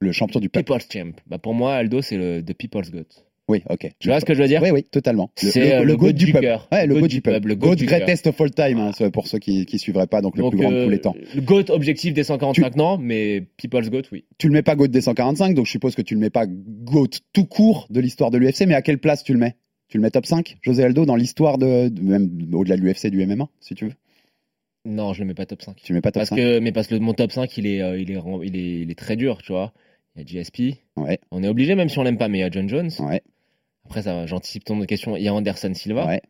le 0.00 0.12
champion 0.12 0.40
du 0.40 0.48
peuple. 0.48 0.64
People's 0.72 0.88
Champ. 0.92 1.12
Bah, 1.26 1.38
pour 1.38 1.54
moi, 1.54 1.74
Aldo, 1.74 2.02
c'est 2.02 2.16
le 2.16 2.42
The 2.42 2.54
People's 2.54 2.90
GOAT. 2.90 3.04
Oui, 3.48 3.62
ok. 3.68 3.90
Tu 3.98 4.08
vois 4.08 4.20
ce 4.20 4.24
que 4.24 4.34
je 4.34 4.40
veux 4.42 4.48
dire? 4.48 4.62
Oui, 4.62 4.70
oui, 4.70 4.84
totalement. 4.84 5.30
C'est, 5.36 5.74
euh, 5.74 5.82
le 5.84 5.96
GOAT 5.96 6.06
GOAT 6.08 6.12
du 6.12 6.32
peuple. 6.32 6.46
Ouais, 6.70 6.86
le 6.86 6.94
GOAT 6.94 7.08
du 7.08 7.20
peuple. 7.20 7.48
le 7.48 7.54
GOAT 7.56 7.74
greatest 7.76 8.26
of 8.28 8.40
all 8.40 8.50
time, 8.52 8.78
hein, 8.78 8.92
c'est 8.96 9.10
pour 9.10 9.26
ceux 9.26 9.40
qui, 9.40 9.66
qui 9.66 9.78
suivraient 9.80 10.06
pas, 10.06 10.22
donc 10.22 10.36
le 10.36 10.42
Donc, 10.42 10.52
plus 10.52 10.60
grand 10.60 10.70
de 10.70 10.76
euh, 10.76 10.84
tous 10.84 10.90
les 10.90 11.00
temps. 11.00 11.14
Le 11.34 11.40
GOAT 11.40 11.64
objectif 11.70 12.14
des 12.14 12.22
145 12.24 12.76
non, 12.76 12.98
mais 12.98 13.42
People's 13.58 13.90
GOAT, 13.90 14.02
oui. 14.12 14.24
Tu 14.38 14.46
le 14.46 14.52
mets 14.54 14.62
pas 14.62 14.76
GOAT 14.76 14.88
des 14.88 15.00
145, 15.00 15.54
donc 15.54 15.66
je 15.66 15.70
suppose 15.72 15.94
que 15.96 16.02
tu 16.02 16.14
le 16.14 16.20
mets 16.20 16.30
pas 16.30 16.46
GOAT 16.46 17.08
tout 17.32 17.44
court 17.44 17.88
de 17.90 18.00
l'histoire 18.00 18.30
de 18.30 18.38
l'UFC, 18.38 18.62
mais 18.66 18.74
à 18.74 18.80
quelle 18.82 18.98
place 18.98 19.24
tu 19.24 19.32
le 19.32 19.38
mets? 19.40 19.56
Tu 19.88 19.98
le 19.98 20.02
mets 20.02 20.10
top 20.10 20.24
5, 20.24 20.56
José 20.62 20.84
Aldo, 20.84 21.04
dans 21.04 21.16
l'histoire 21.16 21.58
de, 21.58 21.88
de- 21.88 22.00
même 22.00 22.30
au-delà 22.54 22.76
de 22.76 22.80
l'UFC, 22.82 23.08
du 23.10 23.20
MMA, 23.26 23.48
si 23.60 23.74
tu 23.74 23.86
veux? 23.86 23.92
Non, 24.84 25.12
je 25.12 25.20
le 25.20 25.26
mets 25.26 25.34
pas 25.34 25.46
top 25.46 25.62
5. 25.62 25.76
Tu 25.76 25.92
le 25.92 25.98
mets 25.98 26.00
pas 26.00 26.10
top 26.10 26.20
Parce 26.20 26.30
5 26.30 26.36
que, 26.36 26.58
mais 26.58 26.72
parce 26.72 26.88
que 26.88 26.96
mon 26.96 27.14
top 27.14 27.30
5, 27.30 27.56
il 27.56 27.66
est, 27.66 27.82
euh, 27.82 28.00
il 28.00 28.10
est, 28.10 28.18
il 28.44 28.56
est, 28.56 28.80
il 28.80 28.90
est 28.90 28.98
très 28.98 29.16
dur, 29.16 29.40
tu 29.42 29.52
vois. 29.52 29.72
Il 30.16 30.22
y 30.32 30.38
a 30.38 30.42
GSP. 30.42 30.78
Ouais, 30.96 31.20
On 31.30 31.42
est 31.42 31.48
obligé, 31.48 31.74
même 31.74 31.88
si 31.88 31.98
on 31.98 32.02
l'aime 32.02 32.18
pas, 32.18 32.28
mais 32.28 32.38
il 32.38 32.40
y 32.40 32.44
a 32.44 32.50
John 32.50 32.68
Jones. 32.68 32.90
ouais, 32.98 33.22
Après, 33.84 34.02
ça, 34.02 34.26
j'anticipe 34.26 34.64
ton 34.64 34.76
autre 34.78 34.86
question. 34.86 35.16
Il 35.16 35.22
y 35.22 35.28
a 35.28 35.34
Anderson 35.34 35.72
Silva. 35.74 36.06
ouais. 36.06 36.22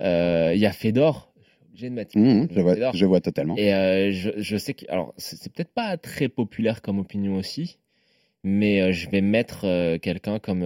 Euh, 0.00 0.52
il 0.54 0.60
y 0.60 0.66
a 0.66 0.72
Fedor. 0.72 1.32
Obligé 1.68 1.90
de 1.90 1.94
mettre. 1.94 2.16
Mhm, 2.16 2.48
je, 2.50 2.60
vois, 2.60 2.92
je 2.92 3.04
vois 3.04 3.20
totalement. 3.20 3.56
Et 3.56 3.74
euh, 3.74 4.12
je, 4.12 4.30
je 4.36 4.56
sais 4.56 4.74
que. 4.74 4.84
Alors, 4.88 5.12
c'est, 5.16 5.52
peut-être 5.52 5.72
pas 5.72 5.96
très 5.96 6.28
populaire 6.28 6.80
comme 6.82 6.98
opinion 7.00 7.36
aussi. 7.36 7.78
Mais 8.44 8.80
euh, 8.80 8.92
je 8.92 9.08
vais 9.08 9.20
mettre 9.20 9.96
quelqu'un 9.98 10.38
comme, 10.38 10.64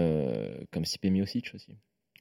comme 0.70 0.84
Stipe 0.84 1.04
Miocic 1.06 1.52
aussi. 1.54 1.76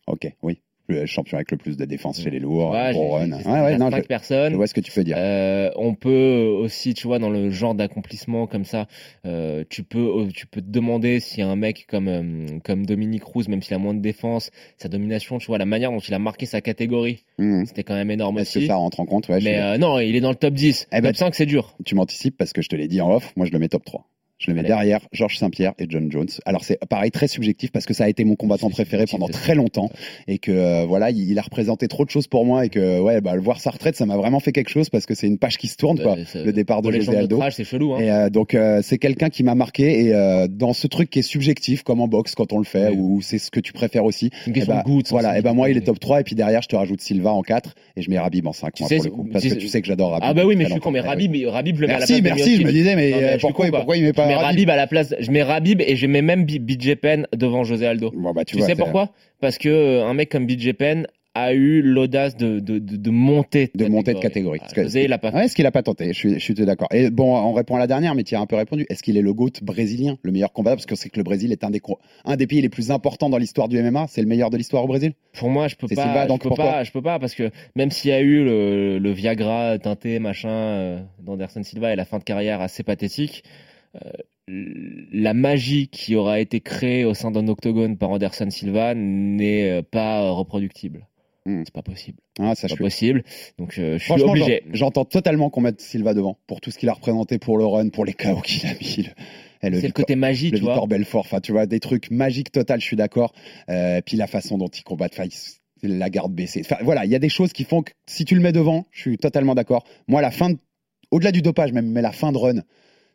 Ok, 0.06 0.32
oui. 0.42 0.62
Le 0.90 1.06
champion 1.06 1.38
avec 1.38 1.52
le 1.52 1.58
plus 1.58 1.76
de 1.76 1.84
défense 1.84 2.22
chez 2.22 2.30
les 2.30 2.40
lourds, 2.40 2.72
Ouais, 2.72 2.92
run. 2.92 2.94
j'ai- 2.94 3.46
Ouais, 3.50 3.62
ouais, 3.62 3.78
non, 3.78 3.90
je, 3.92 4.00
personnes. 4.02 4.52
je 4.54 4.56
vois 4.56 4.68
ce 4.68 4.74
que 4.74 4.80
tu 4.80 4.92
peux 4.92 5.04
dire. 5.04 5.18
Euh, 5.20 5.70
on 5.76 5.96
peut 5.96 6.46
aussi, 6.62 6.94
tu 6.94 7.08
vois, 7.08 7.20
dans 7.20 7.30
le 7.30 7.50
genre 7.50 7.76
d'accomplissement 7.76 8.48
comme 8.48 8.64
ça, 8.64 8.88
euh, 9.26 9.66
tu 9.70 9.84
peux, 9.84 10.28
tu 10.34 10.48
peux 10.48 10.62
te 10.62 10.70
demander 10.70 11.20
si 11.20 11.42
un 11.42 11.58
mec 11.58 11.86
comme 11.90 12.08
euh, 12.08 12.60
comme 12.64 12.86
Dominique 12.86 13.24
Cruz, 13.24 13.50
même 13.50 13.62
s'il 13.62 13.74
a 13.74 13.80
moins 13.80 13.94
de 13.94 14.00
défense, 14.02 14.50
sa 14.78 14.88
domination, 14.88 15.40
tu 15.40 15.48
vois, 15.48 15.58
la 15.58 15.66
manière 15.66 15.92
dont 15.92 16.00
il 16.00 16.14
a 16.14 16.20
marqué 16.20 16.46
sa 16.46 16.62
catégorie, 16.62 17.26
Mhm. 17.38 17.66
c'était 17.66 17.84
quand 17.84 17.96
même 17.96 18.10
énorme 18.12 18.40
Est-ce 18.40 18.60
que 18.60 18.66
ça 18.68 18.76
rentre 18.76 19.00
en 19.02 19.06
compte? 19.06 19.28
Mais 19.30 19.60
euh, 19.60 19.78
non, 19.78 20.00
il 20.00 20.16
est 20.16 20.22
dans 20.22 20.30
le 20.30 20.36
top 20.36 20.54
10. 20.54 20.88
Eh 20.94 21.02
ben, 21.02 21.10
top 21.10 21.18
5, 21.18 21.36
c'est 21.36 21.46
dur. 21.46 21.76
Tu 21.86 21.96
m'anticipes 21.96 22.38
parce 22.38 22.54
que 22.54 22.62
je 22.62 22.70
te 22.70 22.76
l'ai 22.78 22.88
dit 22.88 23.02
en 23.02 23.12
off, 23.14 23.34
moi 23.36 23.46
je 23.46 23.52
le 23.52 23.60
mets 23.60 23.68
top 23.68 23.84
3. 23.84 24.06
Je 24.40 24.52
le 24.52 24.54
mets 24.54 24.60
Allez. 24.60 24.68
derrière 24.70 25.00
Georges 25.12 25.38
Saint-Pierre 25.38 25.74
et 25.80 25.86
John 25.90 26.12
Jones. 26.12 26.28
Alors 26.46 26.64
c'est 26.64 26.78
pareil 26.88 27.10
très 27.12 27.28
subjectif 27.28 27.72
parce 27.72 27.86
que 27.86 27.94
ça 27.94 28.04
a 28.04 28.10
été 28.10 28.24
mon 28.24 28.36
combattant 28.36 28.70
préféré 28.70 29.06
pendant 29.10 29.28
très 29.28 29.56
longtemps 29.56 29.90
et 30.28 30.38
que 30.38 30.52
euh, 30.52 30.86
voilà 30.86 31.10
il, 31.10 31.32
il 31.32 31.40
a 31.40 31.42
représenté 31.42 31.88
trop 31.88 32.06
de 32.06 32.10
choses 32.12 32.28
pour 32.28 32.46
moi 32.46 32.66
et 32.66 32.70
que 32.70 33.00
ouais 33.00 33.20
bah 33.22 33.34
le 33.36 33.42
voir 33.42 33.60
sa 33.60 33.72
retraite 33.72 33.96
ça 33.96 34.06
m'a 34.06 34.16
vraiment 34.16 34.40
fait 34.40 34.52
quelque 34.52 34.70
chose 34.70 34.90
parce 34.90 35.06
que 35.08 35.16
c'est 35.16 35.26
une 35.28 35.40
page 35.40 35.58
qui 35.58 35.68
se 35.68 35.76
tourne 35.76 36.00
quoi. 36.00 36.16
Euh, 36.36 36.46
Le 36.46 36.54
départ 36.54 36.82
de 36.84 36.92
José 36.92 37.16
Aldo. 37.18 37.42
c'est 37.50 37.64
chelou. 37.64 37.96
Hein. 37.96 38.00
Et 38.00 38.12
euh, 38.12 38.30
donc 38.30 38.54
euh, 38.54 38.82
c'est 38.84 39.00
quelqu'un 39.00 39.30
qui 39.30 39.44
m'a 39.44 39.56
marqué 39.56 40.06
et 40.06 40.14
euh, 40.14 40.48
dans 40.48 40.74
ce 40.74 40.86
truc 40.86 41.10
qui 41.10 41.20
est 41.20 41.24
subjectif 41.24 41.82
comme 41.82 42.00
en 42.02 42.08
boxe 42.08 42.36
quand 42.36 42.54
on 42.54 42.60
le 42.60 42.64
fait 42.66 42.90
Oui. 42.90 42.96
ou 43.00 43.22
c'est 43.22 43.40
ce 43.40 43.50
que 43.50 43.60
tu 43.60 43.74
préfères 43.74 44.06
aussi. 44.06 44.30
Une 44.46 44.54
question 44.54 44.74
bah, 44.76 44.84
de 44.86 44.88
goût. 44.88 45.02
voilà, 45.10 45.40
et 45.40 45.42
ben 45.42 45.54
moi 45.54 45.70
il 45.72 45.78
est 45.78 45.82
top 45.82 46.00
3 46.00 46.22
et 46.22 46.24
puis 46.24 46.36
derrière 46.36 46.62
je 46.62 46.68
te 46.68 46.76
rajoute 46.76 47.02
Silva 47.02 47.32
en 47.32 47.42
4 47.42 47.74
et 47.96 48.02
je 48.04 48.10
mets 48.12 48.20
Rabib 48.20 48.46
en 48.46 48.54
5 48.54 48.72
Tu 48.74 48.84
moi, 48.84 48.90
sais, 48.90 48.98
pour 48.98 49.06
le 49.06 49.12
coup, 49.12 49.30
parce 49.34 49.46
que 49.46 49.56
tu 49.56 49.68
sais 49.68 49.82
que 49.82 49.88
j'adore 49.88 50.12
Rabib. 50.12 50.28
Ah 50.30 50.34
bah 50.36 50.46
oui, 50.46 50.56
mais 50.56 50.66
je 50.66 50.72
suis 50.72 50.80
con, 50.80 50.92
mais. 50.92 51.00
Rabib, 51.00 51.36
Rabib, 51.48 51.80
le 51.80 51.88
mets 51.88 51.94
à 51.94 52.00
la 52.00 52.06
Merci, 52.08 52.22
merci, 52.22 52.58
je 52.58 52.64
me 52.64 52.72
disais 52.72 52.96
mais, 52.96 53.38
pourquoi 53.40 53.68
pourquoi 53.72 53.98
il 53.98 54.04
met 54.04 54.14
pas 54.14 54.27
mets 54.28 54.36
Rabib 54.36 54.46
Rabib 54.46 54.70
à 54.70 54.76
la 54.76 54.88
place. 54.88 55.16
Je 55.20 55.32
mets 55.32 55.44
Rabib 55.44 55.82
et 55.82 55.96
je 55.96 56.08
mets 56.08 56.22
même 56.22 56.46
BJ 56.46 56.96
Penn 56.96 57.28
devant 57.36 57.64
José 57.64 57.88
Aldo. 57.88 58.12
Bon, 58.16 58.34
bah, 58.34 58.46
tu 58.46 58.54
Tu, 58.54 58.58
vois, 58.60 58.68
sais 58.68 58.76
pourquoi? 58.76 59.12
Parce 59.40 59.58
que 59.58 59.70
euh, 59.70 60.06
un 60.06 60.14
mec 60.14 60.30
comme 60.30 60.46
BJ 60.46 60.74
Penn 60.74 61.08
a 61.38 61.54
eu 61.54 61.82
l'audace 61.82 62.36
de, 62.36 62.60
de, 62.60 62.80
de, 62.80 62.96
de 62.96 63.10
monter 63.12 63.70
de 63.76 63.86
monter 63.86 64.14
de 64.14 64.20
catégorie. 64.20 64.60
Ah, 64.64 64.68
José, 64.76 65.04
il 65.04 65.14
a 65.14 65.18
pas. 65.18 65.32
Ouais, 65.32 65.46
est-ce 65.46 65.56
qu'il 65.56 65.66
a 65.66 65.72
pas 65.72 65.84
tenté? 65.84 66.08
Je 66.08 66.18
suis, 66.18 66.34
je 66.34 66.40
suis 66.40 66.54
d'accord. 66.54 66.88
Et 66.92 67.10
bon, 67.12 67.36
on 67.36 67.54
répond 67.54 67.76
à 67.76 67.80
la 67.80 67.88
dernière, 67.88 68.16
mais 68.16 68.24
tu 68.24 68.36
as 68.36 68.40
un 68.40 68.46
peu 68.48 68.56
répondu. 68.56 68.86
Est-ce 68.90 69.04
qu'il 69.04 69.18
est 69.18 69.22
le 69.22 69.34
GOAT 69.34 69.62
brésilien, 69.62 70.18
le 70.24 70.32
meilleur 70.32 70.52
combattant 70.52 70.78
Parce 70.78 70.86
que 70.88 70.96
c'est 70.96 71.10
que 71.10 71.18
le 71.18 71.24
Brésil 71.24 71.52
est 71.52 71.64
un 71.64 71.70
des, 71.70 71.82
un 72.26 72.36
des 72.36 72.48
pays 72.48 72.62
les 72.62 72.70
plus 72.70 72.92
importants 72.92 73.30
dans 73.30 73.38
l'histoire 73.38 73.68
du 73.68 73.82
MMA. 73.82 74.08
C'est 74.10 74.22
le 74.22 74.28
meilleur 74.28 74.50
de 74.50 74.58
l'histoire 74.58 74.84
au 74.84 74.88
Brésil? 74.88 75.14
Pour 75.34 75.50
moi, 75.50 75.68
je 75.68 75.76
peux 75.76 75.88
pas. 75.88 76.04
Silva, 76.04 76.24
je 76.24 76.28
donc 76.28 76.42
peux 76.42 76.50
pourquoi 76.50 76.66
pas. 76.66 76.84
Je 76.84 76.92
peux 76.92 77.02
pas 77.04 77.20
parce 77.20 77.36
que 77.36 77.52
même 77.76 77.92
s'il 77.92 78.10
y 78.10 78.14
a 78.14 78.22
eu 78.22 78.44
le, 78.44 78.98
le 78.98 79.12
Viagra 79.12 79.78
teinté 79.78 80.20
machin 80.20 80.50
euh, 80.50 81.00
d'Anderson 81.24 81.62
Silva 81.64 81.94
et 81.94 81.96
la 81.96 82.06
fin 82.06 82.18
de 82.18 82.24
carrière 82.24 82.62
assez 82.62 82.82
pathétique, 82.82 83.44
la 84.48 85.34
magie 85.34 85.88
qui 85.90 86.16
aura 86.16 86.40
été 86.40 86.62
créée 86.62 87.04
au 87.04 87.14
sein 87.14 87.32
d'un 87.32 87.48
octogone 87.48 87.98
par 87.98 88.10
Anderson 88.12 88.50
Silva 88.50 88.94
n'est 88.96 89.70
euh, 89.70 89.82
pas 89.82 90.22
euh, 90.24 90.32
reproductible. 90.32 91.06
Hmm. 91.46 91.64
C'est 91.66 91.74
pas 91.74 91.82
possible. 91.82 92.18
ah, 92.40 92.56
ça, 92.56 92.68
C'est 92.68 92.76
pas 92.76 92.84
possible. 92.84 93.24
Donc 93.58 93.78
euh, 93.78 93.98
je 93.98 94.04
suis 94.04 94.22
obligé. 94.22 94.64
j'en- 94.68 94.74
j'entends 94.76 95.06
totalement 95.06 95.50
qu'on 95.50 95.62
mette 95.62 95.82
Silva 95.82 96.14
devant 96.14 96.38
pour 96.48 96.62
tout 96.62 96.72
ce 96.72 96.78
qu'il 96.78 96.90
a 96.90 96.94
représenté 96.94 97.40
pour 97.40 97.58
le 97.58 97.66
run, 97.66 97.90
pour 97.90 98.06
les 98.06 98.14
KO 98.14 98.42
qu'il 98.42 98.68
a 98.70 98.74
mis. 98.74 99.08
Le, 99.64 99.70
le 99.70 99.80
C'est 99.82 99.88
le 99.88 99.94
côté 99.94 100.16
magie, 100.16 100.50
le 100.52 100.58
tu 100.58 100.64
vois. 100.64 100.74
Victor 100.74 100.88
Belfort, 100.88 101.22
enfin 101.26 101.40
tu 101.42 101.52
vois 101.52 101.66
des 101.66 101.80
trucs 101.80 102.12
magiques 102.12 102.52
total, 102.52 102.80
je 102.80 102.86
suis 102.86 102.96
d'accord. 102.98 103.34
Euh, 103.70 104.02
puis 104.06 104.16
la 104.18 104.28
façon 104.28 104.58
dont 104.58 104.68
il 104.68 104.84
combat, 104.84 105.08
enfin, 105.12 105.28
la 105.84 106.10
garde 106.10 106.34
baissée. 106.34 106.62
Enfin, 106.64 106.78
voilà, 106.84 107.06
il 107.06 107.12
y 107.12 107.16
a 107.16 107.20
des 107.20 107.30
choses 107.30 107.54
qui 107.54 107.64
font 107.64 107.82
que 107.82 107.92
si 108.08 108.24
tu 108.26 108.36
le 108.36 108.42
mets 108.42 108.52
devant, 108.52 108.86
je 108.92 109.02
suis 109.02 109.18
totalement 109.18 109.56
d'accord. 109.56 109.84
Moi, 110.08 110.22
la 110.22 110.32
fin, 110.32 110.50
de- 110.52 110.58
au-delà 111.12 111.32
du 111.32 111.42
dopage 111.42 111.72
même, 111.72 111.90
mais 111.92 112.02
la 112.02 112.12
fin 112.12 112.32
de 112.32 112.38
run, 112.38 112.62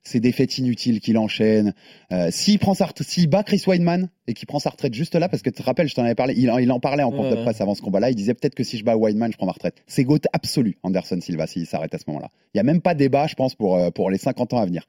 ces 0.02 0.20
défaites 0.20 0.58
inutiles 0.58 1.00
qu'il 1.00 1.18
enchaîne. 1.18 1.74
Euh, 2.12 2.30
s'il 2.30 2.58
prend 2.58 2.74
s'il 3.02 3.28
bat 3.28 3.42
Chris 3.42 3.62
Weidman 3.66 4.08
et 4.28 4.34
qu'il 4.34 4.46
prend 4.46 4.58
sa 4.58 4.70
retraite 4.70 4.94
juste 4.94 5.14
là, 5.14 5.28
parce 5.28 5.42
que 5.42 5.50
tu 5.50 5.56
te 5.60 5.62
rappelles, 5.62 5.88
je 5.88 5.94
t'en 5.94 6.04
avais 6.04 6.14
parlé, 6.14 6.34
il, 6.36 6.50
en- 6.50 6.58
il 6.58 6.70
en 6.70 6.78
parlait 6.80 7.02
en 7.02 7.10
compte 7.10 7.30
de 7.30 7.34
Ouais. 7.36 7.42
presse 7.42 7.60
avant 7.60 7.74
ce 7.74 7.82
combat-là, 7.82 8.10
il 8.10 8.14
disait 8.14 8.34
peut-être 8.34 8.54
que 8.54 8.62
si 8.64 8.78
je 8.78 8.84
bats 8.84 8.96
Weidman, 8.96 9.32
je 9.32 9.36
prends 9.36 9.46
ma 9.46 9.52
retraite. 9.52 9.82
C'est 9.86 10.04
GOAT 10.04 10.20
absolu, 10.32 10.76
Anderson 10.82 11.18
Silva, 11.20 11.46
s'il 11.46 11.66
s'arrête 11.66 11.94
à 11.94 11.98
ce 11.98 12.04
moment-là. 12.08 12.30
Il 12.54 12.58
y 12.58 12.60
a 12.60 12.62
même 12.64 12.80
pas 12.80 12.94
débat, 12.94 13.26
je 13.26 13.34
pense, 13.34 13.54
pour, 13.54 13.76
euh, 13.76 13.90
pour 13.90 14.10
les 14.10 14.18
50 14.18 14.52
ans 14.52 14.58
à 14.58 14.66
venir. 14.66 14.86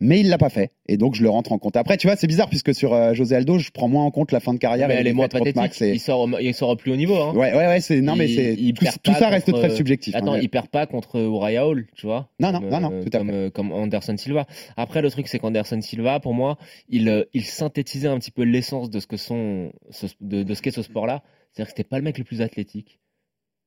Mais 0.00 0.20
il 0.20 0.28
l'a 0.28 0.38
pas 0.38 0.50
fait, 0.50 0.70
et 0.86 0.96
donc 0.96 1.14
je 1.14 1.22
le 1.22 1.30
rentre 1.30 1.52
en 1.52 1.58
compte. 1.58 1.76
Après, 1.76 1.96
tu 1.96 2.06
vois, 2.06 2.16
c'est 2.16 2.26
bizarre, 2.26 2.48
puisque 2.48 2.74
sur 2.74 2.92
euh, 2.94 3.14
José 3.14 3.34
Aldo, 3.36 3.58
je 3.58 3.70
prends 3.70 3.88
moins 3.88 4.04
en 4.04 4.10
compte 4.10 4.32
la 4.32 4.40
fin 4.40 4.52
de 4.54 4.58
carrière 4.58 4.88
Mais 4.88 4.94
et 4.94 4.98
elle 4.98 5.06
est 5.06 5.12
moins 5.12 5.28
pathétique. 5.28 5.56
Max 5.56 5.80
et- 5.82 5.90
Il 5.92 6.00
sort, 6.00 6.28
il 6.40 6.54
sort 6.54 6.68
au 6.70 6.76
plus 6.76 6.92
haut 6.92 6.96
niveau. 6.96 7.16
Hein. 7.16 7.32
Ouais, 7.34 7.52
ouais, 7.54 7.66
ouais, 7.66 7.80
c'est, 7.80 8.00
non, 8.00 8.14
mais 8.16 8.28
c'est, 8.28 8.54
il 8.54 8.74
tout, 8.74 8.84
ça 8.84 9.28
reste 9.28 9.46
contre- 9.46 9.60
très 9.66 9.70
subjectif. 9.76 10.14
hein, 10.14 10.18
Attends, 10.20 10.34
mais- 10.34 10.42
il 10.42 10.48
perd 10.48 10.68
pas 10.68 10.86
contre 10.86 11.16
Uriah 11.18 11.66
Hall, 11.66 11.86
tu 11.96 12.06
vois 12.06 12.28
Non, 12.38 12.52
non, 12.52 12.60
comme, 12.60 12.68
non, 12.70 12.80
non, 12.80 12.92
euh, 12.92 13.02
tout 13.02 13.10
à 13.14 13.18
comme, 13.18 13.28
fait. 13.30 13.34
euh, 13.34 13.50
comme 13.50 13.72
Anderson 13.72 14.16
Silva. 14.16 14.46
Après, 14.76 15.02
le 15.02 15.10
truc, 15.10 15.26
c'est 15.28 15.38
qu'Anderson 15.38 15.80
Silva, 15.80 16.20
pour 16.20 16.34
moi, 16.34 16.58
il, 16.90 17.08
euh, 17.08 17.24
il 17.34 17.44
synthétisait 17.44 18.08
un 18.08 18.18
petit 18.18 18.30
peu 18.30 18.42
l'essence 18.42 18.75
de 18.84 19.00
ce 19.00 19.06
que 19.06 19.16
sont, 19.16 19.72
ce- 19.90 20.06
de, 20.20 20.42
de 20.42 20.54
ce 20.54 20.62
qu'est 20.62 20.70
ce 20.70 20.82
sport-là. 20.82 21.22
C'est-à-dire 21.52 21.72
que 21.72 21.76
c'était 21.76 21.88
pas 21.88 21.98
le 21.98 22.04
mec 22.04 22.18
le 22.18 22.24
plus 22.24 22.42
athlétique, 22.42 22.98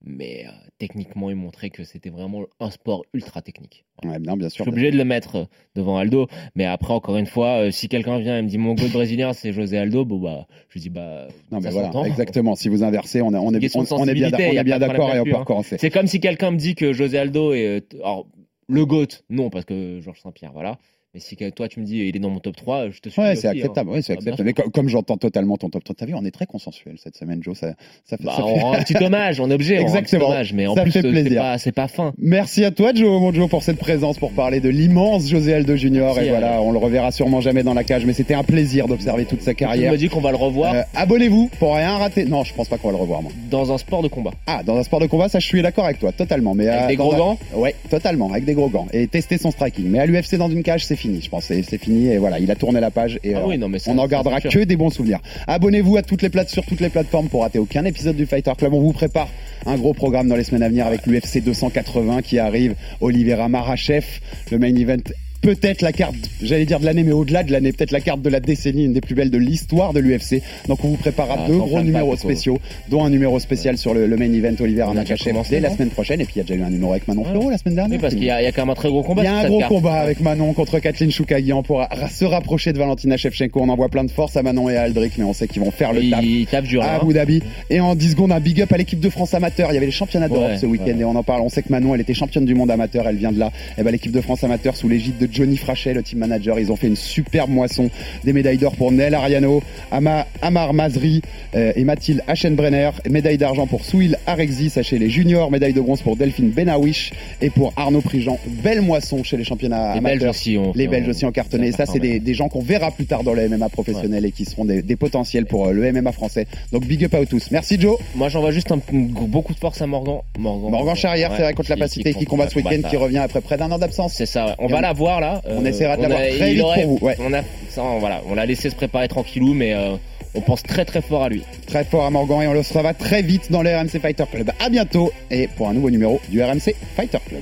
mais 0.02 0.46
euh, 0.48 0.52
techniquement, 0.78 1.30
il 1.30 1.36
montrait 1.36 1.70
que 1.72 1.84
c'était 1.84 2.10
vraiment 2.10 2.46
un 2.62 2.70
sport 2.72 3.04
ultra 3.14 3.42
technique. 3.42 3.84
Ouais, 4.06 4.18
non, 4.20 4.38
bien 4.38 4.48
Je 4.48 4.54
sûr. 4.54 4.64
suis 4.64 4.72
obligé 4.72 4.92
de 4.92 4.98
le 4.98 5.04
mettre 5.04 5.36
euh, 5.36 5.46
devant 5.76 5.98
Aldo, 5.98 6.28
mais 6.56 6.64
après, 6.66 6.94
encore 6.94 7.18
une 7.18 7.26
fois, 7.26 7.66
euh, 7.66 7.72
si 7.72 7.90
quelqu'un 7.90 8.18
vient 8.20 8.38
et 8.38 8.42
me 8.42 8.48
dit 8.48 8.58
mon 8.58 8.76
goût 8.76 8.88
brésilien, 8.94 9.34
c'est 9.34 9.52
José 9.52 9.78
Aldo, 9.78 10.06
bon 10.06 10.20
bah, 10.20 10.48
je 10.70 10.80
dis 10.80 10.90
bah, 10.90 11.28
Non, 11.52 11.60
mais 11.60 11.70
voilà, 11.72 11.92
exactement. 12.08 12.56
Si 12.56 12.70
vous 12.70 12.84
inversez, 12.84 13.22
on 13.22 13.34
est, 13.34 13.38
on 13.38 13.54
est, 13.54 13.60
Question 13.60 13.82
on, 13.82 13.84
de 13.84 13.94
on 13.94 14.06
est 14.08 14.14
bien, 14.14 14.30
on 14.32 14.38
est 14.40 14.80
d'accord 14.80 15.14
et 15.14 15.20
on 15.20 15.24
peut 15.24 15.30
là-dessus, 15.32 15.34
hein. 15.36 15.38
recommencer. 15.40 15.78
C'est 15.80 15.90
comme 15.90 16.08
si 16.08 16.22
quelqu'un 16.22 16.52
me 16.52 16.58
dit 16.58 16.76
que 16.76 16.94
José 16.94 17.18
Aldo 17.18 17.54
est. 17.54 17.94
Alors, 17.96 18.26
le 18.70 18.86
GOAT, 18.86 19.08
non, 19.30 19.50
parce 19.50 19.66
que 19.66 20.00
Georges 20.00 20.22
Saint-Pierre, 20.22 20.54
voilà. 20.54 20.78
Mais 21.16 21.20
si 21.20 21.36
toi 21.36 21.68
tu 21.68 21.80
me 21.80 21.86
dis 21.86 21.98
il 21.98 22.16
est 22.16 22.20
dans 22.20 22.30
mon 22.30 22.38
top 22.40 22.56
3, 22.56 22.92
je 22.92 23.00
te 23.00 23.10
suis. 23.10 23.20
Ouais, 23.20 23.36
c'est 23.36 23.48
hein. 23.48 23.52
acceptable. 23.52 23.90
Ouais, 23.90 24.04
c'est 24.04 24.14
Ah, 24.14 24.18
acceptable. 24.18 24.44
Mais 24.46 24.54
co- 24.54 24.70
comme 24.70 24.90
j'entends 24.90 25.18
totalement 25.18 25.58
ton 25.58 25.68
top 25.72 25.84
3, 25.84 25.96
t'as 25.98 26.06
vu, 26.06 26.14
on 26.14 26.24
est 26.24 26.30
très 26.30 26.46
consensuel 26.46 26.98
cette 27.04 27.18
semaine, 27.18 27.42
Joe. 27.42 27.58
Ça, 27.58 27.74
ça 28.06 28.16
fait, 28.18 28.24
Bah, 28.24 28.34
ça 28.38 28.46
on 28.46 28.54
fait- 28.56 28.62
rend 28.62 28.74
un 28.74 28.84
petit 28.84 29.04
hommage, 29.04 29.40
on 29.40 29.50
est 29.50 29.56
obligé. 29.56 29.80
on 29.80 29.86
rend 29.86 29.88
un 29.88 29.92
petit 29.94 29.98
Exactement. 30.16 30.28
hommage, 30.30 30.54
mais 30.54 30.68
en 30.68 30.76
Ça 30.76 30.84
plus, 30.84 30.92
fait 30.92 31.00
euh, 31.00 31.02
c'est 31.12 31.22
plaisir. 31.24 31.42
pas, 31.42 31.58
c'est 31.58 31.72
pas 31.72 31.88
fin. 31.88 32.14
Merci 32.20 32.64
à 32.64 32.70
toi, 32.70 32.94
Joe, 32.94 33.20
mon 33.20 33.34
Joe, 33.34 33.50
pour 33.50 33.64
cette 33.64 33.80
présence, 33.80 34.20
pour 34.20 34.34
parler 34.34 34.60
de 34.60 34.70
l'immense 34.70 35.28
José 35.28 35.56
Aldo 35.56 35.76
Junior. 35.76 36.14
Merci, 36.14 36.28
et 36.28 36.30
voilà, 36.30 36.58
euh, 36.60 36.62
on 36.62 36.72
le 36.72 36.78
reverra 36.78 37.12
sûrement 37.12 37.42
jamais 37.42 37.64
dans 37.64 37.74
la 37.74 37.84
cage, 37.84 38.06
mais 38.06 38.14
c'était 38.14 38.36
un 38.36 38.44
plaisir 38.44 38.88
d'observer 38.88 39.26
toute 39.26 39.42
sa 39.42 39.54
Tu 39.54 39.58
carrière. 39.64 39.92
me 39.92 39.98
dis 39.98 40.10
qu'on 40.10 40.22
va 40.22 40.30
le 40.30 40.38
revoir 40.38 40.76
Euh, 40.76 40.82
Abonnez-vous 40.94 41.50
pour 41.58 41.74
rien 41.76 41.98
rater. 41.98 42.26
Non, 42.26 42.44
je 42.44 42.54
pense 42.54 42.68
pas 42.70 42.78
qu'on 42.78 42.90
va 42.90 42.94
le 42.98 43.02
revoir, 43.02 43.24
moi. 43.24 43.32
dans 43.50 43.72
un 43.72 43.80
sport 43.80 44.04
de 44.04 44.10
combat. 44.10 44.32
Ah, 44.46 44.62
dans 44.64 44.78
un 44.78 44.84
sport 44.84 45.00
de 45.00 45.08
combat, 45.08 45.28
ça, 45.28 45.40
je 45.40 45.48
suis 45.48 45.64
d'accord 45.64 45.86
avec 45.86 45.98
toi, 45.98 46.12
totalement. 46.12 46.54
Mais 46.54 46.68
Avec 46.68 46.84
euh, 46.84 46.88
des 46.90 46.96
gros 46.98 47.16
un- 47.16 47.18
gants? 47.18 47.40
Ouais, 47.56 47.74
totalement, 47.90 48.32
avec 48.32 48.46
des 48.46 48.54
gros 48.54 48.70
gants. 48.70 48.86
Et 48.94 49.08
tester 49.08 49.40
son 49.40 49.50
striking. 49.50 49.88
Mais 49.90 49.98
à 49.98 50.06
l'UFC 50.06 50.36
dans 50.38 50.52
une 50.52 50.62
cage, 50.62 50.86
c'est 50.86 50.99
fini, 51.00 51.22
je 51.22 51.30
pense. 51.30 51.46
C'est 51.46 51.64
c'est 51.64 51.78
fini. 51.78 52.08
Et 52.08 52.18
voilà, 52.18 52.40
il 52.40 52.50
a 52.52 52.56
tourné 52.56 52.80
la 52.80 52.92
page. 52.92 53.20
Et 53.24 53.34
Ah 53.34 53.40
euh, 53.40 53.44
oui, 53.48 53.58
non, 53.58 53.70
mais 53.70 53.80
ça- 53.80 53.92
on 53.92 53.98
en 53.98 54.04
ça, 54.04 54.08
gardera 54.08 54.40
c'est 54.42 54.50
que 54.50 54.64
des 54.64 54.76
bons 54.76 54.90
souvenirs. 54.90 55.20
Abonnez-vous 55.48 55.98
à 55.98 56.02
toutes 56.04 56.22
les 56.22 56.30
plates 56.30 56.50
sur 56.50 56.66
toutes 56.66 56.82
les 56.82 56.90
plateformes 56.90 57.28
pour 57.30 57.42
rater 57.42 57.58
aucun 57.60 57.86
épisode 57.86 58.16
du 58.16 58.26
Fighter 58.26 58.52
Club. 58.58 58.74
On 58.74 58.82
vous 58.82 58.94
prépare 58.94 59.30
un 59.66 59.78
gros 59.78 59.94
programme 59.94 60.28
dans 60.28 60.36
les 60.36 60.44
semaines 60.44 60.64
à 60.64 60.70
venir 60.70 60.86
avec 60.86 61.06
l'UFC 61.06 61.42
280 61.44 62.22
qui 62.22 62.38
arrive. 62.40 62.76
Oliveira 63.02 63.50
Marachev, 63.50 64.06
le 64.52 64.60
main 64.60 64.76
event 64.76 64.98
peut-être 65.42 65.82
la 65.82 65.92
carte, 65.92 66.16
j'allais 66.42 66.66
dire 66.66 66.80
de 66.80 66.86
l'année, 66.86 67.04
mais 67.04 67.12
au-delà 67.12 67.44
de 67.44 67.52
l'année, 67.52 67.72
peut-être 67.72 67.92
la 67.92 68.02
carte 68.02 68.22
de 68.22 68.30
la 68.30 68.40
décennie, 68.40 68.86
une 68.86 68.94
des 68.94 69.02
plus 69.02 69.16
belles 69.16 69.30
de 69.32 69.38
l'histoire 69.38 69.94
de 69.94 70.00
l'UFC. 70.00 70.42
Donc 70.68 70.84
on 70.84 70.90
vous 70.90 70.98
préparera 70.98 71.38
Ah, 71.40 71.48
deux 71.48 71.58
gros 71.58 71.82
numéros 71.82 72.16
spéciaux, 72.18 72.60
dont 72.90 73.04
un 73.06 73.10
numéro 73.10 73.40
spécial 73.40 73.78
sur 73.78 73.94
le, 73.94 74.08
le 74.08 74.18
main 74.18 74.32
event 74.32 74.56
Oliver 74.60 74.84
On 74.84 74.92
a 74.92 75.02
déjà 75.02 75.14
Makachev 75.14 75.32
commencé, 75.32 75.50
dès 75.52 75.60
la 75.62 75.70
semaine 75.72 75.90
prochaine. 75.90 76.22
Et 76.22 76.26
puis 76.26 76.34
il 76.36 76.40
y 76.40 76.42
a 76.42 76.44
déjà 76.44 76.56
eu 76.60 76.64
un 76.64 76.70
numéro 76.70 76.92
avec 76.92 77.08
Manon. 77.08 77.24
Fleureau 77.24 77.50
la 77.50 77.58
semaine 77.58 77.76
dernière. 77.76 77.98
Oui, 77.98 78.02
parce 78.02 78.14
qu'il 78.16 78.24
y, 78.26 78.30
a 78.30 78.42
il 78.42 78.46
y 78.46 78.48
a 78.48 78.52
quand 78.52 78.62
même 78.64 78.70
un 78.72 78.76
très 78.76 78.90
gros 78.90 79.04
combat. 79.04 79.22
Il 79.24 79.26
y 79.26 79.28
a 79.28 79.38
un 79.38 79.48
gros 79.48 79.60
carte. 79.60 79.72
combat 79.72 79.94
avec 79.96 80.20
Manon 80.22 80.54
contre 80.54 80.80
Kathleen 80.80 81.12
Choukagian 81.12 81.64
pour 81.64 81.86
se 82.12 82.26
rapprocher 82.26 82.74
de 82.74 82.78
Valentina 82.78 83.18
Shevchenko. 83.18 83.62
On 83.62 83.70
envoie 83.70 83.90
plein 83.90 84.04
de 84.04 84.12
force 84.12 84.36
à 84.38 84.44
Manon 84.44 84.70
et 84.70 84.76
à 84.78 84.84
Aldric, 84.84 85.14
mais 85.18 85.24
on 85.24 85.34
sait 85.34 85.48
qu'ils 85.48 85.62
vont 85.62 85.72
faire 85.72 85.94
le 85.94 86.10
taf 86.10 86.24
Il 86.24 86.46
tape 86.48 86.66
dur. 86.66 86.84
à 86.84 86.96
hein. 86.96 87.00
Abu 87.02 87.14
Dhabi. 87.14 87.42
Et 87.70 87.80
en 87.80 87.96
10 87.96 88.12
secondes, 88.12 88.32
un 88.32 88.40
big 88.40 88.62
up 88.62 88.72
à 88.74 88.78
l'équipe 88.78 89.00
de 89.00 89.10
France 89.10 89.34
amateur. 89.34 89.72
Il 89.72 89.76
y 89.76 89.78
avait 89.78 89.86
les 89.86 89.92
championnats 89.92 90.28
d'Europe 90.28 90.50
Ouais, 90.52 90.58
ce 90.58 90.66
week-end 90.66 90.86
ouais. 90.88 91.00
et 91.02 91.06
on 91.06 91.16
en 91.16 91.24
parle. 91.24 91.42
On 91.42 91.50
sait 91.50 91.62
que 91.64 91.70
Manon, 91.72 91.96
elle 91.96 92.02
était 92.02 92.14
championne 92.14 92.46
du 92.46 92.56
monde 92.56 92.72
amateur. 92.72 93.08
Elle 93.08 93.18
vient 93.18 93.32
de 93.32 93.40
là. 93.40 93.52
Et 93.78 93.84
ben, 93.84 93.92
l'équipe 93.92 94.12
de 94.12 94.22
France 94.22 94.44
amateur 94.44 94.76
sous 94.76 94.90
l'égide 94.90 95.18
de 95.18 95.29
Johnny 95.32 95.58
Frachet, 95.58 95.94
le 95.94 96.04
team 96.04 96.20
manager. 96.20 96.60
Ils 96.60 96.72
ont 96.72 96.76
fait 96.76 96.88
une 96.88 96.96
superbe 96.96 97.50
moisson. 97.50 97.90
Des 98.24 98.34
médailles 98.34 98.58
d'or 98.58 98.76
pour 98.76 98.92
Nel 98.92 99.14
Ariano, 99.16 99.62
Ama, 99.92 100.26
Amar 100.42 100.74
Mazri 100.74 101.22
euh, 101.56 101.72
et 101.76 101.84
Mathilde 101.84 102.24
Aschenbrenner. 102.28 102.90
Médaille 103.10 103.38
d'argent 103.38 103.68
pour 103.68 103.84
Souil 103.86 104.18
Arexis 104.28 104.74
chez 104.84 105.00
les 105.00 105.10
juniors. 105.10 105.52
Médaille 105.52 105.74
de 105.74 105.82
bronze 105.82 106.02
pour 106.02 106.16
Delphine 106.16 106.50
Benawish 106.50 107.12
et 107.42 107.50
pour 107.50 107.74
Arnaud 107.76 108.02
Prigent. 108.02 108.38
Belle 108.48 108.82
moisson 108.82 109.24
chez 109.24 109.38
les 109.38 109.44
championnats 109.44 109.96
Les 109.96 110.02
Belges 110.02 110.24
aussi. 110.24 110.58
ont- 110.58 110.72
Les 110.76 110.88
Belges 110.88 111.08
aussi 111.10 111.26
ont 111.26 111.32
cartonné. 111.32 111.72
ça 111.72 111.86
Ça, 111.86 111.94
c'est 111.94 112.00
des, 112.00 112.20
des 112.20 112.34
gens 112.34 112.50
qu'on 112.50 112.62
verra 112.62 112.92
plus 112.92 113.06
tard 113.06 113.24
dans 113.24 113.34
le 113.34 113.48
MMA 113.50 113.70
professionnel 113.70 114.26
et 114.26 114.32
qui 114.32 114.46
seront 114.46 114.66
des, 114.66 114.82
des 114.82 114.96
potentiels 114.96 115.46
pour 115.46 115.68
euh, 115.68 115.72
le 115.72 115.92
MMA 115.92 116.12
français. 116.12 116.46
Donc 116.72 116.86
big 116.86 117.04
up 117.06 117.14
à 117.14 117.26
tous. 117.26 117.52
Merci 117.52 117.80
Joe. 117.80 117.98
Moi, 118.16 118.30
j'envoie 118.30 118.52
juste 118.52 118.72
un, 118.72 118.80
beaucoup 118.92 119.54
de 119.54 119.60
force 119.60 119.82
à 119.82 119.88
Morgan. 119.88 120.18
Morgan, 120.38 120.72
Morgan 120.72 120.96
Charrière, 120.96 121.30
Ouais, 121.32 121.38
c'est 121.38 121.44
vrai, 121.44 121.54
contre 121.54 121.70
la 121.70 121.76
qui- 121.76 121.82
Pacité, 121.82 122.14
qui, 122.14 122.26
combat 122.26 122.50
ce 122.50 122.56
week-end, 122.56 122.88
qui 122.90 122.98
revient 122.98 123.18
après 123.20 123.42
près 123.42 123.58
d'un 123.58 123.72
an 123.72 123.78
d'absence. 123.80 124.14
C'est 124.16 124.26
ça. 124.26 124.46
ouais. 124.48 124.54
On 124.60 124.68
Et 124.68 124.72
va 124.72 124.78
on- 124.78 124.82
la 124.82 124.94
voir 124.94 125.19
là. 125.20 125.42
on 125.48 125.66
essaiera 125.66 125.98
de 125.98 126.02
la 126.04 126.08
a- 126.08 126.10
voir 126.10 126.22
très 126.38 126.54
vite 126.54 126.62
aurait- 126.64 126.84
pour 126.84 126.98
vous, 127.00 127.06
ouais. 127.06 127.16
On 127.20 127.34
a, 127.34 127.42
ça, 127.70 127.84
on- 127.84 128.00
voilà, 128.00 128.22
on 128.30 128.36
l'a 128.36 128.46
laissé 128.46 128.70
se 128.70 128.76
préparer 128.76 129.08
tranquillou, 129.08 129.54
mais 129.54 129.74
euh, 129.74 129.96
on 130.36 130.42
pense 130.42 130.62
très 130.64 130.86
très 130.86 131.02
fort 131.02 131.24
à 131.24 131.30
lui. 131.30 131.44
Très 131.68 131.84
fort 131.84 132.06
à 132.06 132.10
Morgan 132.10 132.42
et 132.44 132.48
on 132.48 132.54
le 132.54 132.60
retrouvera 132.60 132.94
très 132.94 133.22
vite 133.22 133.52
dans 133.52 133.62
le 133.64 133.70
RMC 133.76 134.00
Fighter 134.00 134.26
Club. 134.32 134.52
À 134.60 134.70
bientôt 134.70 135.12
et 135.32 135.48
pour 135.48 135.68
un 135.70 135.74
nouveau 135.74 135.90
numéro 135.90 136.20
du 136.30 136.42
RMC 136.42 136.76
Fighter 136.96 137.18
Club. 137.28 137.42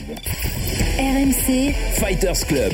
RMC, 0.99 1.73
Fighters 1.93 2.45
Club. 2.47 2.73